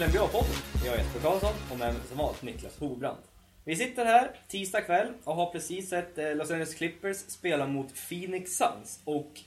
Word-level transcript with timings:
till 0.00 0.08
NBA-podden. 0.08 0.84
Jag 0.84 0.94
är 0.94 0.98
Jesper 0.98 1.20
Karlsson 1.20 1.52
och 1.72 1.78
med 1.78 1.94
mig 1.94 2.02
som 2.08 2.18
vanligt 2.18 2.42
Niklas 2.42 2.78
Hobrand. 2.78 3.18
Vi 3.64 3.76
sitter 3.76 4.04
här 4.04 4.30
tisdag 4.48 4.80
kväll 4.80 5.12
och 5.24 5.34
har 5.34 5.52
precis 5.52 5.88
sett 5.88 6.18
eh, 6.18 6.34
Los 6.34 6.50
Angeles 6.50 6.74
Clippers 6.74 7.16
spela 7.16 7.66
mot 7.66 8.08
Phoenix 8.08 8.50
Suns. 8.50 9.00
Och 9.04 9.40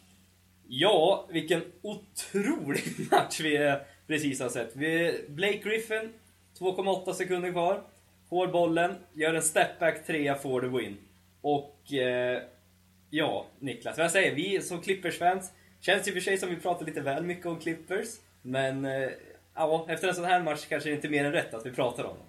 ja, 0.68 1.28
vilken 1.32 1.62
otrolig 1.82 2.84
match 3.12 3.40
vi 3.40 3.56
eh, 3.56 3.76
precis 4.08 4.40
har 4.42 4.50
sett. 4.50 4.76
Vi, 4.76 5.22
Blake 5.28 5.58
Griffin, 5.58 6.14
2,8 6.60 7.14
sekunder 7.14 7.52
kvar. 7.52 7.84
Får 8.30 8.48
bollen, 8.48 8.96
gör 9.14 9.34
en 9.34 9.42
stepback 9.42 10.06
trea, 10.06 10.36
får 10.36 10.62
the 10.62 10.68
win. 10.68 10.98
Och 11.42 11.94
eh, 11.94 12.42
ja, 13.10 13.46
Niklas, 13.60 13.98
vad 13.98 14.04
jag 14.04 14.12
säger, 14.12 14.36
vi 14.36 14.62
som 14.62 14.82
Clippers-fans 14.82 15.52
känns 15.82 16.08
i 16.08 16.10
och 16.10 16.14
för 16.14 16.22
sig 16.22 16.38
som 16.38 16.50
vi 16.50 16.56
pratar 16.56 16.86
lite 16.86 17.02
väl 17.02 17.24
mycket 17.24 17.46
om 17.46 17.60
Clippers. 17.60 18.08
Men 18.42 18.86
eh, 18.86 19.10
ja, 19.56 19.86
efter 19.90 20.08
en 20.08 20.16
sån 20.16 20.26
här 20.26 20.44
match 20.44 20.66
kanske 20.70 20.90
det 20.90 20.96
inte 20.96 21.08
är 21.08 21.10
mer 21.10 21.26
än 21.26 21.32
rätt 21.32 21.54
att 21.54 21.66
vi 21.66 21.72
pratar 21.72 22.04
om 22.04 22.18
dem. 22.18 22.28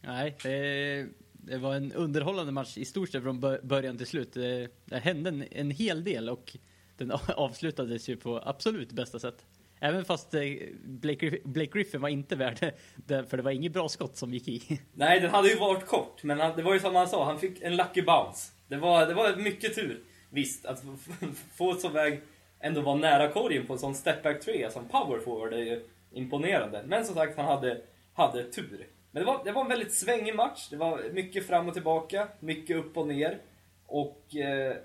Nej, 0.00 0.36
det, 0.42 1.06
det, 1.32 1.58
var 1.58 1.74
en 1.74 1.92
underhållande 1.92 2.52
match 2.52 2.78
i 2.78 2.84
stort 2.84 3.08
sett 3.08 3.22
från 3.22 3.40
början 3.62 3.98
till 3.98 4.06
slut. 4.06 4.32
Det, 4.32 4.68
det 4.84 4.98
hände 4.98 5.28
en, 5.30 5.44
en 5.50 5.70
hel 5.70 6.04
del 6.04 6.28
och 6.28 6.56
den 6.96 7.12
avslutades 7.36 8.08
ju 8.08 8.16
på 8.16 8.42
absolut 8.44 8.92
bästa 8.92 9.18
sätt. 9.18 9.46
Även 9.80 10.04
fast 10.04 10.34
eh, 10.34 10.40
Blake, 10.84 11.38
Blake 11.44 11.70
Griffin 11.72 12.00
var 12.00 12.08
inte 12.08 12.36
värd 12.36 12.58
det, 12.96 13.26
för 13.26 13.36
det 13.36 13.42
var 13.42 13.50
inget 13.50 13.72
bra 13.72 13.88
skott 13.88 14.16
som 14.16 14.34
gick 14.34 14.48
i. 14.48 14.80
Nej, 14.94 15.20
den 15.20 15.30
hade 15.30 15.48
ju 15.48 15.56
varit 15.56 15.86
kort, 15.86 16.22
men 16.22 16.40
han, 16.40 16.56
det 16.56 16.62
var 16.62 16.74
ju 16.74 16.80
som 16.80 16.94
han 16.94 17.08
sa, 17.08 17.24
han 17.24 17.38
fick 17.38 17.62
en 17.62 17.76
lucky 17.76 18.02
bounce. 18.02 18.52
Det 18.68 18.76
var, 18.76 19.06
det 19.06 19.14
var 19.14 19.36
mycket 19.36 19.74
tur, 19.74 20.02
visst, 20.30 20.66
att 20.66 20.84
få 21.56 21.72
ett 21.72 21.80
så 21.80 21.88
väg 21.88 22.20
ändå 22.60 22.80
vara 22.80 22.96
nära 22.96 23.28
korgen 23.28 23.66
på 23.66 23.72
en 23.72 23.78
sån 23.78 23.94
stepback 23.94 24.44
3 24.44 24.70
som 24.70 24.88
power 24.88 25.18
forward 25.18 25.52
är 25.52 25.58
ju 25.58 25.84
imponerande. 26.12 26.84
Men 26.86 27.04
som 27.04 27.14
sagt, 27.14 27.36
han 27.36 27.46
hade, 27.46 27.80
hade 28.12 28.52
tur. 28.52 28.86
Men 29.10 29.22
det 29.22 29.26
var, 29.26 29.44
det 29.44 29.52
var 29.52 29.62
en 29.62 29.68
väldigt 29.68 29.94
svängig 29.94 30.34
match. 30.34 30.68
Det 30.70 30.76
var 30.76 31.12
mycket 31.12 31.46
fram 31.46 31.68
och 31.68 31.74
tillbaka, 31.74 32.28
mycket 32.40 32.76
upp 32.76 32.96
och 32.96 33.08
ner. 33.08 33.38
Och 33.86 34.36
eh, 34.36 34.76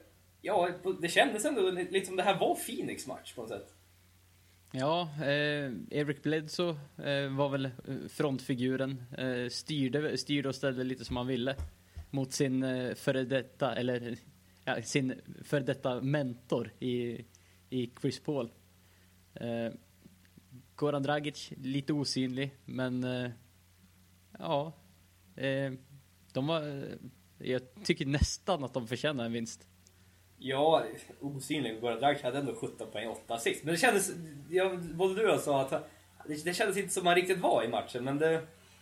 ja, 0.41 0.69
det 1.02 1.08
kändes 1.08 1.45
ändå 1.45 1.72
lite 1.72 2.05
som 2.05 2.16
det 2.16 2.23
här 2.23 2.39
var 2.39 2.55
Phoenix 2.55 3.08
match 3.08 3.33
på 3.33 3.41
något 3.41 3.50
sätt. 3.50 3.73
Ja, 4.72 5.09
eh, 5.22 5.72
Eric 5.89 6.23
Bledsoe 6.23 6.69
eh, 6.97 7.35
var 7.35 7.50
väl 7.50 7.66
eh, 7.66 7.72
frontfiguren. 8.09 9.03
Eh, 9.17 9.50
styrde, 9.50 10.17
styrde 10.17 10.50
och 10.50 10.56
ställde 10.56 10.83
lite 10.83 11.06
som 11.06 11.17
han 11.17 11.28
ville. 11.28 11.56
Mot 12.09 12.33
sin 12.33 12.63
eh, 12.63 12.94
före 12.95 13.23
detta, 13.23 13.75
eller 13.75 14.17
ja, 14.66 14.81
sin 14.81 15.22
före 15.44 15.63
detta 15.63 16.02
mentor 16.02 16.72
i, 16.80 17.25
i 17.69 17.91
Chris 18.02 18.19
Paul. 18.19 18.52
Eh, 19.33 19.73
Goran 20.75 21.03
Dragic, 21.03 21.52
lite 21.58 21.94
osynlig, 21.94 22.52
men 22.66 23.03
eh, 23.03 23.31
ja. 24.39 24.73
Eh, 25.36 25.72
de 26.33 26.47
var, 26.47 26.61
eh, 26.61 26.83
jag 27.38 27.61
tycker 27.83 28.05
nästan 28.05 28.63
att 28.63 28.73
de 28.73 28.88
förtjänar 28.88 29.25
en 29.25 29.31
vinst. 29.31 29.67
Ja, 30.38 30.83
osynlig. 31.19 31.81
Goran 31.81 32.00
Dragic 32.00 32.23
hade 32.23 32.38
ändå 32.38 32.56
17 32.56 32.88
poäng, 32.91 33.07
8 33.07 33.34
assist. 33.34 33.63
Men 33.63 33.73
det 33.73 33.79
kändes, 33.79 34.12
ja, 34.50 34.78
både 34.94 35.16
du 35.16 35.28
och 35.28 35.34
jag 35.34 35.40
sa 35.40 35.62
att 35.62 35.69
det, 36.28 36.45
det 36.45 36.53
kändes 36.53 36.78
inte 36.78 36.94
som 36.94 37.03
man 37.03 37.16
riktigt 37.16 37.40
var 37.40 37.63
i 37.63 37.68
matchen, 37.68 38.03
men 38.03 38.18
det, 38.18 38.41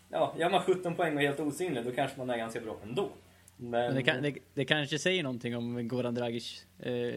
ja, 0.09 0.36
gör 0.40 0.50
man 0.50 0.62
17 0.62 0.96
poäng 0.96 1.16
och 1.16 1.22
är 1.22 1.28
helt 1.28 1.40
osynlig, 1.40 1.86
då 1.86 1.92
kanske 1.92 2.18
man 2.18 2.30
är 2.30 2.38
ganska 2.38 2.62
bra 2.62 2.78
ändå. 2.84 3.12
Men, 3.58 3.69
Men 3.72 3.96
det, 3.96 4.03
kan, 4.03 4.22
det, 4.22 4.38
det, 4.53 4.66
kanske 4.66 5.00
säger 5.00 5.24
någonting 5.24 5.58
om 5.58 5.88
Goran 5.88 6.16
Dragic 6.16 6.66
eh, 6.80 7.13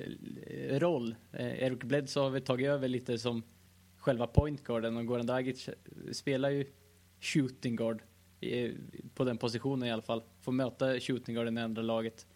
roll. 0.78 1.14
Eh, 1.32 1.62
Eric 1.62 1.78
Bledsoe 1.78 2.22
har 2.22 2.30
väl 2.30 2.42
tagit 2.42 2.68
över 2.68 2.88
lite 2.88 3.18
som 3.18 3.42
själva 4.02 4.26
pointguarden 4.26 4.96
och 4.96 5.06
Goran 5.06 5.26
Dragic 5.26 5.68
spelar 6.12 6.50
ju 6.50 6.66
shooting 7.20 7.76
guard 7.76 8.02
på 9.14 9.24
den 9.24 9.38
positionen 9.38 9.88
i 9.88 9.92
alla 9.92 10.02
fall. 10.02 10.22
Får 10.40 10.52
möta 10.52 11.00
shooting 11.00 11.34
guarden 11.34 11.58
i 11.58 11.60
andra 11.60 11.82
laget. 11.82 12.26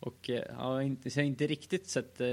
Och 0.00 0.30
eh, 0.30 0.44
ja, 0.48 0.54
har 0.54 0.80
inte, 0.80 1.10
ser 1.10 1.22
inte 1.22 1.46
riktigt 1.46 1.86
sett 1.86 2.20
eh, 2.20 2.28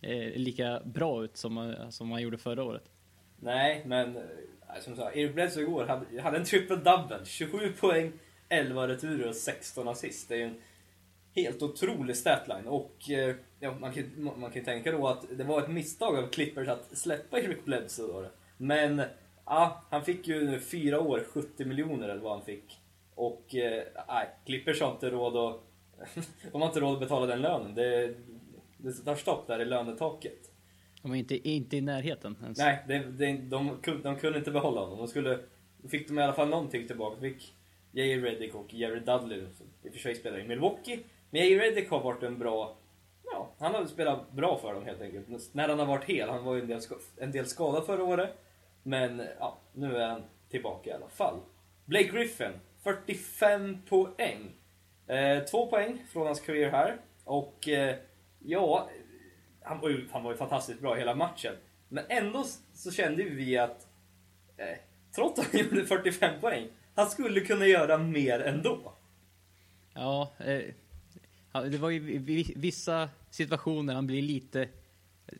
eh 0.00 0.32
lika 0.34 0.80
bra 0.84 1.24
ut 1.24 1.36
som, 1.36 1.58
eh, 1.58 1.88
som 1.88 2.10
han 2.10 2.22
gjorde 2.22 2.38
förra 2.38 2.64
året. 2.64 2.90
Nej, 3.40 3.82
men 3.86 4.18
som 4.80 4.96
sagt, 4.96 5.16
Eric 5.16 5.34
Bledsoe 5.34 5.62
igår 5.62 5.86
hade, 5.86 6.22
hade 6.22 6.36
en 6.36 6.44
triple 6.44 6.76
double. 6.76 7.24
27 7.24 7.72
poäng, 7.72 8.12
11 8.48 8.88
returer 8.88 9.28
och 9.28 9.34
16 9.34 9.88
assist. 9.88 10.28
Det 10.28 10.34
är 10.34 10.38
ju 10.38 10.44
en 10.44 10.60
helt 11.34 11.62
otrolig 11.62 12.16
statline. 12.16 12.66
Och 12.66 13.10
eh, 13.10 13.34
ja, 13.60 13.74
man, 13.80 13.92
kan, 13.92 14.32
man 14.36 14.50
kan 14.50 14.64
tänka 14.64 14.92
då 14.92 15.08
att 15.08 15.38
det 15.38 15.44
var 15.44 15.62
ett 15.62 15.70
misstag 15.70 16.16
av 16.16 16.26
Clippers 16.28 16.68
att 16.68 16.98
släppa 16.98 17.38
Eric 17.38 17.64
Bledsoe 17.64 18.22
då. 18.22 18.30
Men 18.56 19.02
ja, 19.46 19.84
han 19.90 20.04
fick 20.04 20.28
ju 20.28 20.60
fyra 20.60 21.00
år, 21.00 21.24
70 21.28 21.64
miljoner 21.64 22.08
eller 22.08 22.22
vad 22.22 22.32
han 22.32 22.44
fick. 22.44 22.80
Och 23.14 23.54
eh, 23.54 23.82
nej, 24.08 24.28
Clippers 24.46 24.80
har 24.80 24.92
inte 24.92 25.10
råd 25.10 25.36
att... 25.36 25.60
de 26.52 26.60
har 26.60 26.68
inte 26.68 26.80
råd 26.80 26.94
att 26.94 27.00
betala 27.00 27.26
den 27.26 27.40
lönen. 27.40 27.74
Det, 27.74 28.14
det 28.76 28.92
tar 28.92 29.16
stopp 29.16 29.46
där 29.46 29.60
i 29.60 29.64
lönetaket. 29.64 30.50
De 31.02 31.12
är 31.12 31.16
inte, 31.16 31.48
inte 31.48 31.76
i 31.76 31.80
närheten 31.80 32.36
ens. 32.42 32.58
Nej, 32.58 32.84
det, 32.88 32.98
det, 32.98 33.32
de, 33.32 33.78
de, 34.02 34.16
kunde 34.16 34.38
inte 34.38 34.50
behålla 34.50 34.80
honom. 34.80 34.98
De 34.98 35.08
skulle... 35.08 35.38
Fick 35.88 36.08
de 36.08 36.18
i 36.18 36.22
alla 36.22 36.32
fall 36.32 36.48
någonting 36.48 36.86
tillbaka. 36.86 37.20
De 37.20 37.30
fick 37.30 37.54
J.J. 37.92 38.16
Redick 38.20 38.54
och 38.54 38.74
Jerry 38.74 39.00
Dudley, 39.00 39.46
som 39.56 39.66
i 39.82 39.88
och 39.88 39.92
för 39.92 39.98
sig 39.98 40.14
spelar 40.14 40.38
i 40.38 40.48
Milwaukee. 40.48 40.98
Men 41.34 41.42
J.J. 41.42 41.58
Reddick 41.58 41.90
har 41.90 42.00
varit 42.00 42.22
en 42.22 42.38
bra... 42.38 42.76
Ja, 43.24 43.50
han 43.58 43.74
har 43.74 43.86
spelat 43.86 44.32
bra 44.32 44.58
för 44.58 44.74
dem 44.74 44.84
helt 44.84 45.00
enkelt. 45.00 45.54
När 45.54 45.68
han 45.68 45.78
har 45.78 45.86
varit 45.86 46.04
hel. 46.04 46.28
Han 46.28 46.44
var 46.44 46.54
ju 46.54 46.60
en 46.60 46.68
del, 46.68 46.80
en 47.16 47.32
del 47.32 47.46
skadad 47.46 47.86
förra 47.86 48.04
året. 48.04 48.30
Men 48.82 49.22
ja, 49.38 49.58
nu 49.72 49.96
är 49.96 50.08
han 50.08 50.22
tillbaka 50.50 50.90
i 50.90 50.92
alla 50.92 51.08
fall. 51.08 51.40
Blake 51.84 52.08
Griffin, 52.08 52.52
45 52.82 53.82
poäng. 53.88 54.52
Eh, 55.06 55.44
två 55.44 55.66
poäng 55.66 56.04
från 56.12 56.26
hans 56.26 56.40
karriär 56.40 56.70
här. 56.70 56.96
Och 57.24 57.68
eh, 57.68 57.96
ja, 58.38 58.88
han 59.62 59.80
var, 59.80 59.88
ju, 59.88 60.08
han 60.12 60.22
var 60.22 60.30
ju 60.30 60.36
fantastiskt 60.36 60.80
bra 60.80 60.94
hela 60.94 61.14
matchen. 61.14 61.54
Men 61.88 62.04
ändå 62.08 62.44
så 62.74 62.90
kände 62.90 63.22
vi 63.22 63.58
att, 63.58 63.88
eh, 64.56 64.78
trots 65.14 65.40
att 65.40 65.52
han 65.52 65.60
gjorde 65.70 65.86
45 65.86 66.40
poäng, 66.40 66.68
han 66.94 67.10
skulle 67.10 67.40
kunna 67.40 67.66
göra 67.66 67.98
mer 67.98 68.40
ändå. 68.40 68.92
Ja, 69.94 70.32
eh, 70.38 70.74
det 71.62 71.78
var 71.78 71.90
ju 71.90 72.18
vissa 72.56 73.08
situationer 73.30 73.94
han 73.94 74.06
blir 74.06 74.22
lite 74.22 74.68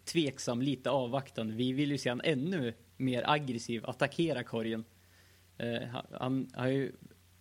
tveksam, 0.04 0.62
lite 0.62 0.91
avvaktande. 0.91 1.54
Vi 1.54 1.72
vill 1.72 1.91
ju 1.91 1.98
se 1.98 2.08
han 2.08 2.20
ännu 2.25 2.75
mer 2.97 3.22
aggressiv, 3.26 3.86
attackera 3.86 4.42
korgen. 4.42 4.84
Eh, 5.58 5.82
han 6.10 6.50
har 6.54 6.66
ju, 6.66 6.92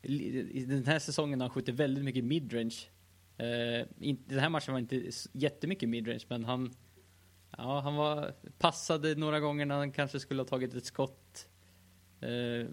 i 0.02 0.66
den 0.66 0.86
här 0.86 1.00
säsongen 1.00 1.42
har 1.42 1.48
han 1.48 1.54
skjutit 1.54 1.76
väldigt 1.76 2.04
mycket 2.04 2.24
midrange. 2.24 2.76
Eh, 3.38 3.88
den 4.28 4.40
här 4.40 4.50
matchen 4.50 4.74
var 4.74 4.80
inte 4.80 5.12
jättemycket 5.32 5.90
midrange, 5.90 6.24
men 6.28 6.46
han, 6.46 6.74
ja, 7.58 7.80
han 7.80 7.96
var, 7.96 8.34
passade 8.60 9.16
några 9.16 9.40
gånger 9.40 9.66
när 9.66 9.76
han 9.76 9.92
kanske 9.92 10.20
skulle 10.20 10.42
ha 10.42 10.48
tagit 10.48 10.74
ett 10.74 10.86
skott. 10.86 11.48
Eh, 12.22 12.68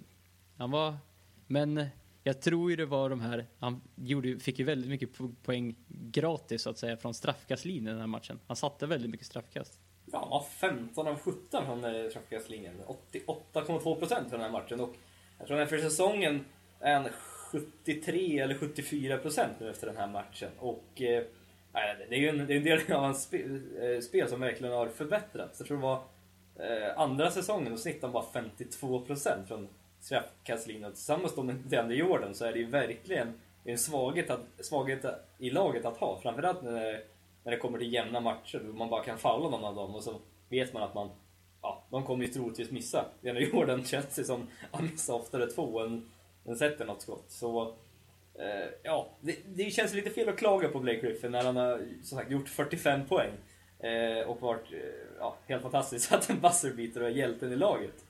han 0.57 0.71
var, 0.71 0.97
men 1.47 1.87
jag 2.23 2.41
tror 2.41 2.71
ju 2.71 2.77
det 2.77 2.87
var 2.87 3.11
de 3.11 3.21
här, 3.21 3.47
han 3.59 3.81
gjorde, 3.95 4.39
fick 4.39 4.59
ju 4.59 4.65
väldigt 4.65 4.91
mycket 4.91 5.09
poäng 5.43 5.75
gratis 5.89 6.63
så 6.63 6.71
att 6.71 6.79
säga 6.79 6.97
från 6.97 7.15
straffkastlinjen 7.15 7.85
den 7.85 8.01
här 8.01 8.07
matchen. 8.07 8.41
Han 8.47 8.57
satte 8.57 8.87
väldigt 8.87 9.11
mycket 9.11 9.27
straffkast. 9.27 9.79
Ja, 10.13 10.47
15 10.51 11.07
av 11.07 11.19
17 11.19 11.67
från 11.67 11.85
eh, 11.85 12.11
straffkastlinjen. 12.11 12.75
88,2 13.15 13.99
procent 13.99 14.31
för 14.31 14.37
den 14.37 14.41
här 14.41 14.53
matchen. 14.53 14.81
Och 14.81 14.95
jag 15.39 15.47
tror 15.47 15.61
att 15.61 15.69
för 15.69 15.79
säsongen 15.79 16.45
är 16.81 16.95
han 16.95 17.09
73 17.51 18.39
eller 18.39 18.55
74 18.55 19.19
procent 19.19 19.53
nu 19.61 19.71
efter 19.71 19.87
den 19.87 19.97
här 19.97 20.09
matchen. 20.09 20.51
Och 20.59 21.03
eh, 21.03 21.25
det 22.09 22.15
är 22.17 22.21
ju 22.21 22.29
en, 22.29 22.47
det 22.47 22.55
är 22.55 22.57
en 22.57 22.65
del 22.65 22.93
av 22.93 23.03
hans 23.03 23.23
spel, 23.23 23.63
eh, 23.81 24.01
spel 24.01 24.29
som 24.29 24.41
verkligen 24.41 24.75
har 24.75 24.89
förbättrats. 24.89 25.61
Jag 25.61 25.69
tror 25.69 25.77
det 25.77 25.83
var 25.83 26.03
eh, 26.57 26.99
andra 26.99 27.31
säsongen 27.31 27.73
och 27.73 27.79
snittade 27.79 28.07
han 28.07 28.13
bara 28.13 28.33
52 28.33 29.01
procent 29.01 29.49
från 29.49 29.69
straffkastlinjen. 30.01 30.93
Tillsammans 30.93 31.37
med 31.37 31.55
DeAndre 31.55 31.97
Jordan 31.97 32.35
så 32.35 32.45
är 32.45 32.53
det 32.53 32.59
ju 32.59 32.67
verkligen 32.67 33.41
en 33.65 33.79
svaghet, 33.79 34.31
att, 34.31 34.41
svaghet 34.61 35.05
i 35.39 35.51
laget 35.51 35.85
att 35.85 35.97
ha. 35.97 36.21
Framförallt 36.23 36.63
när 36.63 36.73
det, 36.73 37.03
när 37.45 37.53
det 37.53 37.59
kommer 37.59 37.79
till 37.79 37.93
jämna 37.93 38.21
matcher 38.21 38.63
då 38.67 38.73
man 38.73 38.91
bara 38.91 39.05
kan 39.05 39.19
falla 39.19 39.51
någon 39.51 39.65
av 39.65 39.75
dem 39.75 39.95
och 39.95 40.03
så 40.03 40.21
vet 40.49 40.73
man 40.73 40.83
att 40.83 40.95
man 40.95 41.11
Ja, 41.63 41.83
de 41.91 42.05
kommer 42.05 42.25
ju 42.25 42.33
troligtvis 42.33 42.71
missa. 42.71 43.05
DeAndre 43.21 43.45
Jordan 43.45 43.85
känns 43.85 44.15
det 44.15 44.25
som 44.25 44.47
han 44.73 44.85
missar 44.85 45.15
oftare 45.15 45.47
två 45.47 45.81
än, 45.81 46.11
än 46.47 46.57
sätter 46.57 46.85
något 46.85 47.03
skott. 47.03 47.25
Så 47.29 47.63
eh, 48.35 48.71
ja, 48.83 49.09
det, 49.21 49.37
det, 49.47 49.71
känns 49.71 49.95
lite 49.95 50.11
fel 50.11 50.29
att 50.29 50.39
klaga 50.39 50.69
på 50.69 50.79
Blake 50.79 51.01
Griffin 51.01 51.33
när 51.33 51.45
han 51.45 51.57
har 51.57 51.79
som 52.03 52.19
sagt 52.19 52.31
gjort 52.31 52.49
45 52.49 53.07
poäng. 53.07 53.31
Eh, 53.79 54.29
och 54.29 54.41
varit 54.41 54.73
eh, 54.73 54.79
ja, 55.19 55.37
helt 55.47 55.63
fantastisk, 55.63 56.09
satt 56.09 56.31
en 56.31 56.41
buzzerbeater 56.41 57.03
och 57.03 57.09
är 57.09 57.13
hjälten 57.13 57.53
i 57.53 57.57
laget. 57.57 58.05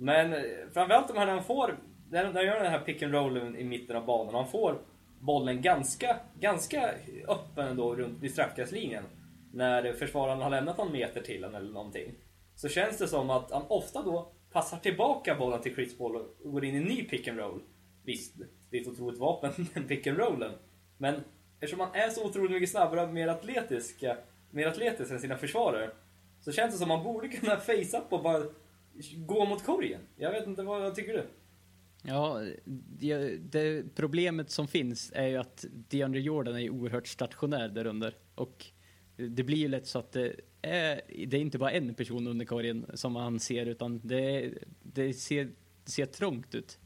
Men 0.00 0.32
eh, 0.32 0.40
framförallt 0.72 1.14
när 1.14 1.26
han 1.26 1.44
får, 1.44 1.78
när 2.10 2.24
han 2.24 2.46
gör 2.46 2.62
den 2.62 2.72
här 2.72 2.80
pick 2.80 3.02
and 3.02 3.14
rollen 3.14 3.56
i 3.56 3.64
mitten 3.64 3.96
av 3.96 4.06
banan, 4.06 4.34
han 4.34 4.48
får 4.48 4.78
bollen 5.20 5.62
ganska, 5.62 6.16
ganska 6.40 6.90
öppen 7.28 7.66
ändå 7.66 7.94
runt 7.94 8.22
vid 8.22 8.32
straffkastlinjen. 8.32 9.04
När 9.52 9.92
försvararen 9.92 10.40
har 10.40 10.50
lämnat 10.50 10.78
någon 10.78 10.92
meter 10.92 11.20
till 11.20 11.44
honom 11.44 11.60
eller 11.60 11.72
någonting. 11.72 12.14
Så 12.54 12.68
känns 12.68 12.98
det 12.98 13.08
som 13.08 13.30
att 13.30 13.50
han 13.50 13.62
ofta 13.68 14.02
då 14.02 14.32
passar 14.52 14.78
tillbaka 14.78 15.34
bollen 15.34 15.60
till 15.60 15.74
Chris 15.74 15.98
Paul 15.98 16.16
och 16.16 16.52
går 16.52 16.64
in 16.64 16.74
i 16.74 16.78
en 16.78 16.84
ny 16.84 17.02
pick 17.04 17.28
and 17.28 17.38
roll. 17.38 17.62
Visst, 18.04 18.34
det 18.70 18.76
är 18.76 18.80
ett 18.80 18.88
otroligt 18.88 19.18
vapen, 19.18 19.52
den 19.74 19.84
pick 19.84 20.06
and 20.06 20.18
rollen. 20.18 20.52
Men 20.98 21.14
eftersom 21.60 21.80
han 21.80 21.94
är 21.94 22.08
så 22.10 22.26
otroligt 22.26 22.50
mycket 22.50 22.70
snabbare 22.70 23.02
och 23.02 23.14
mer 23.14 23.28
atletisk, 23.28 24.04
mer 24.50 24.66
atletisk 24.66 25.10
än 25.10 25.20
sina 25.20 25.36
försvarare, 25.36 25.90
så 26.40 26.52
känns 26.52 26.72
det 26.72 26.78
som 26.78 26.90
att 26.90 26.98
man 26.98 27.12
borde 27.12 27.28
kunna 27.28 27.56
face 27.56 27.98
up 27.98 28.12
och 28.12 28.22
bara 28.22 28.42
gå 29.16 29.44
mot 29.44 29.64
korgen. 29.64 30.00
Jag 30.16 30.30
vet 30.30 30.46
inte, 30.46 30.62
vad, 30.62 30.80
vad 30.82 30.94
tycker 30.94 31.12
du? 31.12 31.26
Ja, 32.02 32.42
det, 32.64 33.36
det, 33.36 33.94
problemet 33.94 34.50
som 34.50 34.68
finns 34.68 35.12
är 35.14 35.26
ju 35.26 35.36
att 35.36 35.64
DeAndre 35.70 36.20
Jordan 36.20 36.56
är 36.56 36.70
oerhört 36.70 37.06
stationär 37.06 37.68
där 37.68 37.86
under. 37.86 38.14
Och 38.34 38.66
det 39.16 39.44
blir 39.44 39.56
ju 39.56 39.68
lätt 39.68 39.86
så 39.86 39.98
att 39.98 40.12
det 40.12 40.34
är, 40.62 41.00
det 41.26 41.36
är 41.36 41.40
inte 41.40 41.58
bara 41.58 41.70
en 41.70 41.94
person 41.94 42.26
under 42.26 42.44
korgen 42.44 42.86
som 42.94 43.12
man 43.12 43.40
ser, 43.40 43.66
utan 43.66 44.00
det, 44.04 44.52
det 44.82 45.14
ser, 45.14 45.50
ser 45.84 46.06
trångt 46.06 46.54
ut. 46.54 46.78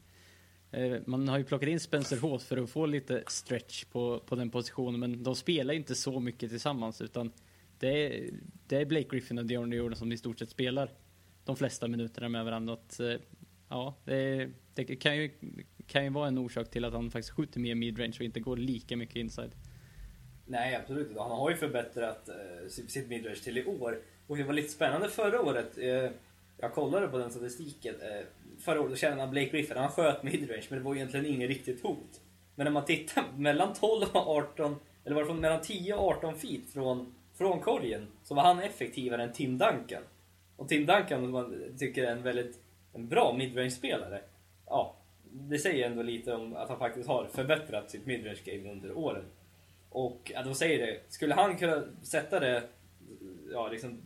Eh, 0.71 0.97
man 1.05 1.27
har 1.27 1.37
ju 1.37 1.43
plockat 1.43 1.69
in 1.69 1.79
Spencer 1.79 2.17
Hås 2.17 2.45
för 2.45 2.57
att 2.57 2.69
få 2.69 2.85
lite 2.85 3.23
stretch 3.27 3.85
på, 3.85 4.19
på 4.19 4.35
den 4.35 4.49
positionen, 4.49 4.99
men 4.99 5.23
de 5.23 5.35
spelar 5.35 5.73
inte 5.73 5.95
så 5.95 6.19
mycket 6.19 6.49
tillsammans, 6.49 7.01
utan 7.01 7.31
det 7.79 8.05
är, 8.05 8.29
det 8.67 8.77
är 8.77 8.85
Blake 8.85 9.07
Griffin 9.09 9.37
och 9.37 9.45
DeAndre 9.45 9.77
Jordan 9.77 9.97
som 9.97 10.11
i 10.11 10.17
stort 10.17 10.39
sett 10.39 10.49
spelar 10.49 10.91
de 11.45 11.55
flesta 11.55 11.87
minuterna 11.87 12.29
med 12.29 12.45
varandra. 12.45 12.73
Att, 12.73 12.99
eh, 12.99 13.15
ja, 13.69 13.95
det, 14.03 14.49
det, 14.73 14.83
kan, 14.83 15.17
ju, 15.17 15.31
kan 15.87 16.03
ju 16.03 16.09
vara 16.09 16.27
en 16.27 16.37
orsak 16.37 16.69
till 16.69 16.85
att 16.85 16.93
han 16.93 17.11
faktiskt 17.11 17.35
skjuter 17.35 17.59
mer 17.59 17.75
midrange 17.75 18.15
och 18.19 18.25
inte 18.25 18.39
går 18.39 18.57
lika 18.57 18.97
mycket 18.97 19.15
inside. 19.15 19.51
Nej, 20.45 20.75
absolut 20.75 21.07
inte. 21.07 21.21
Han 21.21 21.31
har 21.31 21.49
ju 21.49 21.55
förbättrat 21.55 22.29
eh, 22.29 22.67
sitt 22.67 23.09
midrange 23.09 23.35
till 23.35 23.57
i 23.57 23.65
år. 23.65 23.99
Och 24.27 24.37
det 24.37 24.43
var 24.43 24.53
lite 24.53 24.69
spännande 24.69 25.09
förra 25.09 25.41
året. 25.41 25.77
Eh, 25.77 26.11
jag 26.57 26.73
kollade 26.73 27.07
på 27.07 27.17
den 27.17 27.31
statistiken. 27.31 27.95
Eh, 28.01 28.25
förra 28.59 28.81
året 28.81 28.99
kände 28.99 29.21
han 29.21 29.31
Blake 29.31 29.49
Griffin, 29.49 29.77
han 29.77 29.91
sköt 29.91 30.23
midrange, 30.23 30.63
men 30.69 30.79
det 30.79 30.85
var 30.85 30.95
egentligen 30.95 31.25
inget 31.25 31.49
riktigt 31.49 31.83
hot. 31.83 32.21
Men 32.55 32.63
när 32.63 32.71
man 32.71 32.85
tittar 32.85 33.23
mellan 33.37 33.73
12 33.73 34.05
och 34.13 34.27
18, 34.27 34.75
eller 35.05 35.15
var 35.15 35.25
det 35.25 35.33
mellan 35.33 35.61
10 35.61 35.95
och 35.95 36.17
18 36.17 36.35
feet 36.35 36.69
från, 36.73 37.15
från 37.37 37.59
korgen, 37.59 38.07
så 38.23 38.35
var 38.35 38.43
han 38.43 38.59
effektivare 38.59 39.23
än 39.23 39.33
Tim 39.33 39.57
Duncan. 39.57 40.03
Och 40.57 40.69
Tim 40.69 40.85
Duncan, 40.85 41.31
man 41.31 41.75
tycker 41.79 42.03
är 42.03 42.11
en 42.11 42.23
väldigt 42.23 42.59
en 42.93 43.07
bra 43.07 43.33
midrange-spelare, 43.37 44.21
ja, 44.65 44.95
det 45.31 45.59
säger 45.59 45.89
ändå 45.89 46.01
lite 46.01 46.33
om 46.33 46.55
att 46.55 46.69
han 46.69 46.79
faktiskt 46.79 47.07
har 47.07 47.27
förbättrat 47.27 47.91
sitt 47.91 48.05
midrange-game 48.05 48.71
under 48.71 48.97
åren. 48.97 49.25
Och 49.89 50.31
att 50.35 50.45
de 50.45 50.55
säger 50.55 50.87
det, 50.87 50.99
skulle 51.07 51.33
han 51.33 51.57
kunna 51.57 51.83
sätta 52.03 52.39
det 52.39 52.63
ja, 53.51 53.67
liksom 53.67 54.01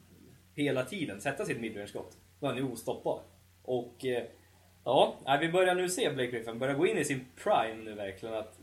hela 0.56 0.84
tiden, 0.84 1.22
sätta 1.22 1.46
sitt 1.46 1.60
midrange-skott, 1.60 2.18
då 2.40 2.46
är 2.48 2.50
han 2.50 2.58
ju 2.58 2.72
ostoppbar. 2.72 3.22
Och 3.64 4.06
eh, 4.06 4.24
ja, 4.84 5.18
vi 5.42 5.50
börjar 5.50 5.76
nu 5.76 5.90
se 5.90 6.10
Blake 6.10 6.32
Griffin 6.32 6.60
börja 6.60 6.74
gå 6.74 6.88
in 6.88 6.98
i 6.98 7.06
sin 7.06 7.26
prime 7.44 7.84
nu 7.84 7.94
verkligen. 7.94 8.36
Att 8.36 8.60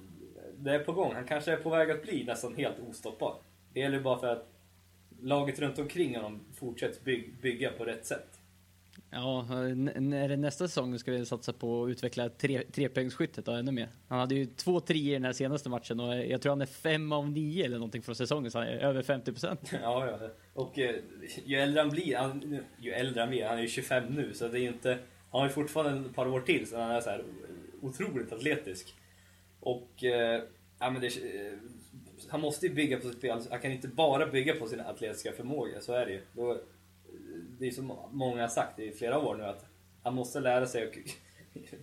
det 0.56 0.74
är 0.74 0.78
på 0.78 0.92
gång. 0.92 1.14
Han 1.14 1.26
kanske 1.26 1.52
är 1.52 1.56
på 1.56 1.70
väg 1.70 1.90
att 1.90 2.02
bli 2.02 2.24
nästan 2.24 2.54
helt 2.56 2.76
ostoppbar. 2.88 3.36
Det 3.72 3.80
gäller 3.80 4.00
bara 4.00 4.18
för 4.18 4.26
att 4.26 4.53
laget 5.20 5.58
runt 5.58 5.78
omkring 5.78 6.16
honom 6.16 6.40
fortsätter 6.54 7.04
byg 7.04 7.34
bygga 7.42 7.70
på 7.70 7.84
rätt 7.84 8.06
sätt. 8.06 8.40
Ja, 9.10 9.46
när 9.96 10.28
det 10.28 10.36
nästa 10.36 10.68
säsong 10.68 10.98
ska 10.98 11.12
vi 11.12 11.26
satsa 11.26 11.52
på 11.52 11.84
att 11.84 11.90
utveckla 11.90 12.28
tre, 12.28 12.62
trepoängsskyttet 12.72 13.48
ännu 13.48 13.72
mer. 13.72 13.88
Han 14.08 14.18
hade 14.18 14.34
ju 14.34 14.46
två 14.46 14.80
treor 14.80 15.10
i 15.10 15.12
den 15.12 15.24
här 15.24 15.32
senaste 15.32 15.68
matchen 15.68 16.00
och 16.00 16.16
jag 16.16 16.42
tror 16.42 16.50
han 16.50 16.60
är 16.60 16.66
fem 16.66 17.12
av 17.12 17.30
nio 17.30 17.64
eller 17.64 17.76
någonting 17.76 18.02
från 18.02 18.14
säsongen, 18.14 18.50
så 18.50 18.58
han 18.58 18.68
är 18.68 18.78
över 18.78 19.02
50 19.02 19.32
procent. 19.32 19.72
Ja, 19.82 20.06
ja. 20.06 20.28
Och 20.54 20.78
eh, 20.78 20.94
ju 21.44 21.56
äldre 21.56 21.80
han 21.80 21.90
blir, 21.90 22.16
han, 22.16 22.58
ju 22.78 22.90
äldre 22.90 23.20
han 23.20 23.30
blir, 23.30 23.46
han 23.46 23.58
är 23.58 23.62
ju 23.62 23.68
25 23.68 24.04
nu, 24.04 24.34
så 24.34 24.48
det 24.48 24.58
är 24.58 24.62
ju 24.62 24.68
inte, 24.68 24.98
han 25.30 25.40
har 25.40 25.46
ju 25.46 25.52
fortfarande 25.52 26.08
ett 26.08 26.14
par 26.14 26.26
år 26.26 26.40
till, 26.40 26.66
så 26.66 26.80
han 26.80 26.90
är 26.90 27.00
så 27.00 27.10
här 27.10 27.24
otroligt 27.82 28.32
atletisk. 28.32 28.94
Och, 29.60 30.04
eh, 30.04 30.42
ja 30.78 30.90
men 30.90 31.00
det, 31.00 31.12
han 32.34 32.40
måste 32.40 32.66
ju 32.66 32.74
bygga 32.74 32.96
på 32.96 33.08
sitt 33.08 33.18
spel, 33.18 33.42
han 33.50 33.60
kan 33.60 33.72
inte 33.72 33.88
bara 33.88 34.26
bygga 34.26 34.54
på 34.54 34.66
sin 34.66 34.80
atletiska 34.80 35.32
förmåga, 35.32 35.80
så 35.80 35.92
är 35.92 36.06
det 36.06 36.12
ju. 36.12 36.22
Då, 36.32 36.60
det 37.58 37.66
är 37.66 37.70
som 37.70 37.92
många 38.12 38.40
har 38.40 38.48
sagt 38.48 38.78
i 38.78 38.92
flera 38.92 39.18
år 39.18 39.34
nu 39.34 39.44
att 39.44 39.64
han 40.02 40.14
måste 40.14 40.40
lära 40.40 40.66
sig 40.66 40.86
att 40.86 40.94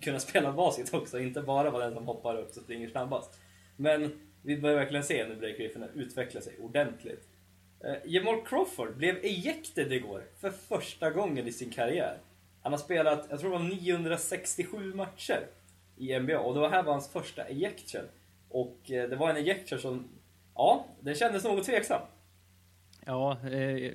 kunna 0.00 0.20
spela 0.20 0.52
basket 0.52 0.94
också, 0.94 1.20
inte 1.20 1.42
bara 1.42 1.70
vara 1.70 1.84
den 1.84 1.94
som 1.94 2.06
hoppar 2.06 2.36
upp 2.36 2.48
och 2.48 2.62
springer 2.62 2.88
snabbast. 2.88 3.40
Men 3.76 4.12
vi 4.42 4.60
börjar 4.60 4.76
verkligen 4.76 5.04
se 5.04 5.28
nu 5.28 5.36
Blake 5.36 5.56
Griffin 5.58 5.84
utveckla 5.94 6.40
sig 6.40 6.58
ordentligt. 6.60 7.28
Eh, 7.84 7.96
Jamal 8.04 8.46
Crawford 8.46 8.96
blev 8.96 9.16
ejected 9.16 9.92
igår 9.92 10.24
för 10.40 10.50
första 10.50 11.10
gången 11.10 11.46
i 11.46 11.52
sin 11.52 11.70
karriär. 11.70 12.18
Han 12.62 12.72
har 12.72 12.78
spelat, 12.78 13.26
jag 13.30 13.40
tror 13.40 13.50
det 13.50 13.58
var 13.58 13.64
967 13.64 14.94
matcher 14.94 15.46
i 15.96 16.18
NBA 16.18 16.38
och 16.38 16.54
det 16.54 16.60
var 16.60 16.68
här 16.68 16.82
var 16.82 16.92
hans 16.92 17.08
första 17.08 17.44
ejection. 17.44 18.04
Och 18.48 18.90
eh, 18.90 19.08
det 19.08 19.16
var 19.16 19.30
en 19.30 19.36
ejection 19.36 19.78
som, 19.78 20.08
ja, 20.54 20.86
den 21.00 21.14
kändes 21.14 21.44
något 21.44 21.64
tveksam. 21.64 22.00
Ja, 23.06 23.38
eh, 23.48 23.92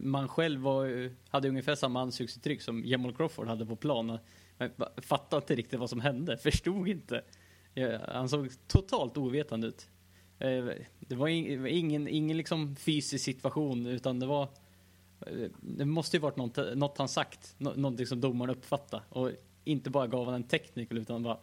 man 0.00 0.28
själv 0.28 0.60
var, 0.60 1.10
hade 1.30 1.48
ungefär 1.48 1.74
samma 1.74 2.00
ansiktsuttryck 2.00 2.62
som 2.62 2.84
Jamal 2.84 3.14
Crawford 3.14 3.48
hade 3.48 3.66
på 3.66 3.76
planen. 3.76 4.18
Men 4.58 4.70
fattade 4.96 5.42
inte 5.42 5.54
riktigt 5.54 5.80
vad 5.80 5.90
som 5.90 6.00
hände, 6.00 6.36
förstod 6.42 6.88
inte. 6.88 7.22
Eh, 7.74 8.00
han 8.08 8.28
såg 8.28 8.48
totalt 8.66 9.16
ovetande 9.16 9.66
ut. 9.66 9.88
Eh, 10.38 10.64
det 10.98 11.14
var 11.14 11.28
ingen, 11.28 12.08
ingen 12.08 12.36
liksom 12.36 12.76
fysisk 12.76 13.24
situation, 13.24 13.86
utan 13.86 14.20
det 14.20 14.26
var... 14.26 14.42
Eh, 15.26 15.50
det 15.60 15.84
måste 15.84 16.16
ju 16.16 16.20
varit 16.20 16.36
något, 16.36 16.58
något 16.76 16.98
han 16.98 17.08
sagt, 17.08 17.54
någonting 17.58 18.06
som 18.06 18.20
domaren 18.20 18.50
uppfattade. 18.50 19.02
Och 19.08 19.30
inte 19.66 19.90
bara 19.90 20.06
gav 20.06 20.24
han 20.24 20.34
en 20.34 20.48
technical, 20.48 20.98
utan 20.98 21.22
bara 21.22 21.38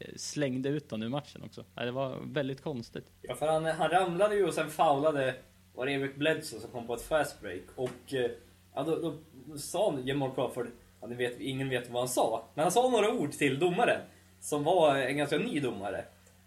eh, 0.00 0.08
slängde 0.16 0.68
ut 0.68 0.90
honom 0.90 1.06
ur 1.06 1.10
matchen 1.10 1.42
också. 1.44 1.64
Det 1.74 1.90
var 1.90 2.16
väldigt 2.24 2.62
konstigt. 2.62 3.04
Ja, 3.22 3.34
för 3.34 3.46
han, 3.46 3.64
han 3.64 3.90
ramlade 3.90 4.34
ju 4.34 4.46
och 4.46 4.54
sen 4.54 4.70
foulade 4.70 5.34
var 5.74 5.86
det 5.86 5.92
Eric 5.92 6.16
Bledsoe 6.16 6.60
som 6.60 6.70
kom 6.70 6.86
på 6.86 6.94
ett 6.94 7.02
fast 7.02 7.40
break. 7.40 7.62
Och 7.76 8.14
eh, 8.14 8.30
ja, 8.74 8.82
då, 8.82 8.96
då, 8.96 9.58
sa 9.58 9.98
Jamal 10.04 10.34
Crawford, 10.34 10.66
ja, 11.00 11.06
ni 11.06 11.14
vet, 11.14 11.40
ingen 11.40 11.68
vet 11.68 11.90
vad 11.90 12.00
han 12.02 12.08
sa, 12.08 12.44
men 12.54 12.62
han 12.62 12.72
sa 12.72 12.90
några 12.90 13.12
ord 13.12 13.32
till 13.32 13.58
domaren. 13.58 14.00
Som 14.40 14.64
var 14.64 14.96
en 14.96 15.16
ganska 15.16 15.38
ny 15.38 15.60
domare. 15.60 16.04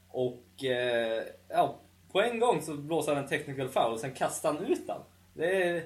Och 0.09 0.63
eh, 0.63 1.24
ja, 1.50 1.79
på 2.12 2.21
en 2.21 2.39
gång 2.39 2.62
så 2.62 2.74
blåste 2.74 3.12
han 3.12 3.24
en 3.24 3.29
technical 3.29 3.69
foul 3.69 3.93
och 3.93 4.00
sen 4.00 4.13
kastade 4.13 4.57
han 4.57 4.67
ut 4.67 4.88
den. 4.88 5.01
Det 5.33 5.63
är, 5.63 5.83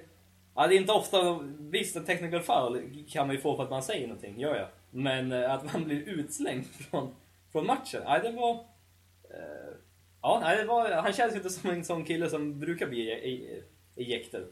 ja, 0.55 0.67
det 0.67 0.75
är 0.75 0.79
inte 0.79 0.93
ofta, 0.93 1.39
visst 1.59 1.95
en 1.95 2.05
technical 2.05 2.41
foul 2.41 3.03
kan 3.09 3.27
man 3.27 3.35
ju 3.35 3.41
få 3.41 3.55
för 3.55 3.63
att 3.63 3.69
man 3.69 3.83
säger 3.83 4.07
någonting, 4.07 4.39
gör 4.39 4.55
jag. 4.55 4.67
Men 4.97 5.31
eh, 5.31 5.51
att 5.51 5.73
man 5.73 5.83
blir 5.83 6.09
utslängd 6.09 6.65
från, 6.89 7.15
från 7.51 7.65
matchen, 7.65 8.01
ja, 8.05 8.19
det 8.19 8.31
var... 8.31 8.53
Eh, 9.23 9.77
Ja, 10.21 10.39
nej, 10.43 10.65
var, 10.65 10.91
han 10.91 11.13
känns 11.13 11.35
inte 11.35 11.49
som 11.49 11.69
en 11.69 11.83
sån 11.83 12.05
kille 12.05 12.29
som 12.29 12.59
brukar 12.59 12.87
bli 12.87 13.11
ejected. 13.95 14.43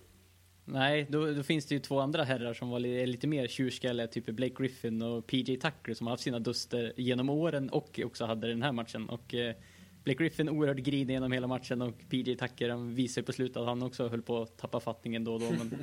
Nej, 0.65 1.07
då, 1.09 1.31
då, 1.31 1.43
finns 1.43 1.65
det 1.65 1.75
ju 1.75 1.79
två 1.79 1.99
andra 1.99 2.23
herrar 2.23 2.53
som 2.53 2.69
var 2.69 2.79
lite, 2.79 3.05
lite 3.05 3.27
mer 3.27 3.47
tjurskalliga, 3.47 4.07
typ 4.07 4.25
Blake 4.25 4.53
Griffin 4.57 5.01
och 5.01 5.27
PJ 5.27 5.57
Tucker 5.57 5.93
som 5.93 6.07
har 6.07 6.11
haft 6.11 6.23
sina 6.23 6.39
duster 6.39 6.93
genom 6.97 7.29
åren 7.29 7.69
och 7.69 7.99
också 8.05 8.25
hade 8.25 8.47
den 8.47 8.61
här 8.61 8.71
matchen. 8.71 9.09
Och 9.09 9.33
eh, 9.33 9.55
Blake 10.03 10.23
Griffin 10.23 10.49
oerhört 10.49 10.77
grinig 10.77 11.13
genom 11.13 11.31
hela 11.31 11.47
matchen 11.47 11.81
och 11.81 11.93
PJ 12.09 12.35
Tucker 12.35 12.69
han 12.69 12.95
visar 12.95 13.21
på 13.21 13.33
slutet 13.33 13.57
att 13.57 13.67
han 13.67 13.83
också 13.83 14.07
höll 14.07 14.21
på 14.21 14.41
att 14.41 14.57
tappa 14.57 14.79
fattningen 14.79 15.23
då 15.23 15.33
och 15.33 15.39
då. 15.39 15.49
Men 15.49 15.79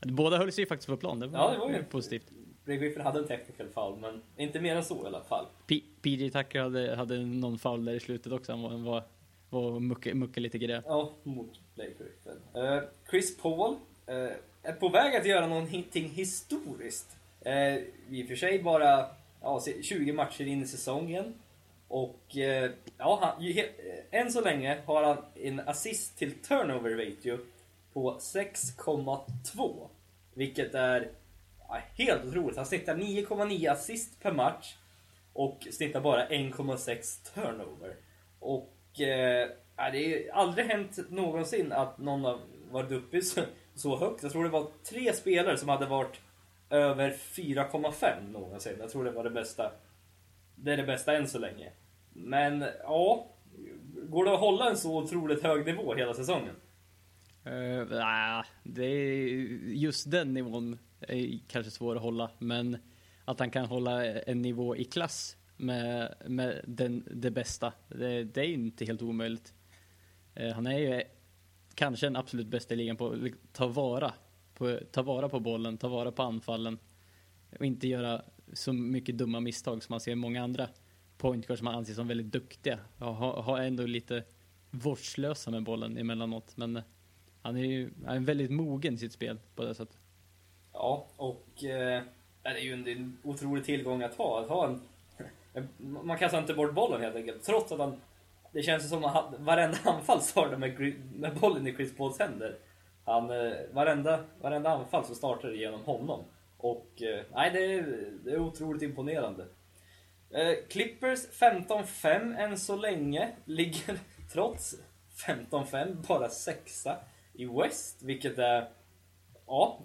båda 0.16 0.38
höll 0.38 0.52
sig 0.52 0.66
faktiskt 0.66 0.88
på 0.88 0.96
plan, 0.96 1.20
det 1.20 1.26
var, 1.26 1.38
ja, 1.38 1.52
det 1.52 1.58
var 1.58 1.70
ju 1.70 1.82
positivt. 1.82 2.26
Blake 2.64 2.80
Griffin 2.80 3.02
hade 3.02 3.18
en 3.18 3.26
technical 3.26 3.68
foul, 3.68 3.98
men 3.98 4.22
inte 4.36 4.60
mer 4.60 4.76
än 4.76 4.84
så 4.84 5.04
i 5.04 5.06
alla 5.06 5.22
fall. 5.22 5.46
PJ 6.02 6.30
Tucker 6.30 6.60
hade, 6.60 6.96
hade 6.96 7.18
någon 7.18 7.58
foul 7.58 7.84
där 7.84 7.94
i 7.94 8.00
slutet 8.00 8.32
också. 8.32 8.52
Han 8.52 8.84
var, 8.84 9.02
var 9.50 9.80
mucka, 9.80 10.14
mucka 10.14 10.40
lite 10.40 10.58
grejer. 10.58 10.82
Ja, 10.86 11.12
mot 11.22 11.60
Blake 11.74 11.90
Griffin. 11.98 12.62
Uh, 12.62 12.82
Chris 13.10 13.36
Paul 13.36 13.72
uh, 13.72 14.32
är 14.62 14.72
på 14.72 14.88
väg 14.88 15.16
att 15.16 15.26
göra 15.26 15.46
någonting 15.46 16.08
historiskt. 16.08 17.16
Uh, 17.46 17.52
I 18.10 18.24
och 18.24 18.28
för 18.28 18.36
sig 18.36 18.62
bara 18.62 19.06
ja, 19.40 19.62
20 19.82 20.12
matcher 20.12 20.44
in 20.44 20.62
i 20.62 20.66
säsongen. 20.66 21.34
Och 21.88 22.36
ja, 22.98 23.18
han, 23.20 23.52
än 24.10 24.32
så 24.32 24.40
länge 24.40 24.78
har 24.86 25.04
han 25.04 25.16
en 25.34 25.60
assist 25.60 26.18
till 26.18 26.32
turnover 26.32 26.90
ratio 26.90 27.38
på 27.92 28.18
6,2. 28.18 29.88
Vilket 30.34 30.74
är 30.74 31.10
Ja, 31.72 32.04
helt 32.04 32.24
otroligt. 32.24 32.56
Han 32.56 32.66
snittar 32.66 32.96
9,9 32.96 33.72
assist 33.72 34.22
per 34.22 34.32
match 34.32 34.76
och 35.32 35.66
snittar 35.70 36.00
bara 36.00 36.28
1,6 36.28 37.34
turnover. 37.34 37.96
Och 38.38 39.00
eh, 39.00 39.48
det 39.92 40.30
har 40.32 40.42
aldrig 40.42 40.66
hänt 40.66 40.98
någonsin 41.10 41.72
att 41.72 41.98
någon 41.98 42.24
har 42.24 42.38
varit 42.70 42.92
uppe 42.92 43.22
så, 43.22 43.40
så 43.74 43.96
högt. 43.96 44.22
Jag 44.22 44.32
tror 44.32 44.44
det 44.44 44.50
var 44.50 44.70
tre 44.90 45.12
spelare 45.12 45.56
som 45.56 45.68
hade 45.68 45.86
varit 45.86 46.20
över 46.70 47.10
4,5 47.10 48.30
någonsin. 48.32 48.76
Jag 48.80 48.90
tror 48.90 49.04
det 49.04 49.10
var 49.10 49.24
det 49.24 49.30
bästa. 49.30 49.72
Det 50.54 50.72
är 50.72 50.76
det 50.76 50.82
bästa 50.82 51.16
än 51.16 51.28
så 51.28 51.38
länge. 51.38 51.72
Men 52.12 52.64
ja, 52.82 53.26
går 53.94 54.24
det 54.24 54.34
att 54.34 54.40
hålla 54.40 54.70
en 54.70 54.76
så 54.76 54.98
otroligt 54.98 55.42
hög 55.42 55.66
nivå 55.66 55.94
hela 55.94 56.14
säsongen? 56.14 56.54
Eh, 57.44 57.52
uh, 57.52 57.88
nah, 57.88 58.44
det 58.62 58.84
är 58.84 59.26
just 59.66 60.10
den 60.10 60.34
nivån 60.34 60.78
kanske 61.48 61.70
svår 61.70 61.96
att 61.96 62.02
hålla, 62.02 62.30
men 62.38 62.76
att 63.24 63.38
han 63.38 63.50
kan 63.50 63.66
hålla 63.66 64.06
en 64.06 64.42
nivå 64.42 64.76
i 64.76 64.84
klass 64.84 65.36
med, 65.56 66.14
med 66.26 66.64
den, 66.66 67.08
det 67.10 67.30
bästa, 67.30 67.72
det, 67.88 68.24
det 68.24 68.40
är 68.40 68.48
inte 68.48 68.84
helt 68.84 69.02
omöjligt. 69.02 69.54
Eh, 70.34 70.52
han 70.52 70.66
är 70.66 70.78
ju 70.78 71.02
kanske 71.74 72.06
den 72.06 72.16
absolut 72.16 72.46
bästa 72.46 72.74
i 72.74 72.76
ligan 72.76 72.96
på 72.96 73.06
att 73.06 73.18
ta 73.52 73.66
vara 73.66 74.12
på, 74.54 74.78
ta 74.90 75.02
vara 75.02 75.28
på 75.28 75.40
bollen, 75.40 75.78
ta 75.78 75.88
vara 75.88 76.12
på 76.12 76.22
anfallen 76.22 76.78
och 77.58 77.66
inte 77.66 77.88
göra 77.88 78.22
så 78.52 78.72
mycket 78.72 79.18
dumma 79.18 79.40
misstag 79.40 79.82
som 79.82 79.92
man 79.92 80.00
ser 80.00 80.14
många 80.14 80.42
andra 80.42 80.68
pointguards 81.18 81.58
som 81.58 81.64
man 81.64 81.74
anser 81.74 81.94
som 81.94 82.08
väldigt 82.08 82.32
duktiga 82.32 82.78
har 82.98 83.42
ha 83.42 83.62
ändå 83.62 83.86
lite 83.86 84.24
vårdslösa 84.70 85.50
med 85.50 85.62
bollen 85.62 85.98
emellanåt. 85.98 86.56
Men 86.56 86.82
han 87.42 87.56
är 87.56 87.64
ju 87.64 87.90
han 88.06 88.16
är 88.16 88.20
väldigt 88.20 88.50
mogen 88.50 88.94
i 88.94 88.98
sitt 88.98 89.12
spel 89.12 89.38
på 89.54 89.64
det 89.64 89.74
sättet. 89.74 89.98
Ja, 90.72 91.06
och 91.16 91.64
eh, 91.64 92.02
det 92.42 92.48
är 92.48 92.58
ju 92.58 92.72
en, 92.72 92.88
en 92.88 93.18
otrolig 93.24 93.64
tillgång 93.64 94.02
att 94.02 94.14
ha. 94.14 94.40
Att 94.40 94.48
ha 94.48 94.66
en, 94.66 94.80
man 95.78 96.18
kastar 96.18 96.38
inte 96.38 96.54
bort 96.54 96.74
bollen 96.74 97.00
helt 97.00 97.16
enkelt. 97.16 97.44
Trots 97.44 97.72
att 97.72 97.78
han... 97.78 98.00
Det 98.52 98.62
känns 98.62 98.88
som 98.88 99.04
att 99.04 99.34
varenda 99.38 99.78
anfall 99.84 100.20
startar 100.20 100.56
med, 100.56 100.80
med 101.14 101.34
bollen 101.34 101.66
i 101.66 101.74
Chris 101.74 101.96
Pauls 101.96 102.18
händer. 102.18 102.58
Han, 103.04 103.30
eh, 103.30 103.52
varenda, 103.72 104.24
varenda 104.40 104.70
anfall 104.70 105.04
så 105.04 105.14
startar 105.14 105.48
det 105.48 105.56
genom 105.56 105.84
honom. 105.84 106.24
Och 106.56 107.02
eh, 107.02 107.24
nej, 107.34 107.50
det 107.50 107.64
är, 107.64 108.10
det 108.24 108.30
är 108.30 108.38
otroligt 108.38 108.82
imponerande. 108.82 109.46
Eh, 110.30 110.54
Clippers 110.68 111.28
15-5 111.28 112.38
än 112.38 112.58
så 112.58 112.76
länge. 112.76 113.28
Ligger 113.44 113.98
trots 114.32 114.74
15-5 115.26 116.06
bara 116.08 116.28
sexa 116.28 116.96
i 117.34 117.44
West, 117.44 118.02
vilket 118.02 118.38
är... 118.38 118.68
Ja, 119.46 119.78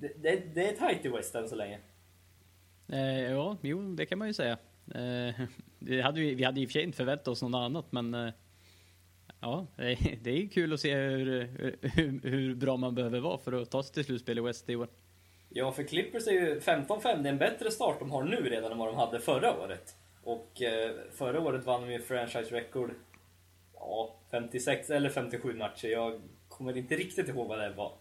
det, 0.00 0.12
det, 0.22 0.54
det 0.54 0.68
är 0.68 0.76
tajt 0.76 1.04
i 1.04 1.08
West 1.08 1.34
än 1.34 1.48
så 1.48 1.56
länge. 1.56 1.78
Eh, 2.92 3.22
ja, 3.22 3.56
jo, 3.60 3.94
det 3.94 4.06
kan 4.06 4.18
man 4.18 4.28
ju 4.28 4.34
säga. 4.34 4.58
Eh, 4.94 5.34
det 5.78 6.00
hade 6.00 6.20
vi, 6.20 6.34
vi 6.34 6.44
hade 6.44 6.60
i 6.60 6.64
och 6.64 6.68
för 6.68 6.72
sig 6.72 6.82
inte 6.82 6.96
förväntat 6.96 7.28
oss 7.28 7.42
något 7.42 7.58
annat, 7.58 7.92
men 7.92 8.14
eh, 8.14 8.32
ja, 9.40 9.66
det, 9.76 9.98
det 10.22 10.30
är 10.30 10.36
ju 10.36 10.48
kul 10.48 10.72
att 10.72 10.80
se 10.80 10.94
hur, 10.94 11.48
hur, 11.82 12.28
hur, 12.30 12.54
bra 12.54 12.76
man 12.76 12.94
behöver 12.94 13.20
vara 13.20 13.38
för 13.38 13.52
att 13.52 13.70
ta 13.70 13.82
sig 13.82 13.94
till 13.94 14.04
slutspel 14.04 14.38
i 14.38 14.40
West 14.40 14.70
i 14.70 14.76
år. 14.76 14.88
Ja, 15.48 15.72
för 15.72 15.82
Clippers 15.82 16.26
är 16.26 16.32
ju 16.32 16.60
15-5, 16.60 17.22
det 17.22 17.28
är 17.28 17.32
en 17.32 17.38
bättre 17.38 17.70
start 17.70 17.98
de 17.98 18.10
har 18.10 18.22
nu 18.22 18.36
redan 18.36 18.72
än 18.72 18.78
vad 18.78 18.88
de 18.88 18.96
hade 18.96 19.20
förra 19.20 19.60
året. 19.60 19.96
Och 20.22 20.62
eh, 20.62 20.90
förra 21.12 21.40
året 21.40 21.64
vann 21.64 21.80
de 21.80 21.92
ju 21.92 22.00
franchise 22.00 22.54
record, 22.54 22.90
ja, 23.74 24.16
56 24.30 24.90
eller 24.90 25.10
57 25.10 25.54
matcher. 25.54 25.88
Jag 25.88 26.20
kommer 26.48 26.76
inte 26.76 26.96
riktigt 26.96 27.28
ihåg 27.28 27.48
vad 27.48 27.58
det 27.58 27.70
var. 27.70 27.92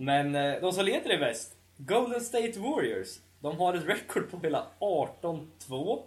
Men 0.00 0.34
eh, 0.34 0.60
de 0.60 0.72
som 0.72 0.84
leder 0.84 1.14
i 1.14 1.16
väst, 1.16 1.56
Golden 1.76 2.20
State 2.20 2.60
Warriors, 2.60 3.18
de 3.40 3.56
har 3.56 3.74
ett 3.74 3.86
record 3.86 4.30
på 4.30 4.38
hela 4.38 4.66
18-2. 4.80 6.02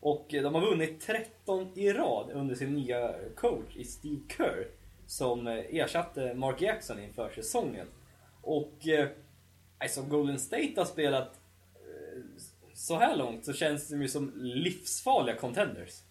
Och 0.00 0.34
eh, 0.34 0.42
de 0.42 0.54
har 0.54 0.60
vunnit 0.60 1.00
13 1.00 1.68
i 1.74 1.92
rad 1.92 2.30
under 2.30 2.54
sin 2.54 2.74
nya 2.74 3.14
coach 3.36 3.76
i 3.76 3.84
Steve 3.84 4.20
Kerr. 4.36 4.68
Som 5.06 5.46
eh, 5.46 5.54
ersatte 5.54 6.34
Mark 6.34 6.60
Jackson 6.60 6.98
inför 6.98 7.30
säsongen. 7.30 7.86
Och 8.42 8.88
eh, 8.88 9.08
som 9.88 10.08
Golden 10.08 10.38
State 10.38 10.74
har 10.76 10.84
spelat 10.84 11.40
eh, 11.74 12.22
så 12.74 12.96
här 12.96 13.16
långt 13.16 13.44
så 13.44 13.52
känns 13.52 13.88
de 13.88 14.02
ju 14.02 14.08
som 14.08 14.32
livsfarliga 14.36 15.36
contenders. 15.36 16.02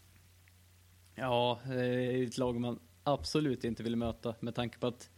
Ja, 1.16 1.60
det 1.68 1.86
är 1.86 2.28
ett 2.28 2.38
lag 2.38 2.60
man 2.60 2.80
absolut 3.04 3.64
inte 3.64 3.84
vill 3.84 3.96
möta 3.96 4.36
med 4.40 4.56
tanke 4.56 4.80
på 4.80 4.88
att 4.88 5.10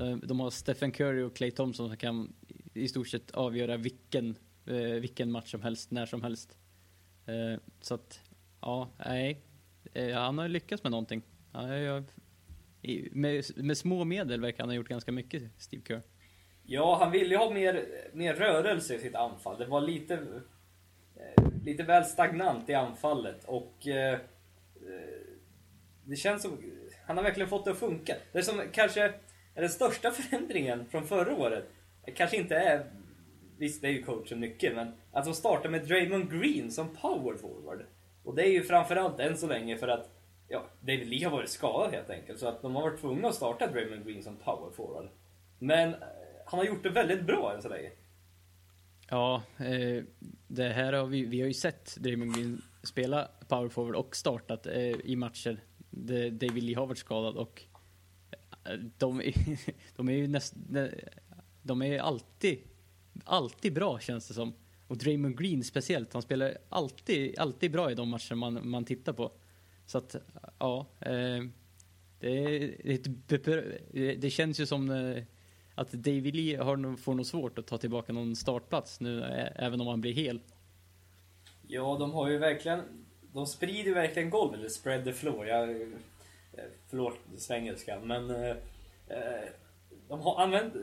Eh, 0.00 0.16
de 0.16 0.40
har 0.40 0.50
Stephen 0.50 0.92
Curry 0.92 1.22
och 1.22 1.36
Clay 1.36 1.50
Thompson 1.50 1.88
som 1.88 1.96
kan 1.96 2.32
i 2.74 2.88
stort 2.88 3.08
sett 3.08 3.30
avgöra 3.30 3.76
vilken, 3.76 4.36
eh, 4.66 4.74
vilken 4.76 5.30
match 5.30 5.50
som 5.50 5.62
helst, 5.62 5.90
när 5.90 6.06
som 6.06 6.22
helst. 6.22 6.56
Eh, 7.26 7.60
så 7.80 7.94
att, 7.94 8.20
ja, 8.60 8.90
nej. 9.06 9.42
Han 10.14 10.38
har 10.38 10.48
lyckats 10.48 10.82
med 10.82 10.90
någonting. 10.90 11.22
Med, 13.10 13.44
med 13.56 13.78
små 13.78 14.04
medel 14.04 14.40
verkar 14.40 14.62
han 14.62 14.68
ha 14.68 14.74
gjort 14.74 14.88
ganska 14.88 15.12
mycket, 15.12 15.42
Steve 15.58 15.82
Kerr. 15.88 16.02
Ja, 16.62 16.98
han 17.00 17.12
ville 17.12 17.30
ju 17.30 17.36
ha 17.36 17.50
mer, 17.50 17.84
mer 18.12 18.34
rörelse 18.34 18.94
i 18.94 18.98
sitt 18.98 19.14
anfall. 19.14 19.58
Det 19.58 19.66
var 19.66 19.80
lite, 19.80 20.26
lite 21.64 21.82
väl 21.82 22.04
stagnant 22.04 22.68
i 22.68 22.74
anfallet 22.74 23.44
och 23.44 23.86
eh, 23.86 24.18
det 26.04 26.16
känns 26.16 26.42
som 26.42 26.58
han 27.06 27.16
har 27.16 27.24
verkligen 27.24 27.48
fått 27.48 27.64
det 27.64 27.70
att 27.70 27.78
funka. 27.78 28.16
Det 28.32 28.38
är 28.38 28.42
som 28.42 28.62
kanske 28.72 29.14
den 29.60 29.70
största 29.70 30.10
förändringen 30.10 30.86
från 30.86 31.06
förra 31.06 31.36
året, 31.36 31.64
kanske 32.14 32.36
inte 32.36 32.56
är, 32.56 32.86
visst 33.58 33.82
det 33.82 33.88
är 33.88 33.92
ju 33.92 34.02
coachen 34.02 34.40
nyckeln, 34.40 34.76
men 34.76 34.92
att 35.12 35.24
de 35.24 35.34
startar 35.34 35.68
med 35.68 35.86
Draymond 35.86 36.30
Green 36.30 36.70
som 36.70 36.88
power 36.88 37.36
forward. 37.36 37.84
Och 38.24 38.34
det 38.34 38.42
är 38.42 38.50
ju 38.50 38.62
framförallt 38.62 39.20
än 39.20 39.36
så 39.36 39.46
länge 39.46 39.76
för 39.76 39.88
att 39.88 40.10
ja, 40.48 40.64
David 40.80 41.08
Lee 41.08 41.24
har 41.24 41.36
varit 41.36 41.50
skadad 41.50 41.92
helt 41.92 42.10
enkelt, 42.10 42.38
så 42.38 42.48
att 42.48 42.62
de 42.62 42.74
har 42.74 42.82
varit 42.82 43.00
tvungna 43.00 43.28
att 43.28 43.34
starta 43.34 43.66
Draymond 43.66 44.06
Green 44.06 44.22
som 44.22 44.36
power 44.36 44.70
forward. 44.70 45.08
Men 45.58 45.94
eh, 45.94 46.00
han 46.46 46.58
har 46.58 46.66
gjort 46.66 46.82
det 46.82 46.90
väldigt 46.90 47.22
bra 47.22 47.52
än 47.54 47.62
så 47.62 47.68
länge. 47.68 47.90
Ja, 49.08 49.42
eh, 49.58 50.04
det 50.46 50.68
här 50.68 50.92
har 50.92 51.06
vi, 51.06 51.24
vi 51.24 51.40
har 51.40 51.46
ju 51.46 51.54
sett 51.54 51.96
Draymond 51.96 52.34
Green 52.34 52.62
spela 52.82 53.28
power 53.48 53.68
forward 53.68 53.94
och 53.94 54.16
startat 54.16 54.66
eh, 54.66 55.00
i 55.04 55.16
matcher 55.16 55.60
där 55.90 56.30
David 56.30 56.62
Lee 56.62 56.76
har 56.76 56.86
varit 56.86 56.98
skadad 56.98 57.36
och 57.36 57.62
de, 58.98 59.20
är, 59.20 59.34
de 59.96 60.08
är 60.08 60.12
ju 60.12 60.28
nästan, 60.28 60.88
de 61.62 61.82
är 61.82 61.98
alltid, 61.98 62.58
alltid 63.24 63.72
bra 63.72 63.98
känns 63.98 64.28
det 64.28 64.34
som. 64.34 64.54
Och 64.88 64.96
Draymond 64.96 65.38
Green 65.38 65.64
speciellt, 65.64 66.12
han 66.12 66.22
spelar 66.22 66.58
alltid, 66.68 67.38
alltid 67.38 67.72
bra 67.72 67.90
i 67.90 67.94
de 67.94 68.08
matcher 68.08 68.34
man, 68.34 68.68
man 68.68 68.84
tittar 68.84 69.12
på. 69.12 69.32
Så 69.86 69.98
att, 69.98 70.16
ja, 70.58 70.86
eh, 71.00 71.44
det, 72.20 73.08
det, 73.26 74.14
det 74.14 74.30
känns 74.30 74.60
ju 74.60 74.66
som 74.66 74.90
eh, 74.90 75.22
att 75.74 75.92
David 75.92 76.36
Lee 76.36 76.62
har, 76.62 76.96
får 76.96 77.14
nog 77.14 77.26
svårt 77.26 77.58
att 77.58 77.66
ta 77.66 77.78
tillbaka 77.78 78.12
någon 78.12 78.36
startplats 78.36 79.00
nu, 79.00 79.22
även 79.54 79.80
om 79.80 79.86
han 79.86 80.00
blir 80.00 80.12
hel. 80.12 80.40
Ja, 81.66 81.96
de 82.00 82.12
har 82.12 82.28
ju 82.28 82.38
verkligen, 82.38 82.80
de 83.32 83.46
sprider 83.46 83.84
ju 83.84 83.94
verkligen 83.94 84.30
golvet, 84.30 84.60
eller 84.60 84.68
spread 84.68 85.04
the 85.04 85.12
floor. 85.12 85.46
Jag, 85.46 85.92
Eh, 86.56 86.64
förlåt 86.90 87.18
svengelskan, 87.36 88.06
men 88.06 88.30
eh, 88.30 88.56
eh, 89.08 89.48
de 90.08 90.20
har 90.20 90.42
använt, 90.42 90.74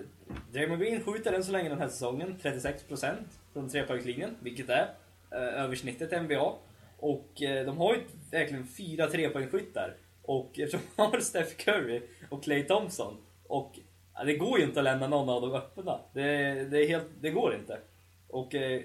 Draymond 0.51 0.82
Green 0.82 1.03
skjuter 1.03 1.34
än 1.34 1.44
så 1.44 1.51
länge 1.51 1.70
den 1.70 1.80
här 1.80 1.88
säsongen 1.88 2.38
36% 2.42 3.13
från 3.53 3.70
trepoängslinjen, 3.70 4.36
vilket 4.39 4.70
är 4.70 4.94
eh, 5.32 5.38
översnittet 5.38 6.13
i 6.13 6.20
NBA. 6.20 6.53
Och 6.98 7.42
eh, 7.42 7.65
de 7.65 7.77
har 7.77 7.96
ju 7.96 8.01
verkligen 8.32 8.68
fyra 8.68 9.08
trepoängsskyttar. 9.08 9.96
Och 10.22 10.60
eftersom 10.60 10.82
de 10.96 11.01
har 11.01 11.20
Steph 11.20 11.56
Curry 11.56 12.01
och 12.30 12.44
Clay 12.44 12.63
Thompson 12.63 13.18
och 13.48 13.80
Ja, 14.15 14.24
det 14.24 14.36
går 14.36 14.60
ju 14.60 14.65
inte 14.65 14.80
att 14.80 14.84
lämna 14.84 15.08
någon 15.08 15.30
av 15.30 15.42
dem 15.42 15.53
öppna. 15.53 16.00
Det, 16.13 16.24
det, 16.63 16.84
är 16.84 16.88
helt, 16.88 17.08
det 17.22 17.30
går 17.30 17.56
inte. 17.56 17.80
Och 18.27 18.56
eh, 18.56 18.82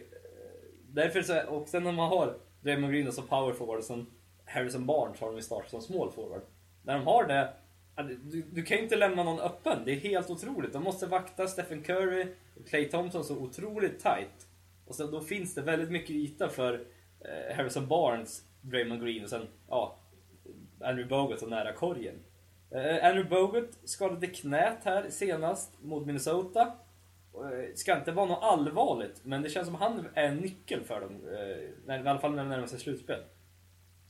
därför 0.88 1.22
så, 1.22 1.46
och 1.48 1.68
sen 1.68 1.84
när 1.84 1.92
man 1.92 2.08
har 2.08 2.36
Draymond 2.60 2.92
Green 2.92 3.12
som 3.12 3.26
power 3.26 3.52
forward 3.52 3.78
och 3.78 3.84
sen 3.84 4.06
Harrison 4.44 4.86
Barnes 4.86 5.20
har 5.20 5.26
de 5.26 5.36
ju 5.36 5.42
startat 5.42 5.70
som 5.70 5.82
small 5.82 6.10
forward. 6.12 6.42
När 6.82 6.94
de 6.94 7.06
har 7.06 7.24
det, 7.26 7.52
du, 8.04 8.42
du 8.42 8.62
kan 8.62 8.76
ju 8.76 8.82
inte 8.82 8.96
lämna 8.96 9.24
någon 9.24 9.40
öppen. 9.40 9.78
Det 9.84 9.92
är 9.92 9.96
helt 9.96 10.30
otroligt. 10.30 10.72
De 10.72 10.82
måste 10.82 11.06
vakta 11.06 11.46
Stephen 11.46 11.82
Curry 11.82 12.26
och 12.60 12.68
Clay 12.68 12.84
Thompson 12.84 13.24
så 13.24 13.36
otroligt 13.36 14.00
tight. 14.00 14.48
Och 14.86 14.94
sen, 14.94 15.10
då 15.10 15.20
finns 15.20 15.54
det 15.54 15.62
väldigt 15.62 15.90
mycket 15.90 16.10
yta 16.10 16.48
för 16.48 16.74
eh, 17.20 17.56
Harrison 17.56 17.88
Barnes, 17.88 18.42
Draymond 18.60 19.02
Green 19.02 19.24
och 19.24 19.30
sen 19.30 19.46
ja, 19.68 19.98
Andrew 20.80 21.08
Bogut 21.08 21.40
så 21.40 21.46
nära 21.46 21.72
korgen. 21.72 22.14
Uh, 22.74 23.04
Andrew 23.04 23.28
Bogut 23.28 23.78
skadade 23.84 24.26
knät 24.26 24.78
här 24.84 25.10
senast 25.10 25.82
mot 25.82 26.06
Minnesota. 26.06 26.72
Uh, 27.34 27.74
ska 27.74 27.96
inte 27.96 28.12
vara 28.12 28.26
något 28.26 28.42
allvarligt, 28.42 29.24
men 29.24 29.42
det 29.42 29.48
känns 29.48 29.66
som 29.66 29.74
han 29.74 30.06
är 30.14 30.24
en 30.24 30.36
nyckel 30.36 30.84
för 30.84 31.00
dem. 31.00 31.20
Eh, 31.88 31.96
I 31.96 32.08
alla 32.08 32.18
fall 32.18 32.34
när 32.34 32.42
de 32.42 32.48
närmar 32.48 32.66
sig 32.66 32.78
slutspel. 32.78 33.20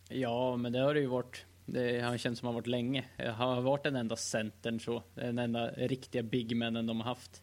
Ja, 0.08 0.56
men 0.56 0.72
det 0.72 0.78
har 0.78 0.94
det 0.94 1.00
ju 1.00 1.06
varit. 1.06 1.46
Eh, 1.68 1.72
det 1.72 2.00
har 2.00 2.16
känts 2.16 2.40
som 2.40 2.46
han 2.46 2.54
varit 2.54 2.66
länge. 2.66 3.04
Eh, 3.16 3.32
han 3.32 3.48
har 3.48 3.62
varit 3.62 3.82
den 3.82 3.96
enda 3.96 4.16
centern 4.16 4.80
så. 4.80 5.02
Den 5.14 5.38
enda 5.38 5.70
riktiga 5.70 6.22
bigmannen 6.22 6.86
de 6.86 7.00
har 7.00 7.04
haft. 7.04 7.42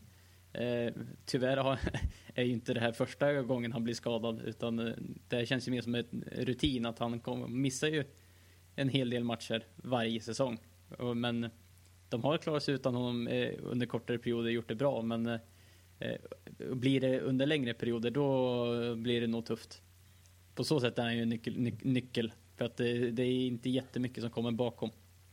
Eh, 0.53 0.93
tyvärr 1.25 1.57
har, 1.57 1.79
är 2.35 2.43
ju 2.43 2.51
inte 2.51 2.73
det 2.73 2.79
här 2.79 2.91
första 2.91 3.41
gången 3.41 3.73
han 3.73 3.83
blir 3.83 3.93
skadad 3.93 4.41
utan 4.41 4.79
eh, 4.79 4.93
det 5.27 5.45
känns 5.45 5.67
ju 5.67 5.71
mer 5.71 5.81
som 5.81 5.95
en 5.95 6.23
rutin 6.31 6.85
att 6.85 6.99
han 6.99 7.19
kom, 7.19 7.61
missar 7.61 7.87
ju 7.87 8.03
en 8.75 8.89
hel 8.89 9.09
del 9.09 9.23
matcher 9.23 9.63
varje 9.75 10.21
säsong. 10.21 10.59
Men 11.15 11.49
de 12.09 12.23
har 12.23 12.37
klarat 12.37 12.63
sig 12.63 12.73
utan 12.73 12.95
honom 12.95 13.27
eh, 13.27 13.53
under 13.63 13.85
kortare 13.85 14.17
perioder 14.17 14.49
gjort 14.49 14.67
det 14.67 14.75
bra. 14.75 15.01
Men 15.01 15.25
eh, 15.99 16.15
blir 16.73 17.01
det 17.01 17.19
under 17.19 17.45
längre 17.45 17.73
perioder 17.73 18.11
då 18.11 18.95
blir 18.95 19.21
det 19.21 19.27
nog 19.27 19.45
tufft. 19.45 19.81
På 20.55 20.63
så 20.63 20.79
sätt 20.79 20.99
är 20.99 21.03
han 21.03 21.15
ju 21.15 21.21
en 21.21 21.29
nyckel, 21.29 21.71
nyckel 21.81 22.31
för 22.57 22.65
att 22.65 22.77
det, 22.77 23.11
det, 23.11 23.23
är 23.23 23.47
inte 23.47 23.69
jättemycket 23.69 24.23
som 24.23 24.29
kommer 24.31 24.51
bakom. 24.51 24.89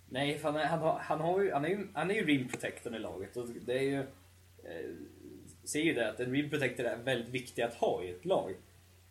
Nej, 0.08 0.38
för 0.38 0.52
han, 0.52 0.60
han, 0.60 0.78
har, 0.78 0.98
han, 0.98 1.20
har 1.20 1.40
ju, 1.42 1.52
han, 1.52 1.64
är 1.64 1.68
ju, 1.68 1.88
han 1.94 2.10
är 2.10 2.14
ju 2.14 2.26
rim 2.26 2.48
protectorn 2.48 2.94
i 2.94 2.98
laget 2.98 3.36
och 3.36 3.48
det 3.66 3.78
är 3.78 3.82
ju... 3.82 3.98
Eh, 3.98 4.90
ser 5.64 5.80
ju 5.80 5.94
det 5.94 6.10
att 6.10 6.20
en 6.20 6.32
rim 6.32 6.50
protector 6.50 6.84
är 6.84 6.96
väldigt 6.96 7.28
viktig 7.28 7.62
att 7.62 7.74
ha 7.74 8.02
i 8.02 8.10
ett 8.10 8.24
lag. 8.24 8.54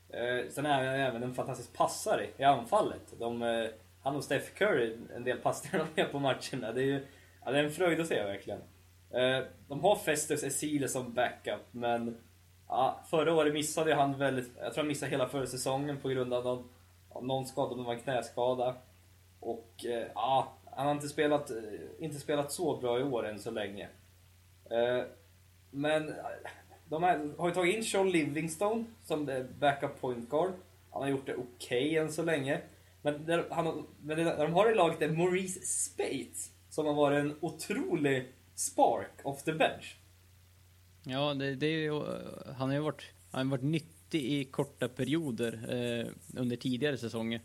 Eh, 0.10 0.50
sen 0.50 0.66
är 0.66 0.74
han 0.74 0.86
även 0.86 1.24
en 1.24 1.34
fantastisk 1.34 1.74
passare 1.74 2.28
i 2.38 2.44
anfallet. 2.44 3.14
De, 3.20 3.42
eh, 3.42 3.68
han 4.02 4.16
och 4.16 4.24
Steph 4.24 4.54
Curry, 4.54 4.98
en 5.16 5.24
del 5.24 5.38
passningar 5.38 5.86
de 5.96 6.02
gör 6.02 6.10
på 6.10 6.20
matcherna. 6.20 6.72
Det 6.74 6.82
är 6.82 6.86
ju 6.86 7.06
ja, 7.46 7.52
det 7.52 7.60
är 7.60 7.64
en 7.64 7.72
fröjd 7.72 8.00
att 8.00 8.08
se 8.08 8.24
verkligen. 8.24 8.60
Eh, 9.12 9.46
de 9.68 9.80
har 9.80 9.96
Festus 9.96 10.44
Esile 10.44 10.88
som 10.88 11.14
backup, 11.14 11.62
men 11.72 12.18
ja, 12.68 13.04
förra 13.10 13.34
året 13.34 13.54
missade 13.54 13.96
han 13.96 14.18
väldigt... 14.18 14.52
Jag 14.60 14.74
tror 14.74 14.84
han 14.84 14.88
missade 14.88 15.12
hela 15.12 15.30
förra 15.30 15.48
säsongen 15.48 15.98
på 15.98 16.10
grund 16.10 16.34
av 16.34 16.44
någon, 16.44 16.70
av 17.14 17.26
någon 17.26 17.46
skada, 17.46 17.76
det 17.76 17.84
var 17.84 17.94
en 17.94 18.00
knäskada. 18.00 18.76
Och 19.40 19.86
eh, 19.86 20.08
ja, 20.16 20.54
han 20.72 20.86
har 20.86 20.94
inte 20.94 21.10
spelat, 21.10 21.52
eh, 21.52 21.58
inte 22.00 22.20
spelat 22.20 22.52
så 22.52 22.78
bra 22.78 23.00
i 23.00 23.04
år 23.04 23.28
än 23.28 23.40
så 23.40 23.52
länge. 23.52 23.90
Eh, 24.72 25.04
men 25.72 26.10
eh, 26.10 26.16
de 26.86 27.04
här, 27.04 27.34
har 27.38 27.48
ju 27.48 27.54
tagit 27.54 27.76
in 27.76 27.84
Sean 27.84 28.12
Livingstone 28.12 28.86
som 29.04 29.46
backup 29.60 30.02
point 30.02 30.30
guard. 30.30 30.54
Han 30.92 31.02
har 31.02 31.10
gjort 31.10 31.26
det 31.26 31.36
okej 31.36 31.86
okay 31.86 31.98
än 31.98 32.12
så 32.12 32.24
länge. 32.24 32.62
Men, 33.02 33.26
där, 33.26 33.48
han, 33.50 33.88
men 34.02 34.18
det, 34.18 34.24
de 34.24 34.54
har 34.54 34.72
i 34.72 34.76
laget 34.76 35.02
är 35.02 35.10
Maurice 35.10 35.60
Spates 35.60 36.52
som 36.70 36.86
har 36.86 36.94
varit 36.94 37.20
en 37.20 37.36
otrolig 37.42 38.34
spark 38.56 39.12
off 39.24 39.44
the 39.44 39.54
bench. 39.54 39.98
Ja, 41.04 41.34
det, 41.34 41.56
det 41.56 41.66
är 41.66 41.80
ju, 41.80 41.96
eh, 41.96 42.54
han 42.58 42.70
har 42.70 42.76
ju 42.76 42.82
varit, 42.82 43.04
han 43.32 43.48
har 43.48 43.58
varit 43.58 43.64
duktig 44.12 44.32
i 44.32 44.46
korta 44.46 44.88
perioder 44.88 45.54
eh, 45.70 46.08
under 46.40 46.56
tidigare 46.56 46.98
säsonger. 46.98 47.42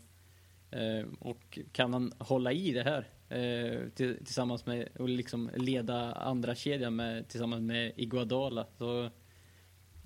Eh, 0.71 1.07
och 1.19 1.59
kan 1.71 1.93
han 1.93 2.13
hålla 2.19 2.51
i 2.51 2.71
det 2.71 2.83
här 2.83 3.07
eh, 3.29 3.89
tillsammans 3.89 4.65
med 4.65 4.87
och 4.99 5.09
liksom 5.09 5.49
leda 5.55 6.13
andra 6.13 6.55
kedjan 6.55 6.95
med 6.95 7.27
tillsammans 7.27 7.61
med 7.61 7.93
Iguadala 7.95 8.65
så 8.77 9.09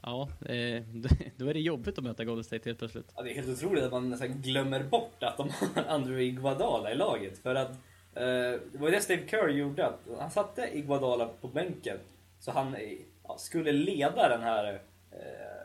Ja, 0.04 0.30
eh, 0.42 0.84
då 1.38 1.48
är 1.48 1.54
det 1.54 1.60
jobbigt 1.60 1.98
att 1.98 2.04
möta 2.04 2.26
Golden 2.26 2.44
State 2.44 2.70
helt 2.70 2.80
plötsligt. 2.80 3.14
Ja, 3.16 3.24
det 3.24 3.32
är 3.32 3.36
helt 3.36 3.50
otroligt 3.50 3.84
att 3.84 3.92
man 3.92 4.10
nästan 4.10 4.42
glömmer 4.42 4.84
bort 4.84 5.24
att 5.24 5.38
de 5.38 5.50
har 5.50 5.84
Andrew 5.88 6.24
Iguadala 6.24 6.92
i 6.92 6.96
laget. 6.96 7.38
För 7.38 7.56
att 7.56 7.72
eh, 8.14 8.60
det 8.72 8.78
var 8.80 8.88
ju 8.88 8.96
det 8.96 9.02
Steve 9.02 9.28
Kerr 9.28 9.50
gjorde. 9.50 9.88
Att 9.88 10.00
han 10.20 10.32
satte 10.32 10.70
Iguadala 10.74 11.30
på 11.42 11.48
bänken. 11.48 11.98
Så 12.40 12.52
han 12.52 12.76
ja, 13.24 13.38
skulle 13.38 13.72
leda 13.72 14.30
den 14.30 14.42
här 14.42 14.82
eh, 15.12 15.61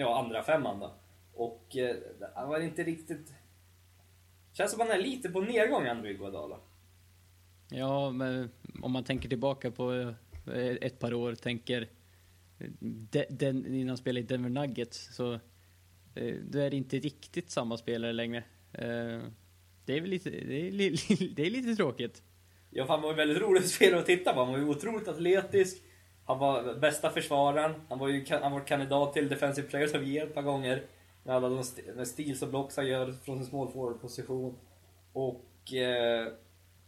ja, 0.00 0.18
andra 0.24 0.42
femman 0.42 0.80
då. 0.80 0.94
Och 1.34 1.76
eh, 1.76 1.96
han 2.34 2.48
var 2.48 2.60
inte 2.60 2.82
riktigt... 2.82 3.32
Känns 4.52 4.70
som 4.70 4.80
han 4.80 4.90
är 4.90 4.98
lite 4.98 5.28
på 5.28 5.40
nedgång, 5.40 5.86
Andrew 5.86 6.14
Iguadala. 6.14 6.56
Ja, 7.70 8.10
men 8.10 8.50
om 8.82 8.92
man 8.92 9.04
tänker 9.04 9.28
tillbaka 9.28 9.70
på 9.70 10.14
eh, 10.46 10.76
ett 10.80 10.98
par 10.98 11.14
år, 11.14 11.34
tänker 11.34 11.88
den, 13.28 13.66
innan 13.66 13.88
han 13.88 13.96
spelade 13.96 14.20
i 14.20 14.26
Denver 14.26 14.50
Nuggets, 14.50 15.14
så 15.16 15.32
eh, 16.14 16.34
då 16.50 16.58
är 16.58 16.70
det 16.70 16.76
inte 16.76 16.98
riktigt 16.98 17.50
samma 17.50 17.76
spelare 17.76 18.12
längre. 18.12 18.44
Eh, 18.72 19.20
det 19.84 19.96
är 19.96 20.00
väl 20.00 20.10
lite, 20.10 20.30
det 20.30 20.68
är, 20.68 21.34
det 21.34 21.46
är 21.46 21.50
lite 21.50 21.76
tråkigt. 21.76 22.22
Ja, 22.70 22.84
han 22.88 23.02
var 23.02 23.14
väldigt 23.14 23.38
rolig 23.38 23.64
spelare 23.64 24.00
att 24.00 24.06
titta 24.06 24.32
på. 24.32 24.40
Han 24.40 24.52
var 24.52 24.58
ju 24.58 24.68
otroligt 24.68 25.08
atletisk. 25.08 25.82
Han 26.30 26.38
var 26.38 26.74
bästa 26.74 27.10
försvararen. 27.10 27.74
Han 27.88 27.98
var 27.98 28.08
ju 28.08 28.24
han 28.42 28.52
var 28.52 28.60
kandidat 28.60 29.12
till 29.12 29.28
Defensive 29.28 29.68
Player 29.68 29.96
of 29.96 30.02
Year 30.02 30.26
ett 30.26 30.34
par 30.34 30.42
gånger. 30.42 30.82
Med 31.22 31.36
alla 31.36 31.48
de 31.48 31.60
st 31.60 31.82
steals 32.04 32.42
och 32.42 32.48
blocks 32.48 32.76
han 32.76 32.86
gör 32.86 33.12
från 33.12 33.38
sin 33.38 33.46
small 33.46 33.68
forward-position. 33.72 34.56
Och... 35.12 35.74
Eh, 35.74 36.28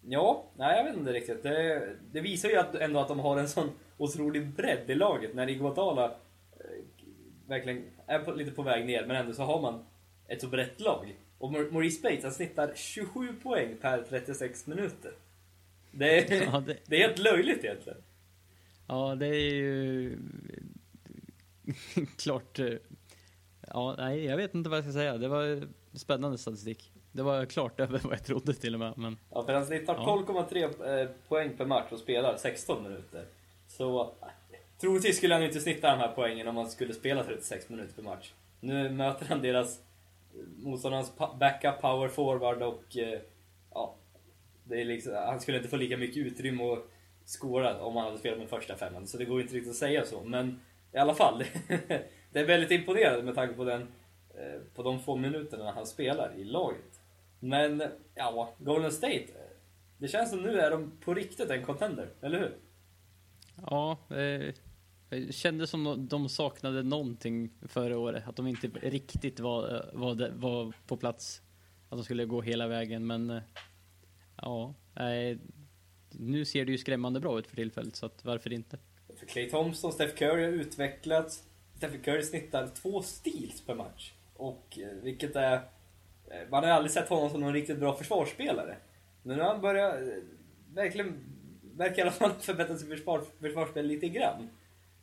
ja, 0.01 0.45
nej 0.57 0.77
jag 0.77 0.85
vet 0.85 0.97
inte 0.97 1.13
riktigt. 1.13 1.43
Det, 1.43 1.89
det 2.13 2.21
visar 2.21 2.49
ju 2.49 2.57
att, 2.57 2.75
ändå 2.75 3.01
att 3.01 3.09
de 3.09 3.21
har 3.21 3.37
en 3.37 3.49
sån 3.49 3.71
otrolig 3.99 4.49
bredd 4.49 4.91
i 4.91 4.95
laget. 4.95 5.35
När 5.35 5.51
Iguodala 5.51 6.05
eh, 6.05 6.85
verkligen 7.47 7.85
är 8.07 8.19
på, 8.19 8.33
lite 8.33 8.51
på 8.51 8.63
väg 8.63 8.87
ner, 8.87 9.07
men 9.07 9.17
ändå 9.17 9.33
så 9.33 9.43
har 9.43 9.61
man 9.61 9.85
ett 10.29 10.41
så 10.41 10.47
brett 10.47 10.81
lag. 10.81 11.17
Och 11.39 11.53
Maurice 11.53 12.03
Bates 12.03 12.23
han 12.23 12.33
snittar 12.33 12.73
27 12.75 13.35
poäng 13.43 13.77
per 13.81 14.03
36 14.09 14.67
minuter. 14.67 15.13
Det 15.91 16.33
är, 16.33 16.43
ja, 16.43 16.63
det... 16.67 16.77
det 16.87 16.97
är 16.97 17.09
helt 17.09 17.19
löjligt 17.19 17.65
egentligen. 17.65 17.99
Ja, 18.93 19.15
det 19.15 19.27
är 19.27 19.55
ju 19.55 20.19
klart. 22.19 22.59
Eh, 22.59 22.67
ja, 23.69 23.95
nej, 23.99 24.25
jag 24.25 24.37
vet 24.37 24.55
inte 24.55 24.71
vad 24.71 24.77
jag 24.77 24.85
ska 24.85 24.93
säga. 24.93 25.19
Det 25.19 25.29
var 25.29 25.69
spännande 25.93 26.39
statistik. 26.39 26.93
Det 27.13 27.23
var 27.23 27.45
klart 27.45 27.81
över 27.81 28.01
vad 28.05 28.13
jag 28.13 28.25
trodde 28.25 28.55
till 28.55 28.75
och 28.75 28.81
med. 28.81 28.93
Men... 28.97 29.19
Ja, 29.31 29.45
för 29.45 29.55
han 29.55 29.67
snittar 29.67 29.95
ja. 29.95 30.25
12,3 30.27 31.01
eh, 31.01 31.09
poäng 31.29 31.57
per 31.57 31.65
match 31.65 31.93
och 31.93 31.99
spelar 31.99 32.37
16 32.37 32.83
minuter. 32.83 33.25
Så 33.69 34.15
troligtvis 34.81 35.17
skulle 35.17 35.35
han 35.35 35.43
inte 35.43 35.61
snitta 35.61 35.91
de 35.91 35.99
här 35.99 36.13
poängen 36.15 36.49
om 36.49 36.57
han 36.57 36.71
skulle 36.71 36.95
spela 36.95 37.25
36 37.25 37.69
minuter 37.69 37.95
per 37.95 38.03
match. 38.03 38.33
Nu 38.61 38.91
möter 38.91 39.27
han 39.27 39.43
deras 39.43 39.81
motståndarens 40.57 41.13
backup 41.17 41.81
power 41.81 42.09
forward 42.09 42.63
och 42.63 42.97
eh, 42.97 43.21
ja, 43.75 43.95
det 44.65 44.81
är 44.81 44.85
liksom, 44.85 45.15
han 45.15 45.41
skulle 45.41 45.57
inte 45.57 45.69
få 45.69 45.77
lika 45.77 45.97
mycket 45.97 46.17
utrymme 46.17 46.65
att 46.65 46.89
skåra 47.25 47.81
om 47.81 47.97
han 47.97 48.05
hade 48.05 48.19
spelat 48.19 48.39
med 48.39 48.49
första 48.49 48.77
femman. 48.77 49.07
Så 49.07 49.19
det 49.19 49.25
går 49.25 49.41
inte 49.41 49.55
riktigt 49.55 49.71
att 49.71 49.77
säga 49.77 50.05
så. 50.05 50.25
Men 50.25 50.61
i 50.93 50.99
alla 50.99 51.15
fall, 51.15 51.45
det 52.33 52.41
är 52.41 52.47
väldigt 52.47 52.71
imponerande 52.71 53.23
med 53.23 53.35
tanke 53.35 53.55
på, 53.55 53.65
den, 53.65 53.83
eh, 54.35 54.61
på 54.75 54.83
de 54.83 55.01
få 55.01 55.17
minuterna 55.17 55.73
han 55.73 55.87
spelar 55.87 56.35
i 56.37 56.45
laget. 56.45 57.01
Men 57.41 57.83
ja, 58.15 58.55
Golden 58.59 58.93
State. 58.93 59.27
Det 59.99 60.09
känns 60.09 60.31
som 60.31 60.43
nu 60.43 60.61
är 60.61 60.71
de 60.71 60.93
på 61.01 61.15
riktigt 61.15 61.51
en 61.51 61.65
contender, 61.65 62.09
eller 62.21 62.39
hur? 62.39 62.57
Ja, 63.67 63.99
eh, 64.11 64.55
det 65.09 65.35
kändes 65.35 65.71
som 65.71 66.09
de 66.09 66.29
saknade 66.29 66.83
någonting 66.83 67.51
förra 67.69 67.99
året. 67.99 68.29
Att 68.29 68.37
de 68.37 68.47
inte 68.47 68.69
riktigt 68.69 69.41
var, 69.41 69.75
eh, 69.75 69.81
var, 69.93 70.31
var 70.31 70.73
på 70.87 70.97
plats. 70.97 71.43
Att 71.89 71.99
de 71.99 72.05
skulle 72.05 72.25
gå 72.25 72.43
hela 72.43 72.67
vägen, 72.67 73.07
men 73.07 73.41
ja, 74.37 74.75
ja, 74.95 75.05
nu 76.19 76.45
ser 76.45 76.65
det 76.65 76.73
ju 76.73 76.79
skrämmande 76.79 77.21
bra 77.21 77.39
ut 77.39 77.47
för 77.47 77.57
tillfället, 77.57 77.97
så 77.97 78.07
att 78.07 78.25
varför 78.25 78.53
inte? 78.53 78.79
För 79.17 79.27
Clay 79.27 79.51
Thompson, 79.51 79.93
Steph 79.93 80.15
Curry 80.15 80.45
har 80.45 80.53
utvecklats. 80.53 81.43
Steph 81.77 81.97
Curry 81.97 82.23
snittar 82.23 82.69
två 82.83 83.03
steals 83.03 83.61
per 83.67 83.75
match. 83.75 84.13
Och 84.35 84.79
eh, 84.79 85.03
vilket 85.03 85.37
är... 85.37 85.55
Eh, 85.55 86.49
man 86.51 86.65
har 86.65 86.71
aldrig 86.71 86.93
sett 86.93 87.09
honom 87.09 87.31
som 87.31 87.41
någon 87.41 87.53
riktigt 87.53 87.79
bra 87.79 87.97
försvarsspelare. 87.97 88.77
Men 89.23 89.37
nu 89.37 89.43
har 89.43 89.53
han 89.53 89.61
börjat 89.61 89.95
eh, 89.95 90.09
verkligen 90.75 91.25
verkar 91.77 91.99
i 91.99 92.03
alla 92.03 92.11
fall 92.11 92.33
förbättra 92.41 92.77
sitt 92.77 92.89
försvar, 92.89 93.23
försvarsspel 93.41 93.87
lite 93.87 94.09
grann. 94.09 94.49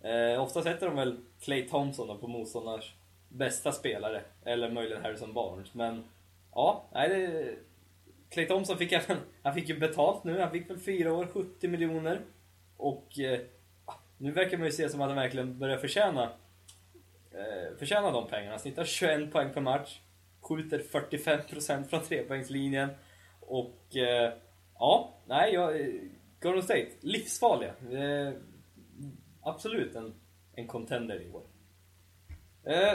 Eh, 0.01 0.43
ofta 0.43 0.63
sätter 0.63 0.85
de 0.87 0.95
väl 0.95 1.17
Clay 1.41 1.67
Thompson 1.67 2.19
på 2.19 2.27
motståndarens 2.27 2.85
bästa 3.29 3.71
spelare, 3.71 4.21
eller 4.45 4.71
möjligen 4.71 5.03
Harrison 5.03 5.33
Barnes. 5.33 5.73
Men 5.73 6.03
ja, 6.51 6.85
nej, 6.93 7.09
det, 7.09 7.55
Clay 8.29 8.45
Thompson 8.45 8.77
fick 8.77 8.91
även, 8.91 9.17
han 9.43 9.53
fick 9.53 9.69
ju 9.69 9.79
betalt 9.79 10.23
nu, 10.23 10.39
han 10.39 10.51
fick 10.51 10.69
väl 10.69 10.79
fyra 10.79 11.13
år, 11.13 11.27
70 11.33 11.67
miljoner. 11.67 12.21
Och 12.77 13.19
eh, 13.19 13.39
nu 14.17 14.31
verkar 14.31 14.57
man 14.57 14.65
ju 14.65 14.71
se 14.71 14.89
som 14.89 15.01
att 15.01 15.07
han 15.07 15.17
verkligen 15.17 15.59
börjar 15.59 15.77
förtjäna, 15.77 16.23
eh, 17.31 17.77
förtjäna 17.79 18.11
de 18.11 18.27
pengarna. 18.27 18.51
Han 18.51 18.59
snittar 18.59 18.85
21 18.85 19.31
poäng 19.31 19.53
per 19.53 19.61
match, 19.61 19.99
skjuter 20.41 20.79
45% 20.79 21.83
från 21.83 22.03
trepoängslinjen. 22.03 22.89
Och 23.39 23.95
eh, 23.95 24.33
ja, 24.79 25.13
nej, 25.27 25.53
jag 25.53 25.81
eh, 25.81 25.87
Golden 26.41 26.63
State, 26.63 26.89
livsfarliga. 26.99 27.73
Eh, 27.91 28.33
absolut 29.41 29.95
en, 29.95 30.13
en 30.55 30.67
contender 30.67 31.21
i 31.21 31.31
år. 31.31 31.43
Eh, 32.63 32.93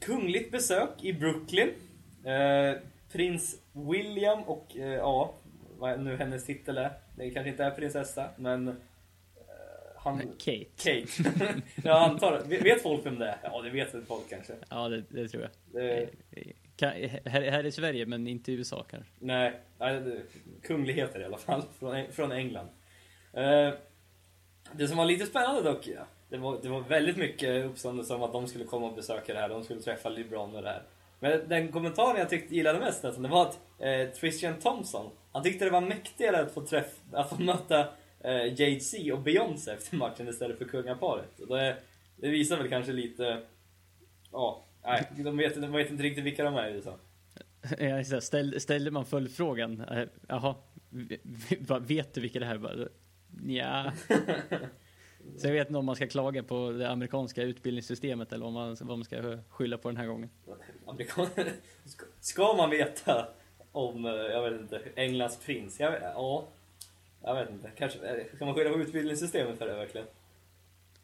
kungligt 0.00 0.52
besök 0.52 1.04
i 1.04 1.12
Brooklyn. 1.12 1.70
Eh, 2.24 2.76
prins 3.12 3.62
William 3.72 4.42
och, 4.42 4.76
eh, 4.76 4.94
ja, 4.94 5.34
vad 5.78 6.00
nu 6.00 6.16
hennes 6.16 6.44
titel 6.44 6.78
är. 6.78 6.92
Det 7.16 7.30
kanske 7.30 7.50
inte 7.50 7.64
är 7.64 7.70
prinsessa, 7.70 8.28
men 8.36 8.68
eh, 8.68 8.74
han, 9.96 10.18
Kate. 10.18 10.64
Kate. 10.76 11.32
jag 11.84 12.02
antar 12.02 12.42
Vet 12.44 12.82
folk 12.82 13.06
vem 13.06 13.18
det 13.18 13.26
är? 13.26 13.38
Ja, 13.42 13.62
det 13.62 13.70
vet 13.70 14.06
folk 14.08 14.30
kanske. 14.30 14.52
Ja, 14.70 14.88
det, 14.88 15.04
det 15.08 15.28
tror 15.28 15.42
jag. 15.42 15.50
Det, 15.72 16.10
här, 17.24 17.50
här 17.50 17.66
i 17.66 17.72
Sverige, 17.72 18.06
men 18.06 18.26
inte 18.26 18.52
i 18.52 18.54
USA 18.54 18.86
kanske? 18.90 19.12
Nej, 19.18 19.60
kungligheter 20.62 21.20
i 21.20 21.24
alla 21.24 21.38
fall, 21.38 21.62
från, 21.78 22.12
från 22.12 22.32
England. 22.32 22.68
Eh, 23.32 23.70
det 24.72 24.88
som 24.88 24.96
var 24.96 25.04
lite 25.04 25.26
spännande 25.26 25.62
dock, 25.62 25.86
ja, 25.86 26.06
det, 26.28 26.36
var, 26.36 26.58
det 26.62 26.68
var 26.68 26.80
väldigt 26.80 27.16
mycket 27.16 27.64
uppståndelse 27.64 28.14
om 28.14 28.22
att 28.22 28.32
de 28.32 28.48
skulle 28.48 28.64
komma 28.64 28.86
och 28.86 28.96
besöka 28.96 29.34
det 29.34 29.40
här, 29.40 29.48
de 29.48 29.64
skulle 29.64 29.80
träffa 29.80 30.08
LeBron 30.08 30.56
och 30.56 30.62
det 30.62 30.68
här. 30.68 30.82
Men 31.20 31.48
den 31.48 31.72
kommentaren 31.72 32.18
jag 32.18 32.30
tyckte 32.30 32.54
gillade 32.54 32.78
mest 32.78 33.02
nästan, 33.02 33.22
det 33.22 33.28
var 33.28 33.42
att 33.42 33.60
eh, 33.78 34.18
Christian 34.20 34.58
Thompson, 34.58 35.10
han 35.32 35.42
tyckte 35.42 35.64
det 35.64 35.70
var 35.70 35.80
mäktigare 35.80 36.40
att 36.40 36.54
få, 36.54 36.66
träff, 36.66 37.00
att 37.12 37.28
få 37.28 37.42
möta 37.42 37.80
eh, 38.24 38.60
Jay-Z 38.60 39.12
och 39.12 39.20
Beyoncé 39.20 39.70
efter 39.70 39.96
matchen 39.96 40.28
istället 40.28 40.58
för 40.58 40.64
kungaparet. 40.64 41.40
Det, 41.48 41.76
det 42.16 42.28
visar 42.28 42.56
väl 42.56 42.68
kanske 42.68 42.92
lite, 42.92 43.42
ja, 44.32 44.66
Nej, 44.84 45.06
de 45.16 45.36
vet, 45.36 45.60
de 45.60 45.72
vet 45.72 45.90
inte 45.90 46.02
riktigt 46.02 46.24
vilka 46.24 46.44
de 46.44 46.56
är 46.56 46.68
i 46.68 46.72
USA. 46.72 46.98
Ja, 47.78 48.20
ställ, 48.20 48.60
ställde 48.60 48.90
man 48.90 49.06
följdfrågan, 49.06 49.80
eh, 49.80 50.08
jaha, 50.28 50.54
vet 51.80 52.14
du 52.14 52.20
vilka 52.20 52.38
det 52.38 52.46
här 52.46 52.56
var? 52.56 52.88
Ja. 53.46 53.92
Så 55.38 55.46
jag 55.46 55.52
vet 55.52 55.68
inte 55.68 55.78
om 55.78 55.86
man 55.86 55.96
ska 55.96 56.06
klaga 56.06 56.42
på 56.42 56.70
det 56.70 56.90
amerikanska 56.90 57.42
utbildningssystemet 57.42 58.32
eller 58.32 58.46
om 58.46 58.52
man, 58.52 58.76
vad 58.80 58.98
man 58.98 59.04
ska 59.04 59.38
skylla 59.48 59.78
på 59.78 59.88
den 59.88 59.96
här 59.96 60.06
gången. 60.06 60.30
Amerikaner, 60.86 61.52
ska, 62.20 62.54
man 62.56 62.70
veta 62.70 63.28
om, 63.72 64.04
eh, 64.04 64.12
jag 64.12 64.50
vet 64.50 64.60
inte, 64.60 64.80
Englands 64.96 65.36
prins? 65.36 65.80
Jag 65.80 65.90
vet, 65.90 66.02
ja, 66.02 66.48
jag 67.22 67.34
vet 67.34 67.50
inte. 67.50 67.70
Kanske, 67.76 67.98
eh, 67.98 68.36
ska 68.36 68.44
man 68.44 68.54
skylla 68.54 68.70
på 68.70 68.78
utbildningssystemet 68.78 69.58
för 69.58 69.66
det 69.66 69.74
verkligen? 69.74 70.06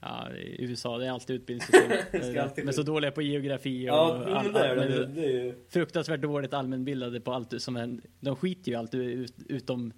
Ja, 0.00 0.32
i 0.32 0.64
USA, 0.64 0.98
det 0.98 1.06
är 1.06 1.10
alltid 1.10 1.36
utbildningssystemet. 1.36 2.38
Alltid 2.42 2.64
Men 2.64 2.74
så 2.74 2.82
dåliga 2.82 3.10
på 3.10 3.22
geografi 3.22 3.84
och 3.90 3.94
Ja, 3.94 4.24
all, 4.36 4.56
all, 4.56 4.78
är 4.78 5.28
ju... 5.28 5.54
fruktansvärt 5.68 6.20
dåligt 6.20 6.54
allmänbildade 6.54 7.20
på 7.20 7.32
allt 7.32 7.62
som 7.62 7.76
är, 7.76 7.98
De 8.20 8.36
skiter 8.36 8.70
ju 8.70 8.78
alltid 8.78 9.00
ut, 9.00 9.34
utom, 9.48 9.92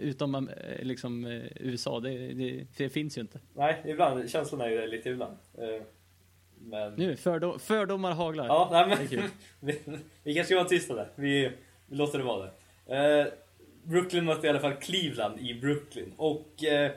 utom 0.00 0.34
eh, 0.34 0.82
liksom 0.82 1.24
eh, 1.24 1.42
USA. 1.60 2.00
Det, 2.00 2.10
det, 2.32 2.66
det 2.76 2.88
finns 2.90 3.16
ju 3.18 3.20
inte. 3.20 3.40
Nej, 3.54 3.82
ibland, 3.84 4.30
känslan 4.30 4.60
är 4.60 4.68
ju 4.68 4.76
det 4.80 4.86
lite 4.86 5.08
ibland. 5.08 5.36
Eh, 5.58 5.82
Men... 6.58 6.94
Nu, 6.94 7.16
fördom, 7.16 7.58
fördomar 7.58 8.12
haglar. 8.12 8.46
Ja, 8.46 8.68
nej, 8.72 8.84
Det 8.88 8.94
är 8.94 8.98
men 8.98 9.08
kul. 9.08 9.30
vi, 9.60 9.98
vi 10.22 10.34
kanske 10.34 10.54
vara 10.54 10.68
tysta 10.68 10.94
där. 10.94 11.08
Vi, 11.14 11.50
vi 11.86 11.96
låter 11.96 12.18
det 12.18 12.24
vara 12.24 12.50
det. 12.86 13.20
Eh, 13.20 13.26
Brooklyn 13.82 14.24
mötte 14.24 14.46
i 14.46 14.50
alla 14.50 14.60
fall 14.60 14.74
Cleveland 14.74 15.40
i 15.40 15.54
Brooklyn. 15.54 16.12
Och 16.16 16.64
eh, 16.64 16.92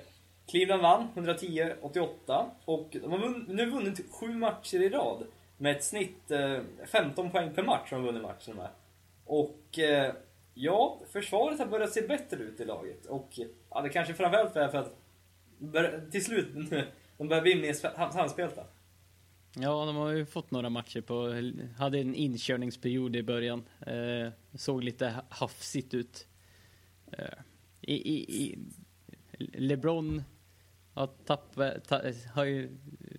Cleveland 0.52 0.82
vann 0.82 1.08
110-88. 1.16 2.46
Och 2.66 2.90
de 3.02 3.12
har 3.12 3.20
vunn, 3.20 3.46
nu 3.48 3.70
vunnit 3.70 4.02
sju 4.12 4.28
matcher 4.28 4.82
i 4.82 4.90
rad. 4.90 5.26
Med 5.58 5.76
ett 5.76 5.84
snitt 5.84 6.32
eh, 6.32 6.60
15 6.86 7.32
poäng 7.32 7.54
per 7.54 7.64
match 7.64 7.92
har 7.92 7.98
de 7.98 8.06
vunnit 8.06 8.22
matchen 8.22 8.56
med. 8.56 8.68
Och 9.26 9.80
eh, 9.80 10.14
ja, 10.54 11.02
försvaret 11.12 11.60
har 11.60 11.66
börjat 11.66 11.94
se 11.94 12.08
bättre 12.08 12.44
ut 12.44 12.60
i 12.60 12.66
laget. 12.66 13.06
Och 13.06 13.40
ja, 13.70 13.82
det 13.82 13.90
kanske 13.90 14.14
framförallt 14.14 14.56
är 14.56 14.68
för 14.68 14.78
att 14.78 16.12
till 16.12 16.26
slut 16.26 16.48
de 17.18 17.28
börjar 17.28 17.42
bli 17.42 17.56
mer 17.56 17.68
handspelta. 17.68 18.12
samspelta. 18.12 18.64
Ja, 19.56 19.86
de 19.86 19.96
har 19.96 20.12
ju 20.12 20.26
fått 20.26 20.52
några 20.52 20.70
matcher 20.70 21.02
på, 21.02 21.34
hade 21.78 22.00
en 22.00 22.16
inkörningsperiod 22.16 23.16
i 23.16 23.24
början. 23.24 23.64
Eh, 23.88 24.32
såg 24.54 24.84
lite 24.84 25.16
hafsigt 25.30 25.94
ut. 25.94 26.28
Eh, 27.12 27.40
i, 27.82 27.94
i, 27.94 28.44
i, 28.44 28.58
LeBron 29.38 30.24
har, 30.94 31.08
tappat, 31.08 31.88
ta, 31.88 32.02
har 32.34 32.46
ju 32.46 32.78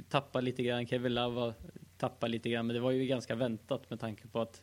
tappat 0.09 0.45
lite 0.45 0.63
grann, 0.63 0.87
Kevin 0.87 1.15
Love 1.15 1.41
har 1.41 1.55
tappat 1.99 2.31
lite 2.31 2.51
grann, 2.51 2.67
men 2.67 2.75
det 2.75 2.81
var 2.81 2.91
ju 2.91 3.07
ganska 3.07 3.35
väntat 3.35 3.91
med 3.91 4.01
tanke 4.01 4.29
på 4.29 4.41
att 4.41 4.63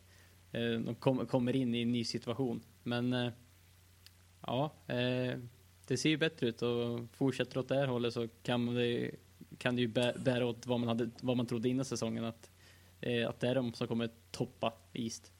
Eh, 0.51 0.71
de 0.71 0.95
kom, 0.95 1.25
kommer 1.25 1.55
in 1.55 1.75
i 1.75 1.81
en 1.81 1.91
ny 1.91 2.03
situation. 2.03 2.61
Men 2.83 3.13
eh, 3.13 3.31
ja, 4.41 4.73
eh, 4.87 5.37
det 5.87 5.97
ser 5.97 6.09
ju 6.09 6.17
bättre 6.17 6.47
ut 6.47 6.61
och 6.61 6.99
fortsätter 7.13 7.57
åt 7.57 7.69
det 7.69 7.75
här 7.75 7.87
hållet 7.87 8.13
så 8.13 8.27
kan 8.43 8.75
det, 8.75 9.11
kan 9.57 9.75
det 9.75 9.81
ju 9.81 9.87
bära 9.87 10.45
åt 10.45 10.67
vad 10.67 10.79
man, 10.79 10.89
hade, 10.89 11.09
vad 11.21 11.37
man 11.37 11.45
trodde 11.45 11.69
innan 11.69 11.85
säsongen 11.85 12.25
att, 12.25 12.49
eh, 13.01 13.29
att 13.29 13.39
det 13.39 13.47
är 13.47 13.55
de 13.55 13.73
som 13.73 13.87
kommer 13.87 14.09
toppa 14.31 14.73
East. 14.93 15.31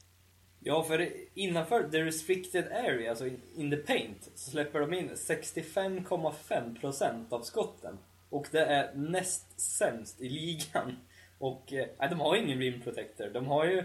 Ja, 0.64 0.82
för 0.82 1.08
innanför 1.34 1.88
the 1.88 2.04
restricted 2.04 2.66
area, 2.66 3.10
alltså 3.10 3.28
in 3.56 3.70
the 3.70 3.76
paint, 3.76 4.30
så 4.34 4.50
släpper 4.50 4.80
de 4.80 4.94
in 4.94 5.10
65,5% 5.10 7.32
av 7.32 7.42
skotten. 7.42 7.98
Och 8.30 8.46
det 8.50 8.64
är 8.64 8.94
näst 8.94 9.60
sämst 9.60 10.20
i 10.20 10.28
ligan. 10.28 10.96
Och 11.38 11.72
eh, 11.72 11.86
nej, 11.98 12.08
de 12.08 12.20
har 12.20 12.36
ingen 12.36 12.58
rim 12.58 12.80
protector. 12.80 13.30
De 13.34 13.46
har 13.46 13.64
ju... 13.64 13.84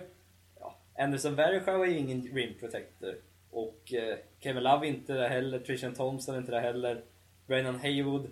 Anderson 0.98 1.36
Varejao 1.36 1.84
är 1.84 1.88
ju 1.88 1.98
ingen 1.98 2.22
rim 2.22 2.54
protector. 2.60 3.16
Och 3.52 3.94
eh, 3.94 4.18
Kevin 4.40 4.64
Love 4.64 4.88
inte 4.88 5.14
det 5.14 5.28
heller, 5.28 5.60
Trishan 5.60 5.94
Thompson 5.94 6.36
inte 6.38 6.52
det 6.52 6.60
heller. 6.60 7.04
Brennan 7.48 7.76
Haywood... 7.76 8.32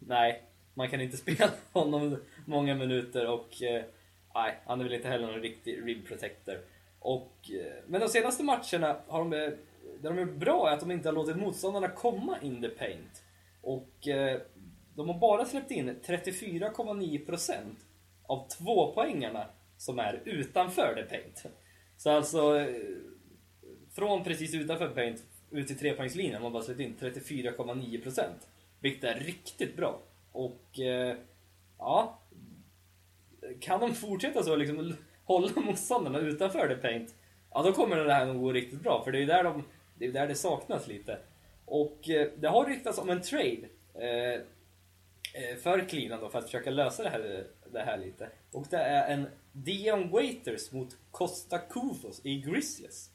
Nej, 0.00 0.42
man 0.74 0.90
kan 0.90 1.00
inte 1.00 1.16
spela 1.16 1.50
honom 1.72 2.16
många 2.46 2.74
minuter 2.74 3.26
och... 3.26 3.62
Eh, 3.62 3.82
nej, 4.34 4.58
han 4.64 4.80
är 4.80 4.84
väl 4.84 4.92
inte 4.92 5.08
heller 5.08 5.26
någon 5.26 5.42
riktig 5.42 5.86
rim 5.86 6.02
protector. 6.08 6.58
Och, 6.98 7.50
eh, 7.50 7.82
men 7.86 8.00
de 8.00 8.08
senaste 8.08 8.44
matcherna 8.44 8.96
har 9.08 9.18
de, 9.18 9.32
eh, 9.32 9.50
det 10.00 10.08
de 10.08 10.18
gjort 10.18 10.36
bra 10.36 10.68
är 10.68 10.74
att 10.74 10.80
de 10.80 10.90
inte 10.90 11.08
har 11.08 11.14
låtit 11.14 11.36
motståndarna 11.36 11.88
komma 11.88 12.36
in 12.42 12.62
the 12.62 12.68
paint. 12.68 13.22
Och 13.62 14.08
eh, 14.08 14.40
de 14.94 15.08
har 15.08 15.18
bara 15.18 15.44
släppt 15.44 15.70
in 15.70 16.00
34,9% 16.06 17.54
av 18.22 18.48
tvåpoängarna 18.48 19.46
som 19.80 19.98
är 19.98 20.20
utanför 20.24 20.94
the 20.94 21.02
paint. 21.02 21.44
Så 21.96 22.10
alltså, 22.10 22.58
eh, 22.58 22.74
från 23.94 24.24
precis 24.24 24.54
utanför 24.54 24.88
paint 24.88 25.22
ut 25.50 25.66
till 25.66 25.78
trepoängslinjen 25.78 26.34
har 26.34 26.42
man 26.42 26.52
bara 26.52 26.62
släppt 26.62 26.80
in 26.80 26.96
34,9%. 27.00 28.24
Vilket 28.80 29.04
är 29.04 29.14
riktigt 29.14 29.76
bra. 29.76 30.00
Och 30.32 30.80
eh, 30.80 31.16
ja, 31.78 32.18
kan 33.60 33.80
de 33.80 33.94
fortsätta 33.94 34.42
så 34.42 34.56
liksom 34.56 34.96
hålla 35.24 35.60
motståndarna 35.60 36.18
utanför 36.18 36.68
the 36.68 36.74
paint, 36.74 37.14
ja 37.50 37.62
då 37.62 37.72
kommer 37.72 37.96
det 37.96 38.12
här 38.12 38.26
nog 38.26 38.42
gå 38.42 38.52
riktigt 38.52 38.80
bra. 38.80 39.04
För 39.04 39.12
det 39.12 39.18
är 39.18 39.20
ju 39.20 39.26
där, 39.26 39.44
de, 39.44 39.64
det, 39.98 40.06
är 40.06 40.12
där 40.12 40.26
det 40.26 40.34
saknas 40.34 40.86
lite. 40.86 41.18
Och 41.64 42.10
eh, 42.10 42.28
det 42.36 42.48
har 42.48 42.66
ryktats 42.66 42.98
om 42.98 43.10
en 43.10 43.22
trade 43.22 43.68
eh, 43.94 44.40
eh 45.34 45.56
för 45.62 45.88
cleanan 45.88 46.20
då, 46.20 46.28
för 46.28 46.38
att 46.38 46.44
försöka 46.44 46.70
lösa 46.70 47.02
det 47.02 47.08
här, 47.08 47.46
det 47.72 47.80
här 47.80 47.98
lite. 47.98 48.28
Och 48.52 48.66
det 48.70 48.76
är 48.76 49.14
en 49.14 49.26
Dion 49.52 50.10
Waiters 50.10 50.72
mot 50.72 50.96
Costa 51.10 51.58
Kufos 51.58 52.20
i 52.24 52.40
Grizzlies. 52.40 53.10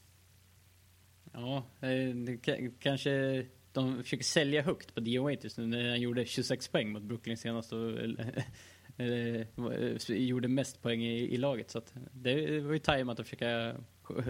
Ja, 1.34 1.64
eh, 1.82 2.38
kanske 2.80 3.46
de 3.72 4.04
försöker 4.04 4.24
sälja 4.24 4.62
högt 4.62 4.94
på 4.94 5.00
Dion 5.00 5.24
Waiters 5.24 5.58
nu 5.58 5.68
när 5.68 5.90
han 5.90 6.02
gjorde 6.02 6.26
26 6.26 6.68
poäng 6.68 6.90
mot 6.90 7.02
Brooklyn 7.02 7.38
senast 7.38 7.74
och 7.74 7.92
eh, 8.98 9.42
eh, 9.78 9.98
gjorde 10.08 10.48
mest 10.48 10.82
poäng 10.82 11.04
i, 11.04 11.34
i 11.34 11.38
laget. 11.38 11.70
Så 11.70 11.78
att 11.78 11.94
det 12.12 12.60
var 12.60 12.74
ju 12.74 12.80
tajmat 12.80 13.20
att 13.20 13.26
försöka 13.26 13.76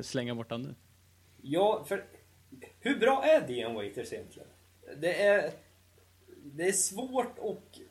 slänga 0.02 0.36
bort 0.36 0.52
honom 0.52 0.68
nu. 0.68 0.76
Ja, 1.41 1.86
för 1.88 2.06
hur 2.80 3.00
bra 3.00 3.24
är 3.26 3.48
Dion 3.48 3.74
Waiters 3.74 4.13
egentligen? 4.13 4.48
Det 4.98 5.22
är, 5.22 5.52
det 6.44 6.68
är 6.68 6.72
svårt 6.72 7.39
att 7.39 7.82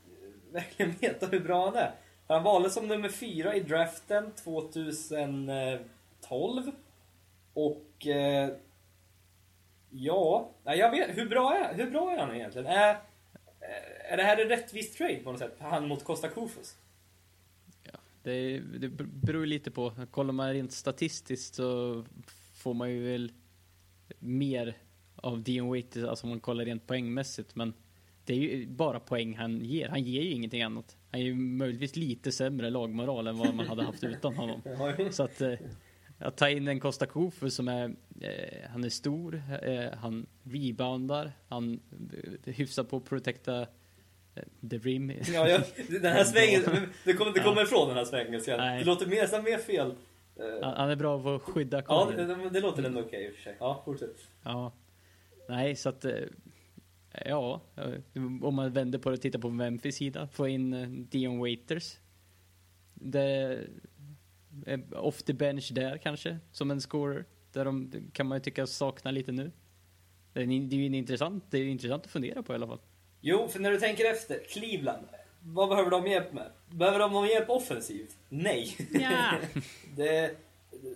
verkligen 0.53 0.93
veta 0.93 1.27
hur 1.27 1.41
bra 1.41 1.65
han 1.65 1.75
är. 1.75 1.95
Han 2.27 2.43
valdes 2.43 2.75
som 2.75 2.89
nummer 2.89 3.09
fyra 3.09 3.57
i 3.57 3.61
draften 3.61 4.33
2012. 4.33 6.73
Och... 7.55 8.07
Eh, 8.07 8.51
ja, 9.91 10.51
jag 10.65 10.91
vet, 10.91 11.17
hur 11.17 11.29
bra 11.29 11.55
är, 11.55 11.75
hur 11.75 11.91
bra 11.91 12.13
är 12.13 12.19
han 12.19 12.37
egentligen? 12.37 12.67
Är, 12.67 12.91
eh, 12.91 14.13
är 14.13 14.17
det 14.17 14.23
här 14.23 14.43
en 14.43 14.49
rättvis 14.49 14.97
trade 14.97 15.17
på 15.17 15.33
något 15.33 15.41
sätt? 15.41 15.57
Han 15.59 15.89
mot 15.89 16.05
Costa 16.05 16.29
Kufos? 16.29 16.77
Det, 18.25 18.59
det 18.59 18.89
beror 18.89 19.43
ju 19.43 19.47
lite 19.47 19.71
på. 19.71 19.93
Kollar 20.11 20.33
man 20.33 20.53
rent 20.53 20.73
statistiskt 20.73 21.55
så 21.55 22.05
får 22.55 22.75
man 22.75 22.91
ju 22.91 23.05
väl 23.05 23.33
mer 24.19 24.77
av 25.17 25.43
Dion 25.43 25.69
Waiters, 25.69 26.05
alltså 26.05 26.27
om 26.27 26.31
man 26.31 26.41
kollar 26.41 26.65
rent 26.65 26.87
poängmässigt. 26.87 27.57
Men 27.57 27.75
det 28.25 28.33
är 28.33 28.39
ju 28.39 28.67
bara 28.67 29.01
poäng 29.01 29.37
han 29.37 29.61
ger. 29.65 29.89
Han 29.89 30.03
ger 30.03 30.23
ju 30.23 30.31
ingenting 30.31 30.63
annat. 30.63 30.97
Han 31.11 31.21
är 31.21 31.25
ju 31.25 31.35
möjligtvis 31.35 31.97
lite 31.97 32.33
sämre 32.33 32.71
lagmoral 32.71 33.27
än 33.27 33.39
vad 33.39 33.55
man 33.55 33.67
hade 33.67 33.83
haft 33.85 34.05
utan 34.05 34.35
honom. 34.37 34.63
Så 35.11 35.23
att, 35.23 35.41
eh, 35.41 35.53
att 36.19 36.37
ta 36.37 36.49
in 36.49 36.69
en 36.69 36.81
Costa 36.81 37.07
Kufu 37.07 37.51
som 37.51 37.69
är, 37.69 37.85
eh, 38.21 38.71
han 38.71 38.85
är 38.85 38.89
stor, 38.89 39.43
eh, 39.63 39.99
han 39.99 40.27
reboundar, 40.43 41.33
han 41.49 41.81
eh, 42.47 42.55
hyfsar 42.55 42.85
på 42.85 42.97
att 42.97 43.05
protecta 43.05 43.61
eh, 43.61 44.43
the 44.71 44.79
rim. 44.79 45.13
Ja, 45.33 45.49
jag, 45.49 45.63
den 45.89 46.13
här 46.13 46.25
svängen, 46.65 46.89
du 47.05 47.15
kommer 47.15 47.29
inte 47.31 47.41
komma 47.41 47.63
ifrån 47.63 47.89
den 47.89 47.97
här 47.97 48.05
svängen. 48.05 48.41
Så 48.41 48.57
Nej. 48.57 48.79
det 48.79 48.85
låter 48.85 49.07
mer, 49.07 49.23
nästan 49.23 49.45
mer 49.45 49.59
fel. 49.59 49.87
Eh, 50.37 50.45
Han 50.63 50.75
han 50.77 50.91
är 50.91 50.97
bra 50.97 51.23
på 51.23 51.35
att 51.35 51.43
skydda 51.43 51.77
Ja, 51.89 52.05
korgen. 52.05 52.29
det, 52.29 52.35
det, 52.35 52.51
det 52.51 52.61
låter 52.61 52.83
ändå 52.83 53.01
okej 53.01 53.27
i 53.27 53.31
och 53.31 53.35
för 53.35 53.43
sig. 53.43 53.57
Ja, 53.61 53.83
fortsätt. 53.85 54.17
Ja. 54.43 54.73
Nej, 55.49 55.77
så 55.77 55.89
att... 55.89 56.05
Ja, 57.27 57.61
eh, 57.77 57.93
om 58.43 58.55
man 58.55 58.73
vänder 58.73 58.99
på 58.99 59.11
det 59.11 59.15
och 59.15 59.21
tittar 59.23 59.39
på 59.39 59.51
Memphis 59.51 59.97
sida, 59.97 60.29
få 60.33 60.49
in 60.49 60.73
eh, 60.73 60.89
Dion 60.89 61.39
Waiters. 61.39 61.99
Det 62.95 63.23
är 64.67 64.97
off 64.97 65.23
the 65.23 65.33
bench 65.33 65.71
där 65.73 65.99
kanske, 65.99 66.39
som 66.53 66.71
en 66.71 66.81
scorer. 66.81 67.25
Där 67.53 67.65
de 67.65 67.93
kan 68.13 68.27
man 68.27 68.39
ju 68.39 68.43
tycka 68.43 68.67
saknar 68.67 69.13
lite 69.13 69.33
nu. 69.33 69.53
Det 70.33 70.43
är, 70.43 70.47
det 70.47 70.77
ju 70.77 70.85
intressant, 70.85 71.45
det 71.51 71.59
är 71.59 71.65
intressant 71.65 72.05
att 72.05 72.11
fundera 72.11 72.43
på 72.43 72.53
i 72.53 72.57
alla 72.57 72.67
fall. 72.67 72.81
Jo, 73.21 73.49
för 73.49 73.61
när 73.61 73.71
du 73.71 73.81
tänker 73.81 74.11
efter. 74.11 74.39
Cleveland. 74.49 75.07
Vad 75.41 75.69
behöver 75.69 75.91
de 75.91 76.07
hjälp 76.07 76.33
med? 76.33 76.51
Behöver 76.71 76.99
de 76.99 77.13
någon 77.13 77.27
hjälp 77.29 77.51
offensivt? 77.51 78.17
Nej. 78.29 78.77
Ja. 78.91 79.33
det, 79.97 80.37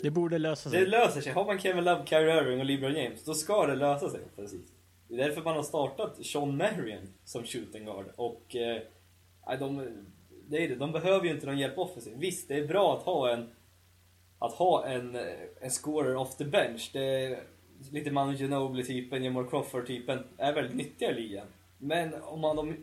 Det 0.03 0.11
borde 0.11 0.39
lösa 0.39 0.71
det 0.71 0.77
sig. 0.77 0.87
löser 0.87 1.21
sig. 1.21 1.33
Har 1.33 1.47
man 1.47 1.59
Kevin 1.59 1.85
Love, 1.85 2.07
Kyrie 2.07 2.41
Irving 2.41 2.61
och 2.61 2.65
LeBron 2.65 2.95
James, 2.95 3.25
då 3.25 3.35
ska 3.35 3.67
det 3.67 3.75
lösa 3.75 4.11
sig 4.11 4.21
offensivt. 4.33 4.73
Det 5.09 5.15
är 5.15 5.29
därför 5.29 5.43
man 5.43 5.57
har 5.57 5.63
startat 5.63 6.27
Sean 6.27 6.57
Marion 6.57 7.09
som 7.25 7.45
shooting 7.45 7.85
guard. 7.85 8.07
Och... 8.17 8.57
Eh, 8.57 8.83
de, 9.59 9.89
det 10.49 10.65
är 10.65 10.69
det. 10.69 10.75
De 10.75 10.93
behöver 10.93 11.27
ju 11.27 11.35
inte 11.35 11.47
någon 11.47 11.59
hjälp 11.59 11.79
offensivt. 11.79 12.15
Visst, 12.17 12.49
det 12.49 12.55
är 12.55 12.67
bra 12.67 12.97
att 12.97 13.03
ha 13.03 13.31
en... 13.31 13.51
Att 14.39 14.53
ha 14.53 14.87
en, 14.87 15.17
eh, 15.17 15.23
en 15.61 15.71
scorer 15.71 16.17
off 16.17 16.37
the 16.37 16.45
bench. 16.45 16.91
Det 16.93 17.25
är 17.25 17.43
lite 17.93 18.11
Manu 18.11 18.37
Ginobili-typen, 18.37 19.25
Jamal 19.25 19.51
Crawford-typen 19.51 20.25
är 20.37 20.53
väldigt 20.53 20.77
nyttiga 20.77 21.11
i 21.11 21.15
ligan. 21.15 21.47
Men 21.79 22.15
om 22.23 22.41
man 22.41 22.57
de, 22.57 22.77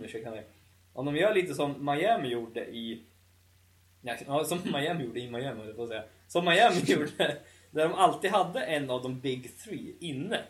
ursäkta 0.04 0.30
mig. 0.30 0.46
Om 0.92 1.06
de 1.06 1.16
gör 1.16 1.34
lite 1.34 1.54
som 1.54 1.84
Miami 1.84 2.28
gjorde 2.28 2.66
i... 2.66 3.02
Nej, 4.00 4.24
ja, 4.26 4.44
som 4.44 4.58
Miami 4.72 5.04
gjorde 5.04 5.20
i 5.20 5.30
Miami, 5.30 5.58
höll 5.58 5.66
jag 5.66 5.76
på 5.76 5.82
att 5.82 5.88
säga. 5.88 6.04
Som 6.28 6.44
Miami 6.44 6.80
gjorde, 6.86 7.36
där 7.70 7.88
de 7.88 7.94
alltid 7.94 8.30
hade 8.30 8.60
en 8.60 8.90
av 8.90 9.02
de 9.02 9.20
Big 9.20 9.58
Three 9.58 9.96
inne. 10.00 10.40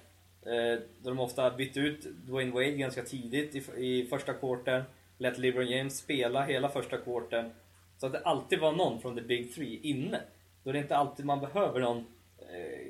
Eh, 0.43 0.81
då 1.03 1.11
de 1.11 1.21
ofta 1.21 1.51
bytte 1.51 1.81
ut 1.81 2.03
Dwayne 2.27 2.53
Wade 2.53 2.71
ganska 2.71 3.03
tidigt 3.03 3.55
i, 3.55 3.87
i 3.87 4.07
första 4.11 4.35
kvarten. 4.35 4.83
Lät 5.19 5.39
LeBron 5.39 5.67
James 5.67 5.99
spela 5.99 6.45
hela 6.45 6.69
första 6.69 6.97
kvarten. 6.97 7.51
Så 7.97 8.07
att 8.07 8.13
det 8.13 8.21
alltid 8.21 8.59
var 8.59 8.73
någon 8.73 9.01
från 9.01 9.17
the 9.17 9.23
Big 9.23 9.55
Three 9.55 9.81
inne. 9.83 10.21
Då 10.63 10.71
är 10.71 10.75
det 10.75 10.81
inte 10.81 10.97
alltid 10.97 11.27
man 11.27 11.41
behöver 11.41 11.81
någon... 11.81 11.99
Eh, 12.39 12.87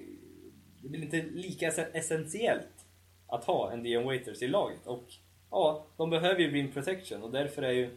det 0.83 0.89
blir 0.89 1.03
inte 1.03 1.23
lika 1.23 1.67
essentiellt 1.69 2.87
att 3.27 3.45
ha 3.45 3.73
en 3.73 3.83
Dion 3.83 4.05
Waiters 4.05 4.43
i 4.43 4.49
laget. 4.49 4.87
Och 4.87 5.05
ja, 5.51 5.87
de 5.97 6.11
behöver 6.11 6.41
ju 6.41 6.51
rim 6.51 6.73
protection 6.73 7.23
och 7.23 7.31
därför 7.31 7.63
är 7.63 7.73
ju 7.73 7.91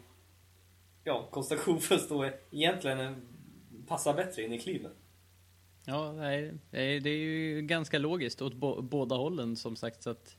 ja, 1.04 1.28
Costa 1.32 1.56
Kufus 1.56 2.10
då 2.10 2.30
egentligen 2.52 3.28
passar 3.88 4.14
bättre 4.14 4.44
in 4.44 4.54
i 4.54 4.60
Cleveland. 4.60 4.96
Ja, 5.86 6.12
nej, 6.12 6.54
det 6.72 7.10
är 7.10 7.18
ju 7.18 7.62
ganska 7.62 8.00
logiskt 8.00 8.42
åt 8.42 8.54
båda 8.84 9.16
hållen 9.16 9.56
som 9.56 9.76
sagt. 9.76 10.04
Så 10.04 10.10
att, 10.10 10.36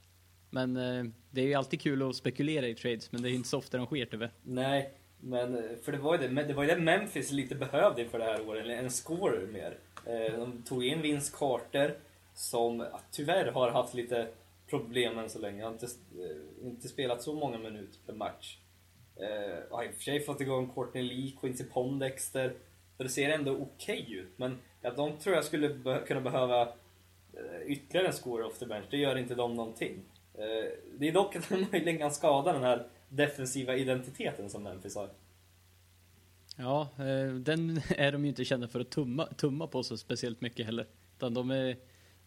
men 0.51 0.77
eh, 0.77 1.05
det 1.31 1.41
är 1.41 1.47
ju 1.47 1.55
alltid 1.55 1.81
kul 1.81 2.11
att 2.11 2.17
spekulera 2.17 2.69
i 2.69 2.75
trades, 2.75 3.13
men 3.13 3.23
det 3.23 3.31
är 3.31 3.33
inte 3.33 3.49
så 3.49 3.59
ofta 3.59 3.77
de 3.77 3.87
sker 3.87 4.07
tyvärr. 4.07 4.31
Nej, 4.43 4.93
men 5.21 5.55
eh, 5.55 5.77
för 5.85 5.93
det 5.93 5.99
var 5.99 6.19
ju 6.19 6.29
det, 6.29 6.43
det, 6.43 6.55
var 6.55 6.63
ju 6.63 6.69
det 6.69 6.81
Memphis 6.81 7.33
lite 7.33 7.55
behövde 7.55 8.03
inför 8.03 8.19
det 8.19 8.25
här 8.25 8.49
året, 8.49 8.65
eller 8.65 8.77
en 8.77 8.91
scorer 8.91 9.47
mer. 9.47 9.79
Eh, 10.07 10.39
de 10.39 10.63
tog 10.63 10.85
in 10.85 11.03
Vince 11.03 11.33
Carter, 11.39 11.95
som 12.35 12.87
tyvärr 13.11 13.53
har 13.53 13.71
haft 13.71 13.95
lite 13.95 14.29
problem 14.71 15.19
än 15.19 15.31
så 15.31 15.39
länge. 15.39 15.63
Han 15.65 15.73
har 15.73 15.73
inte, 15.73 15.87
inte 16.63 16.89
spelat 16.89 17.23
så 17.23 17.35
många 17.35 17.59
minuter 17.59 17.99
per 18.07 18.13
match. 18.13 18.59
har 19.71 19.85
i 19.85 19.89
och 19.89 19.95
för 19.95 20.03
sig 20.03 20.21
fått 20.21 20.41
igång 20.41 20.71
Courtney 20.75 21.03
Lee, 21.03 21.33
Quincy 21.41 21.65
Pondexter. 21.65 22.55
Så 22.97 23.03
det 23.03 23.09
ser 23.09 23.31
ändå 23.31 23.53
okej 23.53 24.03
okay 24.03 24.17
ut, 24.17 24.33
men 24.37 24.59
ja, 24.83 24.91
de 24.91 25.19
tror 25.19 25.35
jag 25.35 25.45
skulle 25.45 25.69
be 25.69 26.03
kunna 26.07 26.21
behöva 26.21 26.63
eh, 26.63 27.63
ytterligare 27.67 28.07
en 28.07 28.13
score 28.13 28.45
off 28.45 28.59
the 28.59 28.67
bench. 28.67 28.87
Det 28.91 28.97
gör 28.97 29.17
inte 29.17 29.35
de 29.35 29.55
någonting. 29.55 29.93
Eh, 30.35 30.71
det 30.99 31.09
är 31.09 31.13
dock 31.13 31.37
att 31.37 31.49
de 31.49 31.67
möjligen 31.73 31.99
kan 31.99 32.11
skada 32.11 32.53
den 32.53 32.63
här 32.63 32.87
defensiva 33.09 33.77
identiteten 33.77 34.51
som 34.51 34.63
Memphis 34.63 34.97
har. 34.97 35.09
Ja, 36.57 36.89
eh, 36.99 37.35
den 37.35 37.81
är 37.97 38.13
de 38.13 38.23
ju 38.25 38.29
inte 38.29 38.45
kända 38.45 38.69
för 38.69 38.81
att 38.81 38.91
tumma, 38.91 39.27
tumma 39.27 39.67
på 39.67 39.83
så 39.83 39.97
speciellt 39.97 40.41
mycket 40.41 40.67
heller. 40.67 40.87
Utan 41.17 41.35
de, 41.35 41.51
är, 41.51 41.77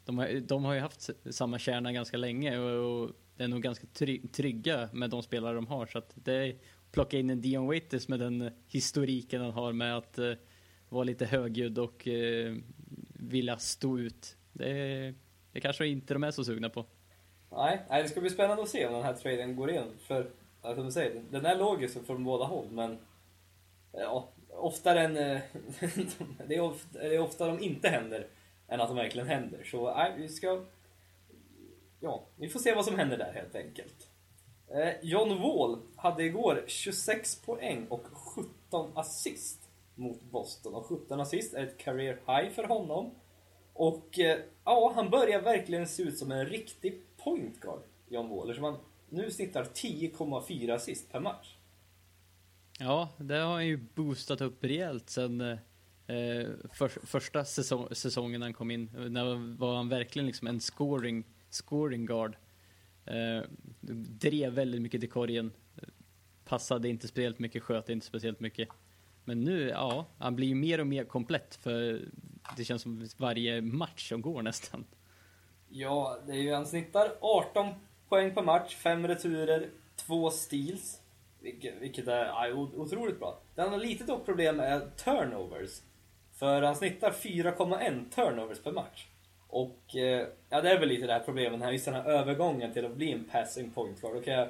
de, 0.05 0.17
har, 0.17 0.39
de 0.39 0.65
har 0.65 0.73
ju 0.73 0.79
haft 0.79 1.09
samma 1.29 1.59
kärna 1.59 1.91
ganska 1.91 2.17
länge 2.17 2.59
och, 2.59 3.03
och 3.03 3.11
är 3.37 3.47
nog 3.47 3.61
ganska 3.61 3.87
trygga 4.31 4.89
med 4.93 5.09
de 5.09 5.23
spelare 5.23 5.55
de 5.55 5.67
har. 5.67 5.85
Så 5.85 5.97
att 5.97 6.11
det 6.15 6.55
plocka 6.91 7.19
in 7.19 7.29
en 7.29 7.41
Dion 7.41 7.67
Waiters 7.67 8.07
med 8.07 8.19
den 8.19 8.49
historiken 8.67 9.41
han 9.41 9.51
har 9.51 9.73
med 9.73 9.97
att 9.97 10.19
vara 10.89 11.03
lite 11.03 11.25
högljudd 11.25 11.79
och 11.79 12.07
eh, 12.07 12.55
vilja 13.13 13.57
stå 13.57 13.99
ut. 13.99 14.37
Det, 14.53 15.13
det 15.51 15.61
kanske 15.61 15.87
inte 15.87 16.13
de 16.13 16.23
är 16.23 16.31
så 16.31 16.43
sugna 16.43 16.69
på. 16.69 16.85
Nej, 17.51 17.81
nej, 17.89 18.03
det 18.03 18.09
ska 18.09 18.21
bli 18.21 18.29
spännande 18.29 18.63
att 18.63 18.69
se 18.69 18.87
om 18.87 18.93
den 18.93 19.03
här 19.03 19.13
traden 19.13 19.55
går 19.55 19.69
igenom. 19.69 19.91
För 19.99 20.29
som 20.61 20.85
du 20.85 20.91
säger, 20.91 21.23
den 21.31 21.45
är 21.45 21.55
logisk 21.55 22.05
från 22.05 22.23
båda 22.23 22.45
håll 22.45 22.67
men 22.71 22.97
ja, 23.91 24.29
oftare 24.49 25.01
än, 25.01 25.17
eh, 25.17 25.41
det, 26.47 26.55
är 26.55 26.61
ofta, 26.61 26.99
det 26.99 27.15
är 27.15 27.19
ofta 27.19 27.47
de 27.47 27.59
inte 27.59 27.89
händer 27.89 28.27
än 28.67 28.81
att 28.81 28.87
de 28.87 28.97
verkligen 28.97 29.27
händer. 29.27 29.63
Så 29.63 29.95
nej, 29.95 30.13
vi 30.17 30.29
ska... 30.29 30.63
Ja, 31.99 32.25
vi 32.35 32.49
får 32.49 32.59
se 32.59 32.75
vad 32.75 32.85
som 32.85 32.99
händer 32.99 33.17
där 33.17 33.33
helt 33.33 33.55
enkelt. 33.55 34.09
Eh, 34.67 34.93
John 35.01 35.41
Wall 35.41 35.81
hade 35.95 36.23
igår 36.23 36.63
26 36.67 37.41
poäng 37.41 37.87
och 37.89 38.07
17 38.69 38.91
assist 38.95 39.64
mot 39.95 40.21
Boston. 40.21 40.73
Och 40.73 40.85
17 40.85 41.19
assist 41.19 41.53
är 41.53 41.63
ett 41.63 41.77
career 41.77 42.19
high 42.27 42.53
för 42.53 42.63
honom. 42.63 43.11
Och 43.73 44.19
eh, 44.19 44.39
ja, 44.63 44.91
han 44.95 45.09
börjar 45.09 45.41
verkligen 45.41 45.87
se 45.87 46.03
ut 46.03 46.17
som 46.17 46.31
en 46.31 46.45
riktig 46.45 47.01
point 47.17 47.59
guard, 47.59 47.81
John 48.07 48.29
Waller, 48.29 48.53
Som 48.53 48.63
han 48.63 48.77
nu 49.09 49.31
snittar 49.31 49.63
10,4 49.63 50.75
assist 50.75 51.11
per 51.11 51.19
match. 51.19 51.55
Ja, 52.79 53.09
det 53.17 53.35
har 53.35 53.53
han 53.53 53.67
ju 53.67 53.77
boostat 53.77 54.41
upp 54.41 54.63
rejält 54.63 55.09
sen 55.09 55.41
eh, 55.41 55.57
eh, 56.15 56.47
för, 56.73 56.87
första 56.87 57.45
säsong, 57.45 57.87
säsongen 57.91 58.41
han 58.41 58.53
kom 58.53 58.71
in. 58.71 58.89
När 59.09 59.57
var 59.57 59.75
han 59.75 59.89
verkligen 59.89 60.25
liksom 60.25 60.47
en 60.47 60.59
scoring, 60.59 61.23
scoring 61.49 62.05
guard. 62.05 62.35
Eh, 63.05 63.41
drev 64.19 64.53
väldigt 64.53 64.81
mycket 64.81 65.01
till 65.01 65.09
korgen. 65.09 65.51
Passade 66.45 66.89
inte 66.89 67.07
speciellt 67.07 67.39
mycket, 67.39 67.63
sköt 67.63 67.89
inte 67.89 68.05
speciellt 68.05 68.39
mycket. 68.39 68.69
Men 69.25 69.43
nu, 69.43 69.69
ja, 69.69 70.05
han 70.17 70.35
blir 70.35 70.47
ju 70.47 70.55
mer 70.55 70.79
och 70.79 70.87
mer 70.87 71.03
komplett 71.03 71.55
för 71.55 72.01
det 72.57 72.63
känns 72.63 72.81
som 72.81 73.07
varje 73.17 73.61
match 73.61 74.09
som 74.09 74.21
går 74.21 74.41
nästan. 74.41 74.85
Ja, 75.69 76.17
det 76.27 76.31
är 76.31 76.37
ju, 76.37 76.53
han 76.53 76.65
snittar 76.65 77.11
18 77.21 77.73
poäng 78.09 78.35
per 78.35 78.43
match, 78.43 78.75
fem 78.75 79.07
returer, 79.07 79.69
två 79.95 80.31
steals. 80.31 81.01
Vilket, 81.39 81.81
vilket 81.81 82.07
är 82.07 82.25
ja, 82.25 82.53
otroligt 82.53 83.19
bra. 83.19 83.39
Det 83.55 83.61
han 83.61 83.71
har 83.71 83.79
lite 83.79 84.03
dock 84.03 84.25
problem 84.25 84.59
är 84.59 84.79
turnovers. 84.79 85.81
För 86.31 86.61
han 86.61 86.75
snittar 86.75 87.11
4,1 87.11 88.09
turnovers 88.09 88.59
per 88.59 88.71
match. 88.71 89.07
Och 89.47 89.95
eh, 89.95 90.27
ja, 90.49 90.61
det 90.61 90.71
är 90.71 90.79
väl 90.79 90.89
lite 90.89 91.07
det 91.07 91.13
här 91.13 91.19
problemet, 91.19 91.61
här, 91.61 91.71
just 91.71 91.85
den 91.85 91.93
här 91.93 92.05
övergången 92.05 92.73
till 92.73 92.85
att 92.85 92.95
bli 92.95 93.11
en 93.11 93.23
passing 93.23 93.71
point 93.71 94.01
guard. 94.01 94.15
Okay, 94.15 94.47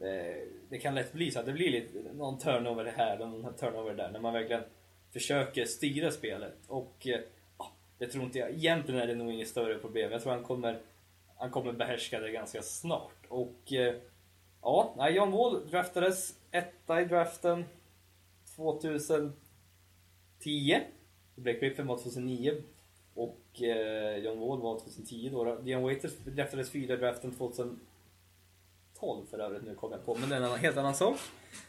Eh, 0.00 0.42
det 0.68 0.78
kan 0.78 0.94
lätt 0.94 1.12
bli 1.12 1.30
så 1.30 1.40
att 1.40 1.46
det 1.46 1.52
blir 1.52 1.70
lite, 1.70 2.12
någon 2.12 2.38
turnover 2.38 2.92
här 2.96 3.20
och 3.20 3.28
någon 3.28 3.54
turnover 3.54 3.94
där, 3.94 4.10
när 4.10 4.20
man 4.20 4.32
verkligen 4.32 4.62
försöker 5.12 5.64
styra 5.64 6.10
spelet. 6.10 6.56
Och 6.66 7.06
eh, 7.06 7.20
det 7.98 8.06
tror 8.06 8.24
inte 8.24 8.38
jag. 8.38 8.50
Egentligen 8.50 9.00
är 9.00 9.06
det 9.06 9.14
nog 9.14 9.32
inget 9.32 9.48
större 9.48 9.78
problem. 9.78 10.12
Jag 10.12 10.22
tror 10.22 10.32
han 10.32 10.44
kommer 10.44 10.78
han 11.38 11.50
kommer 11.50 11.72
behärska 11.72 12.20
det 12.20 12.30
ganska 12.30 12.62
snart. 12.62 13.26
Och 13.28 13.72
eh, 13.72 13.94
ja, 14.62 15.08
John 15.10 15.32
Wall 15.32 15.68
draftades 15.70 16.34
etta 16.50 17.00
i 17.00 17.04
draften 17.04 17.64
2010. 18.56 19.32
Blake 21.34 21.58
Griffin 21.58 21.86
var 21.86 21.96
2009 21.96 22.62
och 23.14 23.62
eh, 23.62 24.16
John 24.16 24.40
Wall 24.40 24.60
var 24.60 24.78
2010 24.78 25.30
då. 25.32 25.56
Dion 25.56 25.82
Waiters 25.82 26.16
draftades 26.16 26.70
fyra 26.70 26.94
i 26.94 26.96
draften 26.96 27.32
12 29.00 29.26
för 29.26 29.38
övrigt, 29.38 29.64
nu 29.64 29.74
kommer 29.74 29.96
jag 29.96 30.06
på, 30.06 30.14
men 30.14 30.28
det 30.28 30.36
är 30.36 30.40
en 30.40 30.58
helt 30.58 30.76
annan 30.76 30.94
sak. 30.94 31.16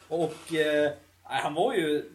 Och 0.08 0.54
eh, 0.54 0.92
han 1.24 1.54
var 1.54 1.74
ju, 1.74 2.12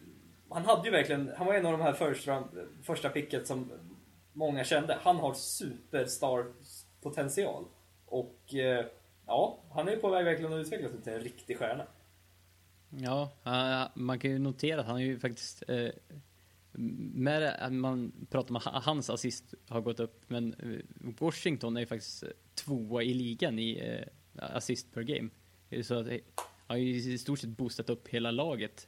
han 0.49 0.65
hade 0.65 0.85
ju 0.85 0.91
verkligen, 0.91 1.31
han 1.37 1.47
var 1.47 1.53
en 1.53 1.65
av 1.65 1.71
de 1.71 1.81
här 1.81 1.93
första, 1.93 2.43
första 2.83 3.09
picket 3.09 3.47
som 3.47 3.71
många 4.33 4.63
kände. 4.63 4.97
Han 5.01 5.15
har 5.15 5.33
superstar 5.33 6.45
potential. 7.01 7.65
Och 8.05 8.53
eh, 8.53 8.85
ja, 9.25 9.59
han 9.71 9.87
är 9.87 9.91
ju 9.91 9.97
på 9.97 10.09
väg 10.09 10.25
verkligen 10.25 10.53
att 10.53 10.65
utvecklas 10.65 10.91
till 11.03 11.13
en 11.13 11.19
riktig 11.19 11.57
stjärna. 11.57 11.85
Ja, 12.89 13.31
eh, 13.45 13.87
man 13.93 14.19
kan 14.19 14.31
ju 14.31 14.39
notera 14.39 14.81
att 14.81 14.87
han 14.87 14.97
är 14.97 15.01
ju 15.01 15.19
faktiskt 15.19 15.63
eh, 15.67 15.89
med 16.77 17.41
det, 17.41 17.69
man 17.69 18.11
pratar 18.29 18.49
om 18.49 18.55
att 18.55 18.85
hans 18.85 19.09
assist 19.09 19.53
har 19.67 19.81
gått 19.81 19.99
upp, 19.99 20.21
men 20.27 20.53
eh, 20.53 21.13
Washington 21.19 21.77
är 21.77 21.81
ju 21.81 21.87
faktiskt 21.87 22.23
tvåa 22.55 23.03
i 23.03 23.13
ligan 23.13 23.59
i 23.59 23.79
eh, 23.79 24.07
assist 24.37 24.93
per 24.93 25.01
game. 25.01 25.29
Så 25.83 25.99
att 25.99 26.07
eh, 26.07 26.17
han 26.35 26.47
har 26.67 26.77
ju 26.77 27.13
i 27.13 27.17
stort 27.17 27.39
sett 27.39 27.49
boostat 27.49 27.89
upp 27.89 28.07
hela 28.07 28.31
laget. 28.31 28.87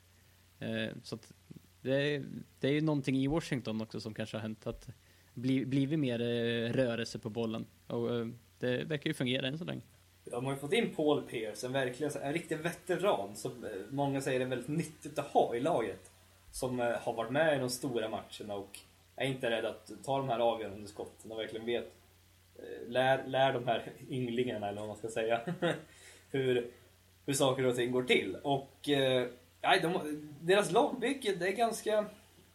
Eh, 0.60 0.90
så 1.04 1.16
att 1.16 1.34
det, 1.82 2.16
är, 2.16 2.26
det 2.60 2.68
är 2.68 2.72
ju 2.72 2.82
någonting 2.82 3.18
i 3.18 3.28
Washington 3.28 3.82
också 3.82 4.00
som 4.00 4.14
kanske 4.14 4.38
har 4.38 4.42
hänt 4.42 4.68
att 4.68 4.90
blivit 5.34 6.00
mer 6.00 6.22
eh, 6.22 6.74
rörelse 6.74 7.20
på 7.20 7.30
bollen. 7.30 7.66
Och 7.88 8.10
det 8.60 8.84
verkar 8.84 9.10
ju 9.10 9.14
fungera 9.14 9.48
än 9.48 9.58
så 9.58 9.66
länge. 9.66 9.82
De 10.24 10.46
har 10.46 10.54
ju 10.54 10.60
fått 10.60 10.74
in 10.74 10.96
Paul 10.96 11.22
Pierce, 11.22 11.64
en, 11.64 11.74
verkligen, 11.74 12.12
en 12.22 12.34
riktig 12.34 12.58
veteran 12.58 13.36
som 13.36 13.68
många 13.90 14.22
säger 14.22 14.40
är 14.40 14.46
väldigt 14.46 14.68
nyttigt 14.68 15.20
att 15.20 15.26
ha 15.26 15.56
i 15.56 15.60
laget. 15.60 16.12
Som 16.52 16.80
har 16.80 17.14
varit 17.14 17.32
med 17.32 17.58
i 17.58 17.60
de 17.60 17.70
stora 17.70 18.10
matcherna 18.10 18.56
och 18.56 18.80
är 19.16 19.26
inte 19.26 19.50
rädd 19.50 19.66
att 19.66 19.92
ta 20.04 20.18
de 20.18 20.30
här 20.30 20.40
avgörande 20.40 20.88
skotten 20.88 21.32
och 21.32 21.40
verkligen 21.40 21.66
vet, 21.66 21.94
lär, 22.88 23.28
lär 23.28 23.54
de 23.54 23.68
här 23.68 23.92
ynglingarna, 24.10 24.70
eller 24.70 24.80
vad 24.80 24.88
man 24.88 24.98
ska 24.98 25.08
säga, 25.08 25.42
hur, 26.32 26.72
hur 27.26 27.34
saker 27.34 27.66
och 27.66 27.76
ting 27.76 27.92
går 27.92 28.04
till. 28.04 28.38
Och 28.44 28.90
eh, 28.90 29.28
de, 29.82 30.22
deras 30.42 30.72
lagbygge, 30.72 31.36
det 31.36 31.48
är 31.48 31.52
ganska... 31.52 32.06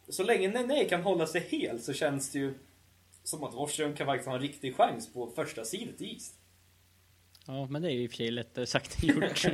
Så 0.08 0.22
länge 0.22 0.48
Nene 0.48 0.84
kan 0.84 1.02
hålla 1.02 1.26
sig 1.26 1.40
hel 1.40 1.80
så 1.80 1.92
känns 1.92 2.30
det 2.30 2.38
ju 2.38 2.54
som 3.22 3.44
att 3.44 3.54
Washington 3.54 3.96
kan 3.96 4.06
faktiskt 4.06 4.28
ha 4.28 4.34
en 4.34 4.42
riktig 4.42 4.76
chans 4.76 5.12
på 5.12 5.30
första 5.30 5.64
sidet 5.64 6.02
i 6.02 6.12
East. 6.12 6.34
Ja, 7.46 7.66
men 7.66 7.82
det 7.82 7.88
är 7.88 7.92
ju 7.92 8.02
i 8.02 8.06
och 8.06 8.10
för 8.10 8.16
sig 8.16 8.30
lättare 8.30 8.66
sagt 8.66 9.02
än 9.02 9.08
gjort. 9.08 9.44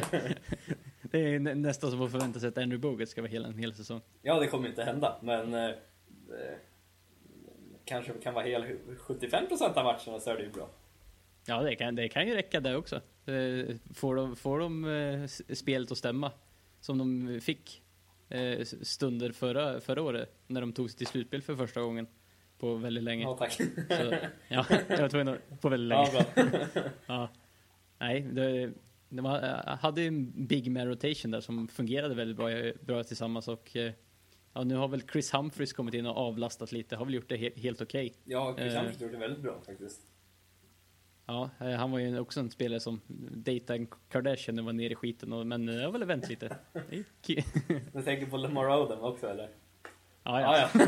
det 1.02 1.18
är 1.18 1.38
nästan 1.38 1.90
som 1.90 2.02
att 2.02 2.10
förvänta 2.10 2.40
sig 2.40 2.48
att 2.48 2.58
Andrew 2.58 2.78
Bogut 2.78 3.08
ska 3.08 3.20
vara 3.20 3.30
hela 3.30 3.48
en 3.48 3.58
hel 3.58 3.74
säsong. 3.74 4.00
Ja, 4.22 4.40
det 4.40 4.46
kommer 4.46 4.68
inte 4.68 4.84
hända, 4.84 5.18
men 5.22 5.54
eh, 5.54 5.70
kanske 7.88 8.12
kan 8.12 8.34
vara 8.34 8.44
hel 8.44 8.62
75% 8.98 9.74
av 9.74 9.84
matcherna 9.84 10.20
så 10.20 10.30
är 10.30 10.36
det 10.36 10.42
ju 10.42 10.50
bra. 10.50 10.68
Ja, 11.46 11.62
det 11.62 11.76
kan, 11.76 11.94
det 11.94 12.08
kan 12.08 12.28
ju 12.28 12.34
räcka 12.34 12.60
där 12.60 12.76
också. 12.76 12.96
Eh, 13.26 13.76
får 13.94 14.16
de, 14.16 14.36
får 14.36 14.58
de 14.58 14.84
eh, 14.84 15.54
spelet 15.54 15.92
att 15.92 15.98
stämma, 15.98 16.32
som 16.80 16.98
de 16.98 17.40
fick 17.40 17.82
eh, 18.28 18.64
stunder 18.64 19.32
förra, 19.32 19.80
förra 19.80 20.02
året, 20.02 20.34
när 20.46 20.60
de 20.60 20.72
tog 20.72 20.90
sig 20.90 20.98
till 20.98 21.06
slutspel 21.06 21.42
för 21.42 21.56
första 21.56 21.80
gången 21.80 22.06
på 22.58 22.74
väldigt 22.74 23.04
länge. 23.04 23.22
Ja, 23.22 23.36
tack. 23.36 23.52
Så, 23.52 24.14
ja, 24.48 24.66
jag 24.88 25.00
var 25.00 25.08
tvungen 25.08 25.38
på 25.60 25.68
väldigt 25.68 25.88
länge. 25.88 26.26
Ja. 26.34 26.50
Ja. 27.06 27.28
Nej, 27.98 28.20
det, 28.20 28.72
de 29.08 29.24
hade 29.80 30.00
ju 30.00 30.06
en 30.06 30.46
big 30.46 30.70
man 30.70 30.86
rotation 30.86 31.30
där 31.30 31.40
som 31.40 31.68
fungerade 31.68 32.14
väldigt 32.14 32.36
bra, 32.36 32.48
bra 32.80 33.04
tillsammans 33.04 33.48
och 33.48 33.76
ja, 34.58 34.64
nu 34.64 34.76
har 34.76 34.88
väl 34.88 35.02
Chris 35.12 35.34
Humphries 35.34 35.72
kommit 35.72 35.94
in 35.94 36.06
och 36.06 36.16
avlastat 36.16 36.72
lite, 36.72 36.96
har 36.96 37.04
väl 37.04 37.14
gjort 37.14 37.28
det 37.28 37.36
he 37.36 37.50
helt 37.56 37.80
okej. 37.80 38.06
Okay. 38.06 38.18
Ja, 38.24 38.54
Chris 38.58 38.72
Eh. 38.72 38.78
Humphries 38.78 39.00
gjorde 39.00 39.12
det 39.14 39.18
väldigt 39.18 39.42
bra 39.42 39.60
faktiskt. 39.66 40.00
Ja, 41.26 41.50
eh, 41.60 41.70
han 41.70 41.90
var 41.90 41.98
ju 41.98 42.18
också 42.18 42.40
en 42.40 42.50
spelare 42.50 42.80
som 42.80 43.00
dejtade 43.30 43.86
Kardashian 44.08 44.58
och 44.58 44.64
var 44.64 44.72
nere 44.72 44.92
i 44.92 44.94
skiten, 44.94 45.32
och, 45.32 45.46
men 45.46 45.66
det 45.66 45.84
har 45.84 45.92
väl 45.92 46.04
vänt 46.04 46.28
lite. 46.28 46.56
Du 47.92 48.02
tänker 48.02 48.26
på 48.26 48.36
Lamar 48.36 48.80
Odom 48.80 49.00
också 49.00 49.26
eller? 49.26 49.48
Ja, 50.24 50.40
Ja, 50.40 50.68
ja. 50.74 50.86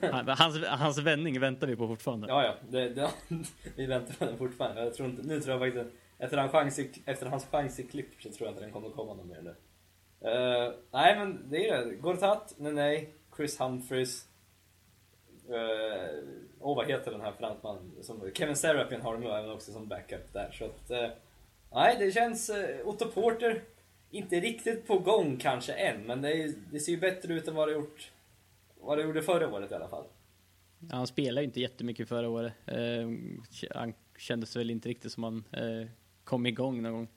ja. 0.00 0.08
Han- 0.12 0.28
Hans, 0.28 0.64
hans 0.66 0.98
vändning 0.98 1.40
väntar 1.40 1.66
vi 1.66 1.76
på 1.76 1.88
fortfarande. 1.88 2.28
Ja, 2.28 2.44
ja. 2.44 2.54
Det, 2.70 2.88
det, 2.88 3.10
vi 3.76 3.86
väntar 3.86 4.14
på 4.14 4.24
den 4.24 4.38
fortfarande. 4.38 4.84
Jag 4.84 4.94
tror 4.94 5.08
inte, 5.08 5.22
nu 5.22 5.40
tror 5.40 5.52
jag 5.62 5.74
faktiskt, 5.74 5.96
efter, 6.18 6.36
hans 6.36 6.52
chans 6.52 6.78
i, 6.78 7.02
efter 7.04 7.26
hans 7.26 7.46
chans 7.46 7.80
i 7.80 7.82
klipp 7.82 8.22
så 8.22 8.30
tror 8.30 8.46
jag 8.46 8.52
inte 8.52 8.62
den 8.62 8.72
kommer 8.72 8.90
komma 8.90 9.14
någon 9.14 9.28
mer 9.28 9.42
nu. 9.42 9.54
Uh, 10.24 10.74
nej, 10.90 11.18
men 11.18 11.50
det 11.50 11.68
är 11.68 11.84
det. 11.84 11.94
Gortat, 11.94 12.54
nej, 12.58 12.72
nej. 12.72 13.14
Chris 13.36 13.60
Humphries. 13.60 14.26
Uh, 15.48 15.54
oh, 16.60 16.76
vad 16.76 16.86
heter 16.86 17.10
den 17.10 17.20
här 17.20 17.32
fransmannen? 17.32 17.92
Som, 18.02 18.30
Kevin 18.34 18.56
Serapin 18.56 19.00
har 19.00 19.12
de 19.12 19.22
ju 19.22 19.28
även 19.28 19.50
också 19.50 19.72
som 19.72 19.88
backup 19.88 20.32
där. 20.32 20.50
Så 20.52 20.64
att, 20.64 20.90
uh, 20.90 21.16
nej, 21.72 21.96
det 21.98 22.12
känns... 22.12 22.50
Uh, 22.50 22.88
Otto 22.88 23.10
Porter, 23.10 23.62
inte 24.10 24.40
riktigt 24.40 24.86
på 24.86 24.98
gång 24.98 25.36
kanske 25.36 25.72
än, 25.72 26.02
men 26.02 26.22
det, 26.22 26.32
är, 26.32 26.52
det 26.72 26.80
ser 26.80 26.92
ju 26.92 27.00
bättre 27.00 27.34
ut 27.34 27.48
än 27.48 27.54
vad 27.54 27.68
det 27.68 27.72
gjort 27.72 28.10
vad 28.80 28.98
det 28.98 29.04
gjorde 29.04 29.22
förra 29.22 29.54
året 29.54 29.70
i 29.70 29.74
alla 29.74 29.88
fall. 29.88 30.04
Ja, 30.78 30.96
han 30.96 31.06
spelade 31.06 31.40
ju 31.40 31.44
inte 31.44 31.60
jättemycket 31.60 32.08
förra 32.08 32.28
året. 32.28 32.52
Han 33.74 33.94
kändes 34.18 34.56
väl 34.56 34.70
inte 34.70 34.88
riktigt 34.88 35.12
som 35.12 35.24
han 35.24 35.44
kom 36.24 36.46
igång 36.46 36.82
någon 36.82 36.92
gång. 36.92 37.08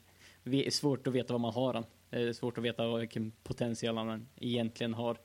Det 0.42 0.66
är 0.66 0.70
svårt 0.70 1.06
att 1.06 1.14
veta 1.14 1.34
vad 1.34 1.40
man 1.40 1.52
har 1.52 1.74
han. 1.74 1.84
Eh, 2.14 2.20
Det 2.20 2.28
är 2.28 2.32
svårt 2.32 2.58
att 2.58 2.64
veta 2.64 2.96
vilken 2.96 3.32
potential 3.42 3.96
han 3.96 4.28
egentligen 4.36 4.94
har. 4.94 5.18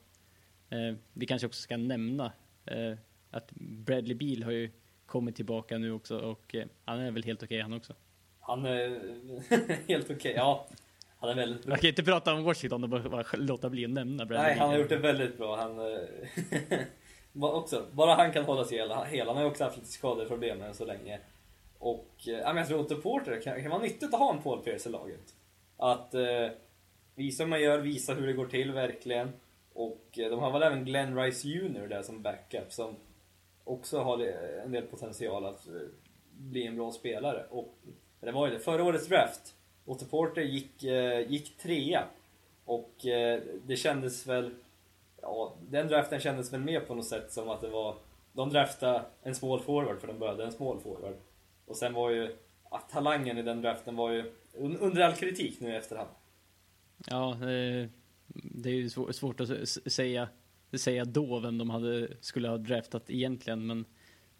Eh, 0.70 0.94
vi 1.12 1.26
kanske 1.26 1.46
också 1.46 1.62
ska 1.62 1.76
nämna 1.76 2.32
eh, 2.66 2.92
att 3.30 3.50
Bradley 3.54 4.14
Beal 4.14 4.42
har 4.42 4.52
ju 4.52 4.70
kommit 5.06 5.36
tillbaka 5.36 5.78
nu 5.78 5.92
också 5.92 6.18
och 6.18 6.54
han 6.84 7.00
är 7.00 7.10
väl 7.10 7.24
helt 7.24 7.42
okej 7.42 7.60
han 7.60 7.72
också. 7.72 7.94
Han 8.40 8.66
är 8.66 9.00
helt 9.88 10.10
okej, 10.10 10.32
ja. 10.36 10.66
Han 11.18 11.30
är 11.30 11.34
väldigt 11.34 11.62
bra. 11.64 11.72
Jag 11.72 11.80
kan 11.80 11.88
inte 11.88 12.02
prata 12.02 12.34
om 12.34 12.44
Washington 12.44 12.82
och 12.84 12.88
bara, 12.88 13.24
låta 13.32 13.70
bli 13.70 13.84
att 13.84 13.90
nämna 13.90 14.26
Bradley 14.26 14.46
Nej, 14.46 14.54
Beal. 14.54 14.60
han 14.60 14.68
har 14.70 14.78
gjort 14.78 14.88
det 14.88 14.96
väldigt 14.96 15.38
bra. 15.38 15.56
Han, 15.56 15.78
också, 17.54 17.86
bara 17.92 18.14
han 18.14 18.32
kan 18.32 18.44
hålla 18.44 18.64
sig 18.64 18.78
hela, 18.78 19.04
hela. 19.04 19.30
Han 19.30 19.36
har 19.36 19.44
ju 19.44 19.50
också 19.50 19.64
haft 19.64 19.76
lite 19.76 19.88
skadeproblem 19.88 20.62
än 20.62 20.74
så 20.74 20.84
länge. 20.84 21.20
Och 21.78 22.14
ja, 22.16 22.46
men 22.46 22.56
jag 22.56 22.68
tror 22.68 22.80
att 22.80 23.02
Porter 23.02 23.40
kan, 23.40 23.62
kan 23.62 23.70
vara 23.70 23.82
nyttigt 23.82 24.14
att 24.14 24.20
ha 24.20 24.34
en 24.34 24.42
Paul 24.42 24.62
Pierce 24.62 24.86
i 24.86 24.92
laget. 24.92 25.34
Att 25.76 26.14
eh, 26.14 26.48
visa 27.20 27.42
hur 27.42 27.50
man 27.50 27.60
gör, 27.60 27.78
visa 27.78 28.14
hur 28.14 28.26
det 28.26 28.32
går 28.32 28.46
till 28.46 28.72
verkligen. 28.72 29.32
Och 29.72 30.18
eh, 30.18 30.30
de 30.30 30.40
har 30.40 30.52
väl 30.52 30.62
även 30.62 30.84
Glenn 30.84 31.16
Rice 31.16 31.48
Jr 31.48 31.86
där 31.88 32.02
som 32.02 32.22
backup 32.22 32.72
som 32.72 32.96
också 33.64 33.98
har 33.98 34.20
eh, 34.20 34.64
en 34.64 34.72
del 34.72 34.82
potential 34.82 35.44
att 35.44 35.66
eh, 35.66 35.74
bli 36.32 36.66
en 36.66 36.76
bra 36.76 36.92
spelare. 36.92 37.46
Och 37.50 37.74
det 38.20 38.32
var 38.32 38.46
ju 38.46 38.52
det, 38.52 38.60
förra 38.60 38.84
årets 38.84 39.08
draft, 39.08 39.54
Otto 39.84 40.04
Porter 40.04 40.42
gick, 40.42 40.82
gick 41.28 41.58
trea. 41.58 42.04
Och 42.64 42.94
det 43.66 43.76
kändes 43.76 44.26
väl, 44.26 44.54
ja, 45.22 45.56
den 45.68 45.88
draften 45.88 46.20
kändes 46.20 46.52
väl 46.52 46.60
mer 46.60 46.80
på 46.80 46.94
något 46.94 47.06
sätt 47.06 47.32
som 47.32 47.48
att 47.48 47.60
det 47.60 47.68
var, 47.68 47.96
de 48.32 48.50
draftade 48.50 49.02
en 49.22 49.34
small 49.34 49.60
forward 49.60 50.00
för 50.00 50.06
de 50.06 50.18
började 50.18 50.44
en 50.44 50.52
small 50.52 50.80
forward. 50.80 51.14
Och 51.66 51.76
sen 51.76 51.94
var 51.94 52.10
ju, 52.10 52.36
att 52.70 52.88
talangen 52.88 53.38
i 53.38 53.42
den 53.42 53.62
draften 53.62 53.96
var 53.96 54.10
ju 54.10 54.32
under 54.54 55.00
all 55.00 55.12
kritik 55.12 55.60
nu 55.60 55.72
i 55.72 55.76
efterhand. 55.76 56.10
Ja, 57.06 57.36
det 58.32 58.70
är 58.70 58.74
ju 58.74 58.88
svårt 58.88 59.40
att 59.40 59.68
säga, 59.68 60.28
säga 60.72 61.04
då 61.04 61.40
vem 61.40 61.58
de 61.58 61.70
hade, 61.70 62.08
skulle 62.20 62.48
ha 62.48 62.58
draftat 62.58 63.10
egentligen, 63.10 63.66
men 63.66 63.84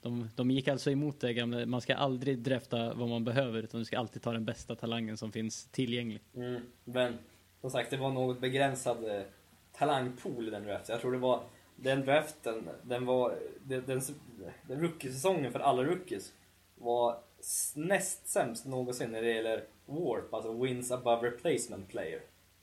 de, 0.00 0.28
de 0.36 0.50
gick 0.50 0.68
alltså 0.68 0.90
emot 0.90 1.20
det 1.20 1.34
gamla, 1.34 1.66
man 1.66 1.80
ska 1.80 1.94
aldrig 1.94 2.38
drafta 2.38 2.94
vad 2.94 3.08
man 3.08 3.24
behöver, 3.24 3.62
utan 3.62 3.80
du 3.80 3.84
ska 3.84 3.98
alltid 3.98 4.22
ta 4.22 4.32
den 4.32 4.44
bästa 4.44 4.74
talangen 4.74 5.16
som 5.16 5.32
finns 5.32 5.64
tillgänglig. 5.66 6.20
Mm. 6.34 6.62
Men 6.84 7.18
som 7.60 7.70
sagt, 7.70 7.90
det 7.90 7.96
var 7.96 8.10
något 8.10 8.40
begränsad 8.40 9.04
eh, 9.04 9.22
talangpool 9.72 10.48
i 10.48 10.50
den 10.50 10.64
draften. 10.64 10.92
Jag 10.92 11.00
tror 11.00 11.12
det 11.12 11.18
var 11.18 11.42
den 11.76 12.04
draften, 12.04 12.68
den 12.82 13.06
var, 13.06 13.38
den, 13.62 13.84
den, 13.86 14.00
den 14.68 14.80
rookiesäsongen 14.80 15.52
för 15.52 15.60
alla 15.60 15.84
rookies 15.84 16.32
var 16.74 17.18
näst 17.74 18.28
sämst 18.28 18.66
någonsin 18.66 19.10
när 19.10 19.22
det 19.22 19.32
gäller 19.32 19.64
WARP, 19.86 20.34
alltså 20.34 20.62
Wins 20.62 20.90
Above 20.90 21.30
Replacement 21.30 21.88
Player. 21.88 22.20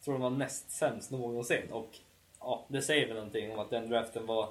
Tror 0.07 0.15
den 0.15 0.21
var 0.21 0.29
näst 0.29 0.71
sämst 0.71 1.11
någonsin 1.11 1.71
och 1.71 1.89
ja, 2.39 2.65
det 2.67 2.81
säger 2.81 3.07
väl 3.07 3.15
någonting 3.15 3.51
om 3.51 3.59
att 3.59 3.69
den 3.69 3.89
draften 3.89 4.25
var, 4.25 4.49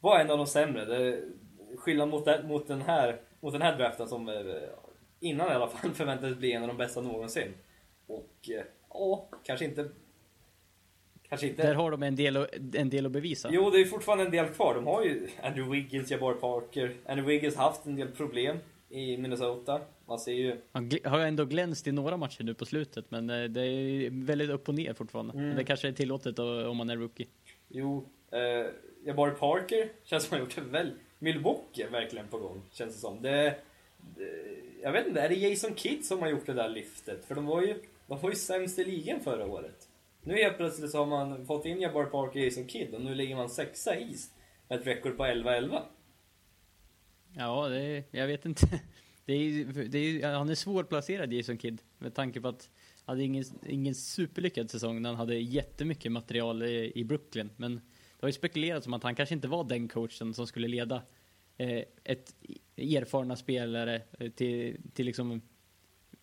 var 0.00 0.20
en 0.20 0.30
av 0.30 0.38
de 0.38 0.46
sämre. 0.46 0.84
Det, 0.84 1.22
skillnad 1.76 2.08
mot 2.08 2.24
den, 2.24 2.48
mot, 2.48 2.68
den 2.68 2.82
här, 2.82 3.20
mot 3.40 3.52
den 3.52 3.62
här 3.62 3.76
draften 3.76 4.08
som 4.08 4.28
eh, 4.28 4.34
innan 5.20 5.48
i 5.48 5.50
alla 5.50 5.68
fall 5.68 5.90
förväntades 5.94 6.38
bli 6.38 6.52
en 6.52 6.62
av 6.62 6.68
de 6.68 6.76
bästa 6.76 7.00
någonsin. 7.00 7.54
Och 8.06 8.50
eh, 8.50 8.64
ja, 8.88 9.28
kanske 9.44 9.64
inte... 9.64 9.88
Kanske 11.28 11.46
inte... 11.46 11.62
Där 11.62 11.74
har 11.74 11.90
de 11.90 12.02
en 12.02 12.16
del, 12.16 12.46
en 12.74 12.90
del 12.90 13.06
att 13.06 13.12
bevisa. 13.12 13.48
Jo, 13.52 13.70
det 13.70 13.80
är 13.80 13.84
fortfarande 13.84 14.24
en 14.24 14.30
del 14.30 14.48
kvar. 14.48 14.74
De 14.74 14.86
har 14.86 15.04
ju 15.04 15.28
Andrew 15.42 15.76
Wiggins, 15.76 16.10
Jabbar 16.10 16.34
Parker. 16.34 16.96
Andrew 17.06 17.34
Wiggins 17.34 17.56
har 17.56 17.64
haft 17.64 17.86
en 17.86 17.96
del 17.96 18.08
problem 18.08 18.58
i 18.88 19.16
Minnesota. 19.16 19.80
Man 20.06 20.18
ser 20.18 20.32
ju... 20.32 20.60
Han 20.72 20.90
har 21.04 21.20
ändå 21.20 21.44
glänst 21.44 21.86
i 21.86 21.92
några 21.92 22.16
matcher 22.16 22.42
nu 22.42 22.54
på 22.54 22.64
slutet, 22.64 23.10
men 23.10 23.30
eh, 23.30 23.44
det 23.44 23.60
är 23.60 24.24
väldigt 24.24 24.50
upp 24.50 24.68
och 24.68 24.74
ner 24.74 24.94
fortfarande. 24.94 25.32
Mm. 25.32 25.48
Men 25.48 25.56
det 25.56 25.64
kanske 25.64 25.88
är 25.88 25.92
tillåtet 25.92 26.38
om 26.38 26.76
man 26.76 26.90
är 26.90 26.96
rookie. 26.96 27.26
Jo, 27.68 28.08
eh, 28.30 28.66
Jabbar 29.06 29.30
Parker 29.30 29.92
känns 30.04 30.24
som 30.24 30.34
han 30.34 30.40
gjort 30.40 30.54
det 30.54 30.60
väl. 30.60 30.92
Milwaukee 31.18 31.82
är 31.82 31.90
verkligen 31.90 32.28
på 32.28 32.38
gång, 32.38 32.62
känns 32.70 32.94
det 32.94 33.00
som. 33.00 33.22
Det, 33.22 33.56
det, 34.16 34.30
jag 34.82 34.92
vet 34.92 35.06
inte, 35.06 35.20
är 35.20 35.28
det 35.28 35.34
Jason 35.34 35.74
Kidd 35.76 36.04
som 36.04 36.20
har 36.20 36.28
gjort 36.28 36.46
det 36.46 36.52
där 36.52 36.68
lyftet? 36.68 37.24
För 37.24 37.34
de 37.34 37.46
var 37.46 37.62
ju, 37.62 37.74
de 38.06 38.18
var 38.20 38.30
ju 38.30 38.36
sämst 38.36 38.78
i 38.78 38.84
ligan 38.84 39.20
förra 39.20 39.46
året. 39.46 39.88
Nu 40.22 40.34
helt 40.34 40.56
plötsligt 40.56 40.90
så 40.90 40.98
har 40.98 41.06
man 41.06 41.46
fått 41.46 41.66
in 41.66 41.80
Jabbar 41.80 42.04
Parker 42.04 42.40
och 42.40 42.46
Jason 42.46 42.68
Kidd 42.68 42.94
och 42.94 43.00
nu 43.00 43.14
ligger 43.14 43.36
man 43.36 43.50
sexa 43.50 43.96
i 43.96 44.02
East 44.02 44.34
med 44.68 44.80
ett 44.80 44.86
rekord 44.86 45.16
på 45.16 45.24
11-11. 45.24 45.80
Ja, 47.36 47.68
det 47.68 48.04
jag 48.10 48.26
vet 48.26 48.44
inte. 48.44 48.66
Det 49.24 49.32
är, 49.32 49.64
det 49.88 49.98
är, 49.98 50.32
han 50.32 50.48
är 50.48 50.54
svårplacerad 50.54 51.32
Jason 51.32 51.58
Kidd 51.58 51.82
med 51.98 52.14
tanke 52.14 52.40
på 52.40 52.48
att 52.48 52.70
han 53.04 53.12
hade 53.12 53.22
ingen, 53.24 53.44
ingen 53.66 53.94
superlyckad 53.94 54.70
säsong 54.70 55.02
när 55.02 55.08
han 55.08 55.18
hade 55.18 55.38
jättemycket 55.38 56.12
material 56.12 56.62
i, 56.62 56.92
i 56.94 57.04
Brooklyn. 57.04 57.50
Men 57.56 57.74
det 57.74 58.20
har 58.20 58.28
ju 58.28 58.32
spekulerats 58.32 58.86
om 58.86 58.94
att 58.94 59.02
han 59.02 59.14
kanske 59.14 59.34
inte 59.34 59.48
var 59.48 59.64
den 59.64 59.88
coachen 59.88 60.34
som 60.34 60.46
skulle 60.46 60.68
leda 60.68 61.02
eh, 61.56 61.82
ett 62.04 62.34
erfarna 62.76 63.36
spelare 63.36 64.02
eh, 64.18 64.30
till, 64.30 64.76
till 64.94 65.06
liksom, 65.06 65.40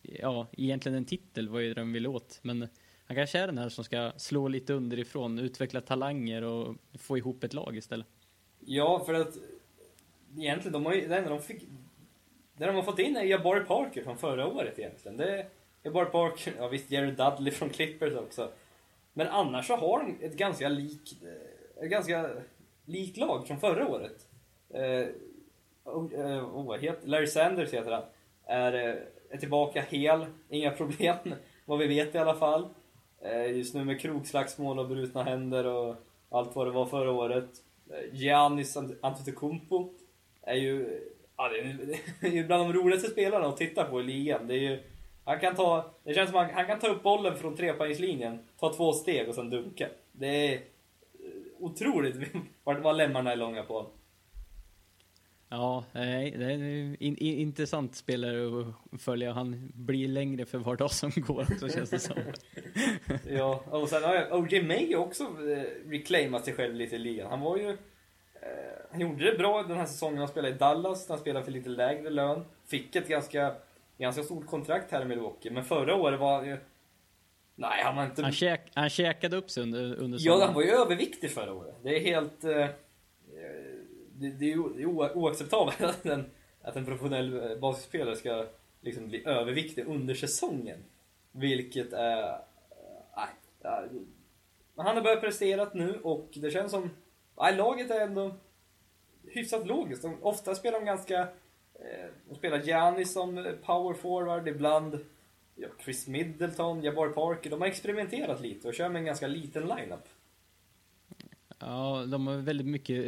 ja, 0.01 0.47
egentligen 0.51 0.97
en 0.97 1.05
titel 1.05 1.49
var 1.49 1.59
ju 1.59 1.73
det 1.73 1.81
de 1.81 1.93
ville 1.93 2.09
åt. 2.09 2.39
Men 2.41 2.67
han 3.05 3.15
kanske 3.15 3.39
är 3.39 3.47
den 3.47 3.57
här 3.57 3.69
som 3.69 3.83
ska 3.83 4.11
slå 4.17 4.47
lite 4.47 4.73
underifrån, 4.73 5.39
utveckla 5.39 5.81
talanger 5.81 6.41
och 6.41 6.75
få 6.93 7.17
ihop 7.17 7.43
ett 7.43 7.53
lag 7.53 7.77
istället. 7.77 8.07
Ja, 8.59 9.03
för 9.05 9.13
att 9.13 9.37
egentligen, 10.37 10.73
de 10.73 10.85
har 10.85 10.93
ju, 10.93 11.07
det 11.07 11.17
enda 11.17 11.29
de 11.29 11.41
fick... 11.41 11.67
Det 12.61 12.67
de 12.67 12.75
har 12.75 12.83
fått 12.83 12.99
in 12.99 13.17
är 13.17 13.23
Jabari 13.23 13.63
Parker 13.63 14.03
från 14.03 14.17
förra 14.17 14.47
året 14.47 14.79
egentligen. 14.79 15.17
Det 15.17 15.39
är 15.39 15.45
Jabari 15.83 16.05
Parker, 16.05 16.53
ja 16.57 16.67
visst 16.67 16.91
Jared 16.91 17.13
Dudley 17.13 17.53
från 17.53 17.69
Clippers 17.69 18.13
också. 18.13 18.51
Men 19.13 19.27
annars 19.27 19.67
så 19.67 19.75
har 19.75 19.99
de 19.99 20.25
ett 20.25 20.33
ganska 20.33 20.69
lik, 20.69 21.23
eh, 21.23 21.83
ett 21.83 21.91
ganska 21.91 22.29
likt 22.85 23.17
lag 23.17 23.47
från 23.47 23.59
förra 23.59 23.87
året. 23.87 24.27
Eh, 24.69 25.07
oh, 25.83 26.05
oh, 26.05 26.65
vad 26.65 26.79
heter, 26.79 27.07
Larry 27.07 27.27
Sanders 27.27 27.73
heter 27.73 27.91
han. 27.91 28.03
Är, 28.45 28.73
eh, 28.73 28.95
är 29.29 29.37
tillbaka 29.37 29.81
hel, 29.81 30.25
inga 30.49 30.71
problem, 30.71 31.35
vad 31.65 31.79
vi 31.79 31.87
vet 31.87 32.15
i 32.15 32.17
alla 32.17 32.35
fall. 32.35 32.67
Eh, 33.21 33.57
just 33.57 33.75
nu 33.75 33.83
med 33.83 33.99
krogslagsmål 33.99 34.79
och 34.79 34.87
brutna 34.87 35.23
händer 35.23 35.65
och 35.65 35.95
allt 36.29 36.55
vad 36.55 36.67
det 36.67 36.71
var 36.71 36.85
förra 36.85 37.11
året. 37.11 37.49
Giannis 38.11 38.77
Antetokounmpo 39.01 39.89
är 40.41 40.55
ju, 40.55 41.01
ja, 41.41 41.49
det 41.49 41.59
är, 41.59 41.97
det 42.21 42.27
är 42.27 42.31
ju 42.31 42.47
bland 42.47 42.73
de 42.73 42.79
roligaste 42.79 43.09
spelarna 43.09 43.47
att 43.47 43.57
titta 43.57 43.83
på 43.83 44.01
i 44.01 44.03
ligan. 44.03 44.47
Det 44.47 44.53
är 44.53 44.59
ju, 44.59 44.79
han 45.25 45.39
kan 45.39 45.55
ta, 45.55 45.91
det 46.03 46.13
känns 46.13 46.29
som 46.29 46.39
han, 46.39 46.49
han 46.53 46.65
kan 46.65 46.79
ta 46.79 46.87
upp 46.87 47.03
bollen 47.03 47.37
från 47.37 47.55
trepoängslinjen, 47.55 48.39
ta 48.59 48.73
två 48.73 48.93
steg 48.93 49.29
och 49.29 49.35
sen 49.35 49.49
dunka. 49.49 49.87
Det 50.11 50.53
är 50.53 50.61
otroligt 51.59 52.15
vad, 52.63 52.77
vad 52.77 52.97
lemmarna 52.97 53.31
är 53.31 53.35
långa 53.35 53.63
på. 53.63 53.87
Ja, 55.49 55.83
det 55.93 55.99
är 55.99 56.41
en 56.41 56.95
in, 56.99 57.17
in, 57.17 57.17
intressant 57.19 57.95
spelare 57.95 58.65
att 58.91 59.01
följa. 59.01 59.33
Han 59.33 59.71
blir 59.73 60.07
längre 60.07 60.45
för 60.45 60.57
var 60.57 60.75
dag 60.75 60.91
som 60.91 61.11
går 61.15 61.41
också 61.41 61.69
känns 61.69 61.89
det 61.89 61.99
som. 61.99 62.15
ja, 63.29 63.63
och 63.69 63.89
sen 63.89 64.03
har 64.03 64.27
OJ 64.31 64.61
May 64.61 64.95
också 64.95 65.23
eh, 65.23 65.89
reclaimat 65.89 66.45
sig 66.45 66.53
själv 66.53 66.75
lite 66.75 66.95
i 66.95 66.99
ligan. 66.99 67.29
Han 67.29 67.41
var 67.41 67.57
ju... 67.57 67.77
Eh, 68.41 68.47
han 68.91 69.01
gjorde 69.01 69.31
det 69.31 69.37
bra 69.37 69.63
den 69.63 69.77
här 69.77 69.85
säsongen. 69.85 70.17
Han 70.17 70.27
spelade 70.27 70.55
i 70.55 70.57
Dallas, 70.57 71.09
han 71.09 71.17
spelade 71.17 71.45
för 71.45 71.51
lite 71.51 71.69
lägre 71.69 72.09
lön. 72.09 72.45
Fick 72.65 72.95
ett 72.95 73.07
ganska, 73.07 73.55
ganska 73.97 74.23
stort 74.23 74.47
kontrakt 74.47 74.91
här 74.91 75.01
i 75.01 75.05
Milwaukee. 75.05 75.49
Men 75.51 75.63
förra 75.63 75.95
året 75.95 76.19
var 76.19 76.43
ju... 76.43 76.57
Nej, 77.55 77.83
han 77.83 77.95
var 77.95 78.05
inte... 78.05 78.23
Han, 78.23 78.31
käk, 78.31 78.61
han 78.73 78.89
käkade 78.89 79.37
upp 79.37 79.49
sig 79.51 79.63
under, 79.63 79.95
under 79.95 80.17
Ja, 80.21 80.45
han 80.45 80.53
var 80.53 80.61
ju 80.61 80.69
överviktig 80.69 81.31
förra 81.31 81.53
året. 81.53 81.75
Det 81.83 81.95
är 81.95 81.99
helt... 81.99 82.43
Eh, 82.43 82.67
det, 84.13 84.29
det, 84.29 84.51
är 84.51 84.87
oacceptabelt 85.17 85.81
att 85.81 86.05
en, 86.05 86.25
att 86.61 86.75
en 86.75 86.85
professionell 86.85 87.57
basketspelare 87.61 88.15
ska 88.15 88.45
liksom 88.81 89.07
bli 89.07 89.25
överviktig 89.25 89.87
under 89.87 90.15
säsongen. 90.15 90.83
Vilket 91.31 91.93
är... 91.93 92.39
Nej. 93.15 93.27
Men 94.75 94.85
han 94.85 94.95
har 94.95 95.03
börjat 95.03 95.21
prestera 95.21 95.69
nu 95.73 95.99
och 96.03 96.29
det 96.33 96.51
känns 96.51 96.71
som... 96.71 96.89
Nej, 97.41 97.55
laget 97.55 97.91
är 97.91 98.01
ändå 98.01 98.35
hyfsat 99.23 99.67
logiskt. 99.67 100.01
De, 100.01 100.23
ofta 100.23 100.55
spelar 100.55 100.79
de 100.79 100.85
ganska... 100.85 101.19
Eh, 101.73 102.09
de 102.29 102.35
spelar 102.35 102.61
Gianni 102.61 103.05
som 103.05 103.37
eh, 103.37 103.43
power 103.43 103.93
forward, 103.93 104.47
ibland 104.47 104.99
ja, 105.55 105.67
Chris 105.83 106.07
Middleton, 106.07 106.83
Jabbar 106.83 107.09
Parker. 107.09 107.49
De 107.49 107.61
har 107.61 107.67
experimenterat 107.67 108.41
lite 108.41 108.67
och 108.67 108.73
kör 108.73 108.89
med 108.89 108.99
en 108.99 109.05
ganska 109.05 109.27
liten 109.27 109.63
lineup. 109.63 110.07
Ja, 111.59 112.05
de 112.07 112.27
har 112.27 112.37
väldigt 112.37 112.67
mycket 112.67 113.05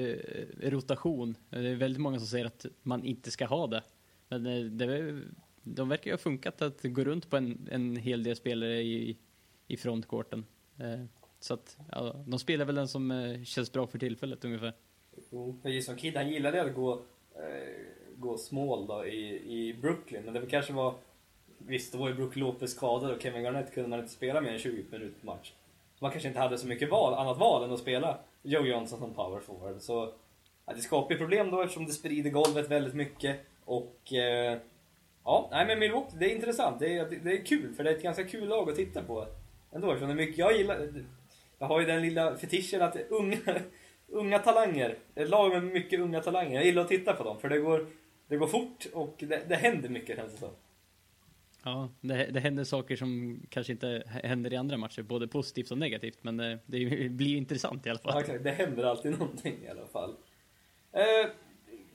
eh, 0.62 0.70
rotation. 0.70 1.36
Det 1.50 1.70
är 1.70 1.76
väldigt 1.76 2.02
många 2.02 2.20
som 2.20 2.28
säger 2.28 2.46
att 2.46 2.66
man 2.82 3.04
inte 3.04 3.32
ska 3.32 3.46
ha 3.46 3.68
det. 3.68 3.84
Men 4.28 4.46
eh, 4.46 4.64
det, 4.64 5.22
de 5.64 5.90
verkar 5.90 6.06
ju 6.06 6.14
ha 6.14 6.18
funkat 6.18 6.62
att 6.62 6.84
gå 6.84 7.04
runt 7.04 7.30
på 7.30 7.38
en, 7.38 7.70
en 7.72 7.96
hel 7.96 8.24
del 8.24 8.36
spelare 8.36 8.82
i, 8.82 9.18
i 9.68 9.78
frontcourten. 9.78 10.46
Eh, 10.78 11.06
så 11.44 11.54
att, 11.54 11.78
ja, 11.92 12.16
de 12.28 12.40
spelar 12.40 12.66
väl 12.66 12.76
den 12.76 12.88
som 12.88 13.12
eh, 13.12 13.44
känns 13.44 13.72
bra 13.72 13.88
för 13.88 14.00
tillfället 14.00 14.46
ungefär. 14.46 14.74
Jo, 15.32 15.60
Jason 15.64 15.98
Kidd 15.98 16.16
han 16.16 16.30
gillade 16.30 16.62
att 16.62 16.76
gå, 16.76 16.94
eh, 17.36 17.74
gå 18.18 18.38
small 18.38 18.88
då 18.88 19.06
i, 19.06 19.60
i 19.60 19.74
Brooklyn, 19.74 20.24
men 20.24 20.34
det 20.34 20.46
kanske 20.46 20.74
var 20.74 20.96
Visst, 21.58 21.94
då 21.94 22.00
var 22.00 22.10
ju 22.10 22.16
Brook 22.16 22.36
Lopez 22.36 22.72
skadad 22.72 23.12
och 23.12 23.22
Kevin 23.22 23.44
Garnett 23.44 23.74
kunde 23.74 23.90
man 23.90 24.00
inte 24.00 24.12
spela 24.12 24.42
mer 24.42 24.54
än 24.54 24.60
20 24.60 24.86
minuter 24.92 25.20
per 25.20 25.26
match. 25.26 25.54
Man 26.00 26.12
kanske 26.12 26.28
inte 26.28 26.40
hade 26.40 26.58
så 26.58 26.68
mycket 26.68 26.90
val, 26.90 27.14
annat 27.14 27.38
val 27.38 27.64
än 27.64 27.72
att 27.72 27.80
spela 27.80 28.20
Joe 28.42 28.66
Johnson 28.66 29.00
som 29.00 29.14
power 29.14 29.40
forward. 29.40 29.82
Så 29.82 30.14
ja, 30.66 30.74
det 30.74 30.82
skapar 30.82 31.12
ju 31.12 31.18
problem 31.18 31.52
då 31.52 31.62
eftersom 31.62 31.86
det 31.86 31.92
sprider 31.92 32.30
golvet 32.30 32.70
väldigt 32.70 32.94
mycket. 32.94 33.40
Och 33.66 34.14
eh, 34.14 34.58
ja, 35.24 35.50
nej 35.52 35.68
men 35.68 35.80
Milwaukee, 35.80 36.18
det 36.20 36.32
är 36.32 36.36
intressant. 36.36 36.80
Det 36.80 36.98
är, 36.98 37.20
det 37.24 37.32
är 37.32 37.46
kul, 37.46 37.74
för 37.74 37.84
det 37.84 37.90
är 37.90 37.96
ett 37.96 38.04
ganska 38.04 38.24
kul 38.24 38.48
lag 38.48 38.70
att 38.70 38.76
titta 38.76 39.04
på. 39.04 39.28
Ändå, 39.72 39.92
eftersom 39.92 40.08
det 40.08 40.14
är 40.24 40.26
mycket, 40.26 40.38
jag 40.38 40.58
gillar, 40.58 41.04
jag 41.64 41.68
har 41.68 41.80
ju 41.80 41.86
den 41.86 42.02
lilla 42.02 42.38
fetischen 42.38 42.82
att 42.82 42.98
unga, 43.10 43.38
unga 44.08 44.40
talanger, 44.40 44.98
ett 45.16 45.30
lag 45.30 45.52
med 45.52 45.64
mycket 45.64 46.00
unga 46.00 46.22
talanger, 46.22 46.56
jag 46.56 46.66
gillar 46.66 46.82
att 46.82 46.88
titta 46.88 47.14
på 47.14 47.24
dem 47.24 47.40
för 47.40 47.50
det 47.50 47.60
går, 47.60 47.88
det 48.28 48.38
går 48.38 48.48
fort 48.48 48.86
och 48.94 49.16
det, 49.20 49.50
det 49.50 49.56
händer 49.56 49.90
mycket 49.90 50.18
känns 50.18 50.32
det 50.32 50.38
som. 50.38 50.50
Ja, 51.64 51.90
det, 52.02 52.26
det 52.26 52.40
händer 52.40 52.64
saker 52.64 52.96
som 52.96 53.42
kanske 53.50 53.74
inte 53.74 54.04
händer 54.08 54.54
i 54.54 54.56
andra 54.56 54.78
matcher, 54.78 55.02
både 55.02 55.28
positivt 55.28 55.72
och 55.72 55.78
negativt, 55.78 56.18
men 56.22 56.38
det, 56.38 56.60
det 56.66 57.10
blir 57.10 57.28
ju 57.28 57.38
intressant 57.38 57.86
i 57.86 57.90
alla 57.90 58.00
fall. 58.00 58.24
Ja, 58.28 58.38
det 58.38 58.52
händer 58.52 58.84
alltid 58.84 59.12
någonting 59.12 59.56
i 59.66 59.68
alla 59.68 59.88
fall. 59.88 60.16
Eh, 60.92 61.32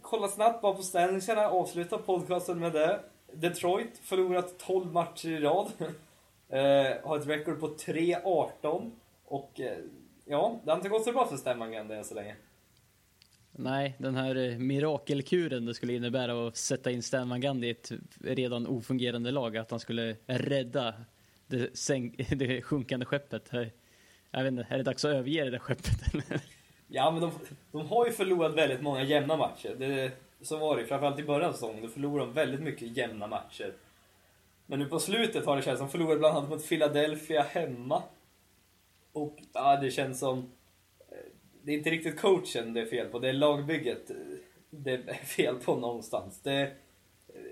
kolla 0.03 0.29
snabbt 0.29 0.63
bara 0.63 0.75
på 0.75 0.83
ställningarna, 0.83 1.49
avsluta 1.49 1.99
podcasten 1.99 2.59
med 2.59 2.73
det. 2.73 3.01
Detroit 3.33 3.99
förlorat 4.03 4.59
12 4.59 4.93
matcher 4.93 5.29
i 5.29 5.41
rad. 5.41 5.73
eh, 6.49 7.09
har 7.09 7.19
ett 7.19 7.27
rekord 7.27 7.61
på 7.61 7.69
3-18 7.69 8.91
och 9.29 9.61
eh, 9.61 9.79
ja, 10.25 10.61
det 10.65 10.71
har 10.71 10.77
inte 10.77 10.89
gått 10.89 11.05
så 11.05 11.13
bra 11.13 11.27
för 11.27 11.37
Stämmangen 11.37 11.91
än 11.91 12.05
så 12.05 12.15
länge. 12.15 12.37
Nej, 13.53 13.95
den 13.99 14.15
här 14.15 14.37
eh, 14.37 14.59
mirakelkuren 14.59 15.67
det 15.67 15.75
skulle 15.75 15.93
innebära 15.93 16.49
att 16.49 16.57
sätta 16.57 16.91
in 16.91 17.03
Stan 17.03 17.29
Van 17.29 17.41
Gundy 17.41 17.67
i 17.67 17.71
ett 17.71 17.93
redan 18.21 18.67
ofungerande 18.67 19.31
lag, 19.31 19.57
att 19.57 19.71
han 19.71 19.81
skulle 19.81 20.17
rädda 20.27 20.95
det, 21.47 21.71
det 22.31 22.63
sjunkande 22.63 23.07
skeppet. 23.07 23.51
Jag 24.31 24.43
vet 24.43 24.53
inte, 24.53 24.67
är 24.71 24.77
det 24.77 24.85
dags 24.85 25.05
att 25.05 25.11
överge 25.11 25.45
det 25.45 25.51
där 25.51 25.59
skeppet? 25.59 26.25
ja, 26.89 27.11
men 27.11 27.21
de, 27.21 27.31
de, 27.73 27.87
har 27.87 28.07
ju 28.07 28.13
förlorat 28.13 28.55
väldigt 28.55 28.83
många 28.83 29.03
jämna 29.03 29.37
matcher. 29.37 29.77
Det, 29.79 30.13
så 30.41 30.57
var 30.57 30.77
det 30.77 30.87
framförallt 30.87 31.19
i 31.19 31.25
början 31.25 31.49
av 31.49 31.53
säsongen. 31.53 31.83
Då 31.83 31.89
förlorade 31.89 32.27
de 32.27 32.35
väldigt 32.35 32.61
mycket 32.61 32.97
jämna 32.97 33.27
matcher. 33.27 33.73
Men 34.67 34.79
nu 34.79 34.85
på 34.85 34.99
slutet 34.99 35.47
har 35.47 35.57
det 35.57 35.63
känts 35.63 35.79
som 35.79 35.87
de 35.87 35.93
förlorade 35.93 36.19
bland 36.19 36.37
annat 36.37 36.51
mot 36.51 36.69
Philadelphia 36.69 37.43
hemma. 37.43 38.03
Och 39.19 39.43
ja, 39.53 39.77
det 39.77 39.91
känns 39.91 40.19
som 40.19 40.39
eh, 41.09 41.17
det 41.63 41.73
är 41.73 41.77
inte 41.77 41.91
riktigt 41.91 42.21
coachen 42.21 42.75
det 42.75 42.81
är 42.81 42.87
fel 42.87 43.09
på, 43.09 43.19
det 43.19 43.29
är 43.29 43.33
lagbygget 43.33 44.11
eh, 44.11 44.17
det 44.71 44.93
är 44.93 45.15
fel 45.25 45.55
på 45.55 45.77
någonstans. 45.77 46.41
Det, 46.43 46.61
eh, 47.29 47.43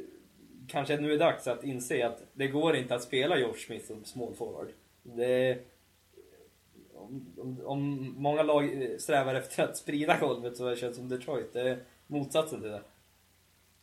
kanske 0.69 0.97
nu 0.97 1.13
är 1.13 1.19
dags 1.19 1.47
att 1.47 1.65
inse 1.65 2.07
att 2.07 2.23
det 2.33 2.49
går 2.49 2.77
inte 2.77 2.95
att 2.95 3.03
spela 3.03 3.39
George 3.39 3.59
Smith 3.59 3.87
som 3.87 4.05
small 4.05 4.35
forward. 4.35 4.69
Det, 5.03 5.59
om, 6.95 7.35
om, 7.39 7.61
om, 7.65 8.15
många 8.17 8.43
lag 8.43 8.71
strävar 8.99 9.35
efter 9.35 9.65
att 9.65 9.77
sprida 9.77 10.19
golvet 10.19 10.57
så 10.57 10.77
känns 10.77 10.97
det 10.97 11.01
som 11.01 11.09
Detroit, 11.09 11.53
det 11.53 11.61
är 11.61 11.79
motsatsen 12.07 12.61
till 12.61 12.71
det. 12.71 12.83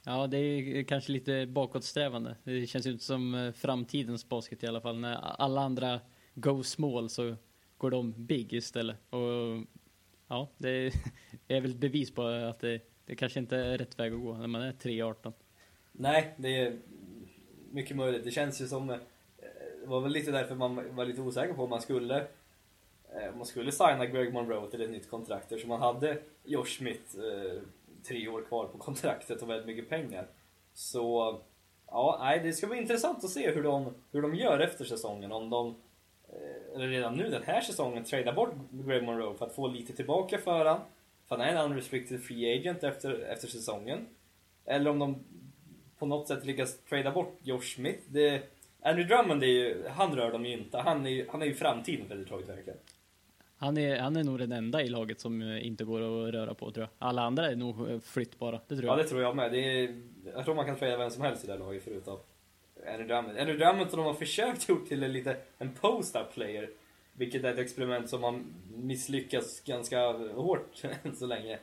Ja, 0.06 0.28
det 0.28 0.38
är 0.38 0.84
kanske 0.84 1.12
lite 1.12 1.46
bakåtsträvande. 1.46 2.36
Det 2.44 2.68
känns 2.68 2.88
ju 2.88 2.92
inte 2.92 3.04
som 3.04 3.54
framtidens 3.56 4.30
basket 4.30 4.64
i 4.64 4.68
alla 4.68 4.82
fall. 4.82 5.00
När 5.00 5.16
alla 5.16 5.62
andra 5.62 6.00
go 6.36 6.64
small 6.64 7.10
så 7.10 7.36
går 7.78 7.92
de 7.92 8.14
big 8.18 8.54
istället. 8.54 8.98
Och 9.10 9.64
ja, 10.28 10.50
det 10.58 10.94
är 11.48 11.62
väl 11.62 11.72
ett 11.72 11.78
bevis 11.78 12.12
på 12.12 12.22
att 12.28 12.60
det, 12.60 12.82
det 13.06 13.16
kanske 13.16 13.40
inte 13.40 13.58
är 13.58 13.78
rätt 13.78 14.00
väg 14.00 14.14
att 14.14 14.22
gå 14.22 14.38
när 14.38 14.48
man 14.48 14.62
är 14.62 14.74
3-18. 14.74 15.34
Nej, 15.92 16.34
det 16.38 16.58
är 16.58 16.80
mycket 17.72 17.98
möjligt. 17.98 18.24
Det 18.24 18.32
känns 18.32 18.62
ju 18.62 18.68
som, 18.68 18.90
eh, 18.90 18.98
det 19.82 19.88
var 19.88 20.02
väl 20.02 20.12
lite 20.12 20.32
därför 20.32 20.56
man 20.56 20.96
var 20.96 21.06
lite 21.06 21.22
osäker 21.22 21.54
på 21.54 21.64
om 21.64 21.70
man 21.70 21.82
skulle 21.82 22.28
om 23.32 23.38
man 23.38 23.46
skulle 23.46 23.72
signa 23.72 24.06
Greg 24.06 24.34
Monroe 24.34 24.72
till 24.72 24.82
ett 24.82 24.90
nytt 24.90 25.10
kontrakt 25.10 25.44
eftersom 25.44 25.70
man 25.70 25.82
hade 25.82 26.18
Josh 26.44 26.66
Smith 26.66 27.20
eh, 27.20 27.62
tre 28.08 28.28
år 28.28 28.42
kvar 28.42 28.66
på 28.66 28.78
kontraktet 28.78 29.42
och 29.42 29.50
väldigt 29.50 29.68
mycket 29.68 29.90
pengar. 29.90 30.28
Så 30.74 31.40
ja, 31.88 32.18
nej, 32.20 32.40
det 32.40 32.54
ska 32.54 32.68
bli 32.68 32.78
intressant 32.78 33.24
att 33.24 33.30
se 33.30 33.52
hur 33.52 33.64
de, 33.64 33.94
hur 34.12 34.22
de 34.22 34.36
gör 34.36 34.60
efter 34.60 34.86
säsongen. 34.86 35.32
Om 35.32 35.50
de 35.50 35.76
eller 36.76 36.88
redan 36.88 37.16
nu 37.16 37.30
den 37.30 37.44
här 37.44 37.62
säsongen, 37.62 38.04
trada 38.04 38.34
bort 38.34 38.54
Greg 38.72 39.04
Monroe 39.04 39.38
för 39.38 39.46
att 39.46 39.56
få 39.56 39.68
lite 39.68 39.94
tillbaka 39.94 40.38
för 40.38 40.66
han. 40.66 40.80
För 41.28 41.38
han 41.38 41.48
är 41.48 41.56
en 41.56 41.72
unrestricted 41.72 42.24
free 42.24 42.60
agent 42.60 42.84
efter, 42.84 43.20
efter 43.20 43.48
säsongen. 43.48 44.08
Eller 44.66 44.90
om 44.90 45.00
de 45.00 45.24
på 46.00 46.06
något 46.06 46.28
sätt 46.28 46.46
lyckas 46.46 46.80
trada 46.84 47.12
bort 47.12 47.40
Josh 47.44 47.62
Smith. 47.76 48.00
Det, 48.08 48.44
Andrew 48.82 49.16
Drummond, 49.16 49.44
är 49.44 49.48
ju, 49.48 49.88
han 49.88 50.16
rör 50.16 50.32
de 50.32 50.46
ju 50.46 50.54
inte. 50.54 50.78
Han 50.78 51.06
är 51.06 51.10
ju, 51.10 51.28
han 51.30 51.42
är 51.42 51.46
ju 51.46 51.54
framtiden 51.54 52.08
för 52.08 52.16
Detroit 52.16 52.50
verkligen. 52.50 52.80
Han 53.58 53.78
är, 53.78 54.00
han 54.00 54.16
är 54.16 54.24
nog 54.24 54.40
den 54.40 54.52
enda 54.52 54.82
i 54.82 54.90
laget 54.90 55.20
som 55.20 55.42
eh, 55.42 55.68
inte 55.68 55.84
går 55.84 56.02
att 56.02 56.34
röra 56.34 56.54
på 56.54 56.72
tror 56.72 56.84
jag. 56.84 57.08
Alla 57.08 57.22
andra 57.22 57.52
är 57.52 57.56
nog 57.56 57.90
eh, 57.90 58.00
flyttbara, 58.00 58.60
det 58.68 58.76
tror 58.76 58.86
jag. 58.88 59.00
Ja, 59.00 59.04
det 59.04 59.10
tror 59.10 59.22
jag 59.22 59.36
med. 59.36 59.56
Är, 59.56 60.02
jag 60.36 60.46
tror 60.46 60.56
man 60.56 60.66
kan 60.66 60.76
trada 60.76 60.98
vem 60.98 61.10
som 61.10 61.24
helst 61.24 61.44
i 61.44 61.48
det 61.48 61.54
här 61.54 61.60
laget 61.60 61.84
förutom 61.84 62.18
Andrew 62.88 63.08
Drummond. 63.08 63.38
Andrew 63.38 63.66
Drummond 63.66 63.90
som 63.90 64.00
de 64.00 64.06
har 64.06 64.14
försökt 64.14 64.70
gjort 64.70 64.88
till 64.88 65.04
en, 65.04 65.14
lite, 65.14 65.38
en 65.58 65.74
post-up 65.74 66.34
player. 66.34 66.70
Vilket 67.14 67.44
är 67.44 67.54
ett 67.54 67.60
experiment 67.60 68.10
som 68.10 68.24
har 68.24 68.44
misslyckats 68.76 69.62
ganska 69.62 70.12
hårt 70.12 70.84
än 71.04 71.16
så 71.16 71.26
länge. 71.26 71.60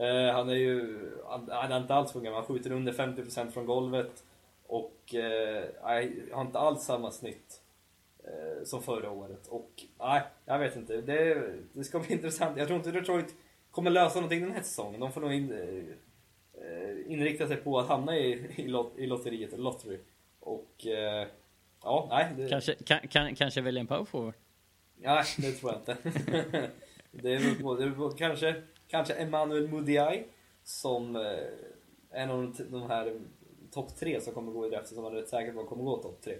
Uh, 0.00 0.32
han 0.32 0.48
är 0.48 0.54
ju, 0.54 1.10
han, 1.26 1.48
han 1.52 1.72
är 1.72 1.80
inte 1.80 1.94
alls 1.94 2.12
fungerat, 2.12 2.36
han 2.36 2.44
skjuter 2.44 2.72
under 2.72 2.92
50% 2.92 3.50
från 3.50 3.66
golvet. 3.66 4.24
Och 4.66 5.14
uh, 5.14 6.32
har 6.32 6.40
inte 6.40 6.58
alls 6.58 6.82
samma 6.82 7.10
snitt 7.10 7.62
uh, 8.24 8.64
som 8.64 8.82
förra 8.82 9.10
året. 9.10 9.46
Och 9.46 9.70
nej, 9.98 10.22
jag 10.44 10.58
vet 10.58 10.76
inte. 10.76 11.00
Det, 11.00 11.52
det 11.72 11.84
ska 11.84 11.98
bli 11.98 12.12
intressant. 12.12 12.58
Jag 12.58 12.66
tror 12.66 12.78
inte 12.78 12.90
Detroit 12.90 13.34
kommer 13.70 13.90
lösa 13.90 14.14
någonting 14.14 14.40
den 14.40 14.52
här 14.52 14.62
säsongen. 14.62 15.00
De 15.00 15.12
får 15.12 15.20
nog 15.20 15.32
in, 15.32 15.52
inrikta 17.06 17.46
sig 17.46 17.56
på 17.56 17.78
att 17.78 17.88
hamna 17.88 18.16
i, 18.16 18.52
i, 18.56 18.68
lot, 18.68 18.92
i 18.96 19.06
lotteriet, 19.06 19.58
lottery. 19.58 19.98
Och 20.40 20.86
eh, 20.86 21.26
ja, 21.82 22.06
nej. 22.10 22.34
Det... 22.36 22.48
Kanske, 22.48 22.74
kan, 22.74 23.08
kan, 23.08 23.34
kanske 23.34 23.60
välja 23.60 23.80
en 23.80 23.86
powerforward? 23.86 24.34
Nej, 24.96 25.24
det 25.38 25.52
tror 25.52 25.72
jag 25.72 25.80
inte. 25.80 25.96
det 27.10 27.34
är 27.34 27.62
på, 27.62 27.74
det 27.74 27.84
är 27.84 27.90
på, 27.90 28.10
kanske, 28.10 28.62
kanske 28.88 29.14
Emmanuel 29.14 29.68
Mudiay 29.68 30.24
som 30.62 31.16
eh, 31.16 31.22
en 32.10 32.30
av 32.30 32.54
de 32.70 32.82
här 32.82 33.20
topp 33.70 33.96
tre 33.96 34.20
som 34.20 34.34
kommer 34.34 34.52
gå 34.52 34.66
i 34.66 34.70
draften 34.70 34.94
som 34.94 35.04
man 35.04 35.12
är 35.12 35.16
rätt 35.16 35.28
säker 35.28 35.52
på 35.52 35.64
kommer 35.64 35.84
gå 35.84 35.96
topp 35.96 36.20
tre. 36.24 36.34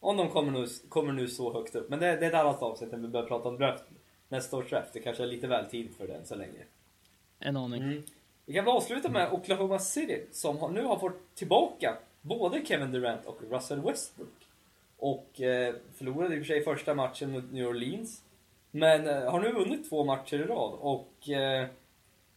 Om 0.00 0.16
de 0.16 0.30
kommer 0.30 0.52
nu, 0.52 0.66
kommer 0.88 1.12
nu 1.12 1.28
så 1.28 1.52
högt 1.52 1.74
upp. 1.74 1.88
Men 1.90 1.98
det, 1.98 2.06
det 2.06 2.26
är 2.26 2.28
ett 2.28 2.34
annat 2.34 2.62
avsnitt 2.62 2.92
när 2.92 2.98
vi 2.98 3.08
börjar 3.08 3.26
prata 3.26 3.48
om 3.48 3.56
draft, 3.56 3.84
nästa 4.28 4.56
års 4.56 4.70
draft. 4.70 4.92
Det 4.92 5.00
kanske 5.00 5.22
är 5.22 5.26
lite 5.26 5.46
väl 5.46 5.66
tid 5.66 5.94
för 5.96 6.06
den 6.06 6.26
så 6.26 6.34
länge. 6.34 6.64
En 7.38 7.56
aning. 7.56 7.82
Mm. 7.82 8.02
Vi 8.46 8.54
kan 8.54 8.64
väl 8.64 8.74
avsluta 8.74 9.08
med 9.08 9.32
Oklahoma 9.32 9.78
City 9.78 10.26
som 10.32 10.58
har, 10.58 10.68
nu 10.68 10.82
har 10.82 10.98
fått 10.98 11.34
tillbaka 11.34 11.96
både 12.24 12.64
Kevin 12.66 12.92
Durant 12.92 13.26
och 13.26 13.38
Russell 13.50 13.80
Westbrook. 13.80 14.48
Och 14.96 15.40
eh, 15.40 15.74
förlorade 15.94 16.34
i 16.34 16.38
och 16.38 16.46
för 16.46 16.54
sig 16.54 16.64
första 16.64 16.94
matchen 16.94 17.30
mot 17.30 17.52
New 17.52 17.66
Orleans. 17.66 18.22
Men 18.70 19.06
eh, 19.08 19.30
har 19.30 19.40
nu 19.40 19.52
vunnit 19.52 19.88
två 19.88 20.04
matcher 20.04 20.34
i 20.34 20.44
rad 20.44 20.72
och 20.80 21.28
eh, 21.28 21.68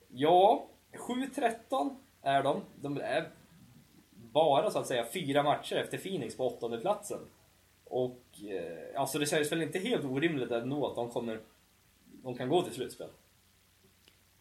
ja, 0.07 0.65
7-13 0.93 1.95
är 2.21 2.43
de. 2.43 2.61
De 2.81 2.97
är 3.01 3.29
bara 4.11 4.71
så 4.71 4.79
att 4.79 4.87
säga 4.87 5.05
fyra 5.13 5.43
matcher 5.43 5.75
efter 5.75 5.97
Phoenix 5.97 6.37
på 6.37 6.47
åttonde 6.47 6.77
platsen. 6.77 7.19
Och 7.83 8.23
eh, 8.49 9.01
alltså 9.01 9.19
det 9.19 9.25
känns 9.25 9.51
väl 9.51 9.61
inte 9.61 9.79
helt 9.79 10.05
orimligt 10.05 10.51
ändå 10.51 10.87
att 10.87 10.95
de 10.95 11.09
kommer, 11.09 11.39
de 12.23 12.35
kan 12.35 12.49
gå 12.49 12.61
till 12.61 12.73
slutspel. 12.73 13.09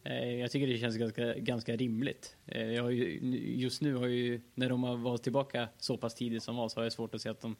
Eh, 0.09 0.35
jag 0.39 0.51
tycker 0.51 0.67
det 0.67 0.77
känns 0.77 0.97
ganska, 0.97 1.33
ganska 1.33 1.75
rimligt. 1.75 2.37
Eh, 2.45 2.71
jag 2.71 2.83
har 2.83 2.89
ju, 2.89 3.19
just 3.55 3.81
nu 3.81 3.95
har 3.95 4.07
ju, 4.07 4.41
när 4.53 4.69
de 4.69 4.83
har 4.83 4.97
varit 4.97 5.23
tillbaka 5.23 5.69
så 5.77 5.97
pass 5.97 6.15
tidigt 6.15 6.43
som 6.43 6.55
var 6.55 6.69
så 6.69 6.79
har 6.79 6.83
jag 6.83 6.93
svårt 6.93 7.15
att 7.15 7.21
se 7.21 7.29
att 7.29 7.41
de 7.41 7.55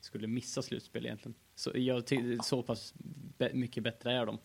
skulle 0.00 0.26
missa 0.26 0.62
slutspel 0.62 1.06
egentligen. 1.06 1.34
Så, 1.54 1.70
jag 1.74 2.04
så 2.44 2.62
pass 2.62 2.94
be, 3.38 3.50
mycket 3.54 3.82
bättre 3.82 4.12
är 4.12 4.26
de. 4.26 4.38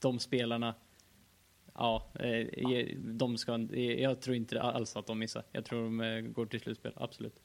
De 0.00 0.18
spelarna, 0.18 0.74
ja, 1.74 2.12
eh, 2.20 2.86
de 2.96 3.38
ska, 3.38 3.58
jag 3.76 4.20
tror 4.20 4.36
inte 4.36 4.60
alls 4.60 4.96
att 4.96 5.06
de 5.06 5.18
missar. 5.18 5.42
Jag 5.52 5.64
tror 5.64 5.82
de 5.82 6.32
går 6.32 6.46
till 6.46 6.60
slutspel, 6.60 6.92
absolut. 6.96 7.40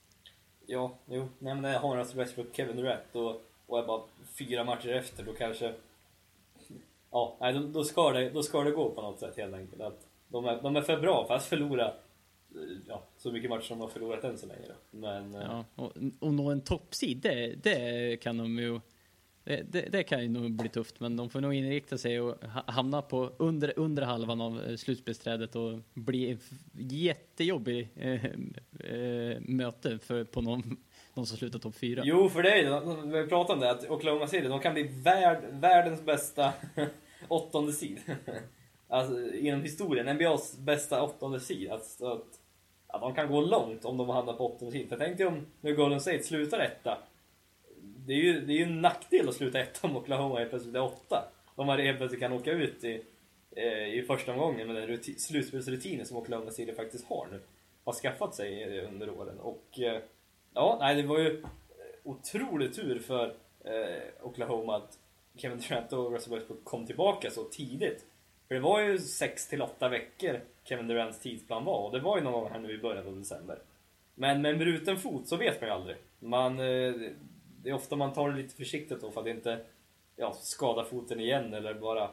Ja, 0.66 1.00
jo, 1.10 1.30
nej 1.40 1.56
men 1.56 1.76
har 1.76 1.98
alltså 1.98 2.18
Westbrook 2.18 2.56
Kevin 2.56 2.76
Durant 2.76 3.16
och, 3.16 3.42
och 3.66 3.80
är 3.80 3.88
bara 3.88 4.02
fyra 4.38 4.64
matcher 4.64 4.90
efter, 4.90 5.24
då 5.24 5.34
kanske 5.34 5.74
Ja, 7.12 7.38
nej, 7.42 7.54
då, 7.54 7.60
då, 7.60 7.84
ska 7.84 8.12
det, 8.12 8.30
då 8.30 8.44
ska 8.44 8.64
det 8.64 8.72
gå 8.72 8.90
på 8.90 9.02
något 9.02 9.20
sätt 9.20 9.38
helt 9.38 9.54
enkelt. 9.54 9.82
Att 9.82 10.08
de, 10.28 10.46
är, 10.46 10.62
de 10.62 10.76
är 10.76 10.82
för 10.82 10.98
bra 10.98 11.26
för 11.28 11.34
att 11.34 11.44
förlora 11.44 11.88
eh, 11.88 12.78
ja, 12.88 13.04
så 13.18 13.32
mycket 13.32 13.50
matcher 13.50 13.62
som 13.62 13.78
de 13.78 13.84
har 13.84 13.90
förlorat 13.90 14.24
än 14.24 14.38
så 14.38 14.48
länge. 14.48 14.66
Då. 14.68 14.98
Men, 14.98 15.36
eh, 15.36 15.42
ja, 15.42 15.66
och, 15.76 15.92
och 16.20 16.34
nå 16.34 16.50
en 16.50 16.62
toppsid, 16.62 17.18
det, 17.18 17.56
det 17.64 18.18
kan 18.22 18.38
de 18.38 18.60
ju 18.60 18.80
det, 19.44 19.64
det, 19.72 19.82
det, 19.82 20.04
kan 20.04 20.22
ju 20.22 20.30
nog 20.30 20.52
bli 20.52 20.70
tufft, 20.70 21.00
men 21.00 21.16
de 21.16 21.30
får 21.30 21.42
nog 21.42 21.54
inrikta 21.54 21.98
sig 21.98 22.22
och 22.22 22.44
hamna 22.68 23.02
på 23.02 23.32
under, 23.38 23.74
under 23.76 24.04
halvan 24.04 24.42
av 24.42 24.62
eh, 24.62 24.76
slutspelsträdet 24.76 25.56
och 25.56 25.80
bli 25.94 26.38
jättejobbig 26.74 27.90
äh, 27.96 28.26
äh, 28.26 29.40
möte 29.40 30.00
för, 30.00 30.24
på 30.24 30.42
någon, 30.42 30.78
de 31.22 31.26
som 31.26 31.38
slutar 31.38 31.60
topp 31.60 31.76
fyra. 31.76 32.02
Jo, 32.06 32.30
för 32.30 32.44
det 32.44 32.52
är 32.52 32.58
ju, 32.58 33.12
vi 33.12 33.28
pratade 33.28 33.54
om 33.54 33.60
det, 33.60 33.72
att 33.72 33.90
Oklahoma 33.90 34.28
City, 34.28 34.48
de 34.48 34.60
kan 34.60 34.74
bli 34.74 34.84
värld, 34.84 35.44
världens 35.52 36.06
bästa 36.06 36.54
åttonde 37.28 37.74
sid. 37.74 38.00
alltså 38.88 39.34
inom 39.34 39.62
historien, 39.62 40.16
NBAs 40.16 40.58
bästa 40.58 41.04
åttonde 41.04 41.40
sid. 41.40 41.72
Alltså, 41.72 42.08
att, 42.08 42.40
att 42.88 43.02
de 43.02 43.16
kan 43.16 43.32
gå 43.32 43.42
långt 43.42 43.86
om 43.86 43.98
de 43.98 44.10
hamnar 44.10 44.34
på 44.34 44.56
åttonde 44.56 44.72
sid. 44.72 44.90
För 44.90 44.98
tänk 44.98 45.18
dig 45.18 45.28
om 45.28 45.46
nu 45.62 45.76
Golden 45.76 46.02
State 46.02 46.24
slutar 46.24 46.60
etta. 46.60 46.98
Det 47.82 48.14
är 48.14 48.18
ju, 48.18 48.42
det 48.46 48.54
är 48.54 48.58
ju 48.58 48.64
en 48.64 48.82
nackdel 48.82 49.30
att 49.30 49.36
sluta 49.36 49.60
etta 49.60 49.88
om 49.88 49.98
Oklahoma 49.98 50.40
helt 50.40 50.50
plötsligt 50.50 50.76
är 50.76 50.84
åtta. 50.84 51.32
Om 51.56 51.68
man 51.68 51.80
helt 51.80 51.98
plötsligt 51.98 52.22
kan 52.22 52.34
åka 52.34 52.52
ut 52.52 52.84
i, 52.84 53.02
eh, 53.56 53.94
i 53.94 54.04
första 54.08 54.32
omgången 54.32 54.68
med 54.68 54.90
den 54.90 55.04
slutspelsrutinen 55.04 56.06
som 56.06 56.18
Oklahoma 56.18 56.52
City 56.52 56.74
faktiskt 56.74 57.06
har 57.06 57.28
nu. 57.32 57.40
Har 57.84 57.94
skaffat 57.94 58.36
sig 58.36 58.82
under 58.82 59.10
åren. 59.10 59.40
Och 59.40 59.80
eh, 59.80 60.02
ja, 60.54 60.78
nej 60.80 60.96
det 60.96 61.08
var 61.08 61.20
ju 61.20 61.40
eh, 61.40 61.46
otrolig 62.04 62.76
tur 62.76 63.00
för 63.00 63.36
eh, 63.64 64.26
Oklahoma 64.26 64.76
att 64.76 65.00
Kevin 65.36 65.60
Durant 65.60 65.94
och 65.94 66.12
Russell 66.12 66.34
Westbrook 66.34 66.64
kom 66.64 66.86
tillbaka 66.86 67.32
så 67.32 67.44
tidigt. 67.44 68.06
För 68.48 68.56
det 68.56 68.62
var 68.62 68.82
ju 68.82 68.98
6 68.98 69.48
till 69.48 69.62
8 69.62 69.90
veckor 69.90 70.42
Kevin 70.64 70.88
Durants 70.88 71.20
tidsplan 71.20 71.66
var 71.66 71.86
och 71.86 71.92
det 71.92 72.00
var 72.00 72.18
ju 72.18 72.24
någon 72.24 72.34
gång 72.34 72.52
här 72.52 72.60
nu 72.60 72.72
i 72.74 72.78
början 72.78 73.08
av 73.08 73.18
december. 73.18 73.60
Men 74.16 74.42
med 74.42 74.52
en 74.52 74.58
bruten 74.58 74.98
fot 74.98 75.28
så 75.28 75.36
vet 75.36 75.62
man 75.62 75.70
ju 75.70 75.76
aldrig. 75.76 75.98
Man, 76.20 76.60
eh, 76.60 76.94
det 77.64 77.70
är 77.70 77.74
ofta 77.74 77.96
man 77.96 78.14
tar 78.14 78.30
det 78.30 78.38
lite 78.38 78.56
försiktigt 78.56 79.02
då 79.02 79.12
för 79.12 79.22
att 79.22 79.28
inte 79.28 79.66
ja, 80.16 80.34
skada 80.34 80.86
foten 80.86 81.20
igen 81.20 81.54
eller 81.54 81.74
bara 81.74 82.10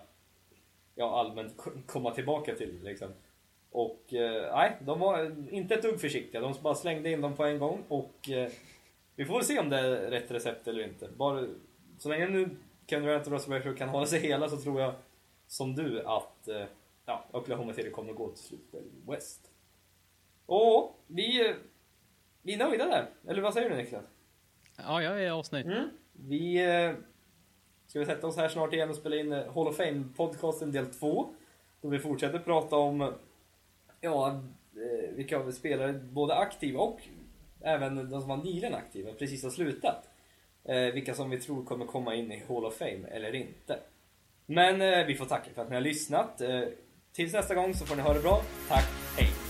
ja, 0.95 1.21
allmänt 1.21 1.57
komma 1.87 2.11
tillbaka 2.11 2.55
till 2.55 2.81
liksom. 2.83 3.09
Och 3.71 4.15
eh, 4.15 4.55
nej, 4.55 4.77
de 4.81 5.01
var 5.01 5.37
inte 5.51 5.75
ett 5.75 5.83
dugg 5.83 6.01
försiktiga. 6.01 6.41
De 6.41 6.55
bara 6.63 6.75
slängde 6.75 7.11
in 7.11 7.21
dem 7.21 7.37
på 7.37 7.45
en 7.45 7.59
gång 7.59 7.85
och 7.89 8.31
eh, 8.31 8.51
vi 9.17 9.25
får 9.25 9.35
väl 9.35 9.45
se 9.45 9.59
om 9.59 9.69
det 9.69 9.79
är 9.79 10.11
rätt 10.11 10.31
recept 10.31 10.69
eller 10.69 10.85
inte. 10.85 11.09
Bara, 11.17 11.47
så 11.99 12.09
länge 12.09 12.29
nu 12.29 12.57
Kevin 12.87 13.07
Durant 13.07 13.27
och 13.27 13.33
Russell 13.33 13.53
Westbrook 13.53 13.79
kan 13.79 13.89
hålla 13.89 14.07
sig 14.07 14.21
hela 14.21 14.49
så 14.49 14.57
tror 14.57 14.81
jag, 14.81 14.95
som 15.47 15.75
du, 15.75 16.03
att 16.03 16.49
eh, 16.49 16.65
ja, 17.07 17.25
Oklahoma 17.33 17.73
City 17.73 17.91
kommer 17.91 18.11
att 18.11 18.17
gå 18.17 18.29
till 18.29 18.45
slutspel 18.45 18.81
i 18.81 19.11
West. 19.11 19.51
Och 20.47 21.01
vi, 21.07 21.55
vi 22.43 22.55
är 22.55 22.59
nöjda 22.59 22.85
där. 22.85 23.07
Eller 23.29 23.43
vad 23.43 23.55
säger 23.55 23.71
du 23.71 23.77
Niklas? 23.77 24.05
Ja, 24.77 25.03
jag 25.03 25.25
är 25.25 25.41
asnöjd. 25.41 25.67
Mm. 25.67 25.89
Vi 26.13 26.59
ska 27.87 27.99
vi 27.99 28.07
sätta 28.07 28.27
oss 28.27 28.37
här 28.37 28.49
snart 28.49 28.73
igen 28.73 28.91
och 28.91 28.97
spela 28.97 29.17
in 29.17 29.33
Hall 29.33 29.69
of 29.69 29.79
Fame-podcasten 29.81 30.73
del 30.73 30.87
2. 30.87 31.35
Då 31.81 31.89
vi 31.89 31.99
fortsätter 31.99 32.39
prata 32.39 32.77
om 32.77 33.13
ja, 34.01 34.29
eh, 34.75 35.15
vilka 35.15 35.53
spelare, 35.53 35.93
både 35.93 36.35
aktiva 36.35 36.81
och 36.81 37.01
även 37.61 37.97
de 37.97 38.21
som 38.21 38.29
var 38.29 38.37
nyligen 38.37 38.75
aktiva, 38.75 39.13
precis 39.13 39.43
har 39.43 39.51
slutat. 39.51 40.09
Eh, 40.65 40.95
vilka 40.95 41.15
som 41.15 41.31
vi 41.31 41.41
tror 41.41 41.65
kommer 41.65 41.87
komma 41.87 42.15
in 42.15 42.33
i 42.33 42.45
Hall 42.49 42.65
of 42.65 42.77
Fame 42.77 43.09
eller 43.11 43.35
inte. 43.35 43.79
Men 44.47 44.83
eh, 44.83 45.07
vi 45.07 45.15
får 45.15 45.25
tacka 45.27 45.51
för 45.55 45.63
att 45.63 45.69
ni 45.69 45.75
har 45.75 45.83
lyssnat. 45.83 46.43
Tills 47.13 47.33
nästa 47.33 47.55
gång 47.55 47.75
så 47.75 47.87
får 47.87 47.97
ni 47.97 48.03
ha 48.03 48.15
det 48.15 48.21
bra. 48.21 48.43
Tack, 48.69 48.87
hej! 49.17 49.48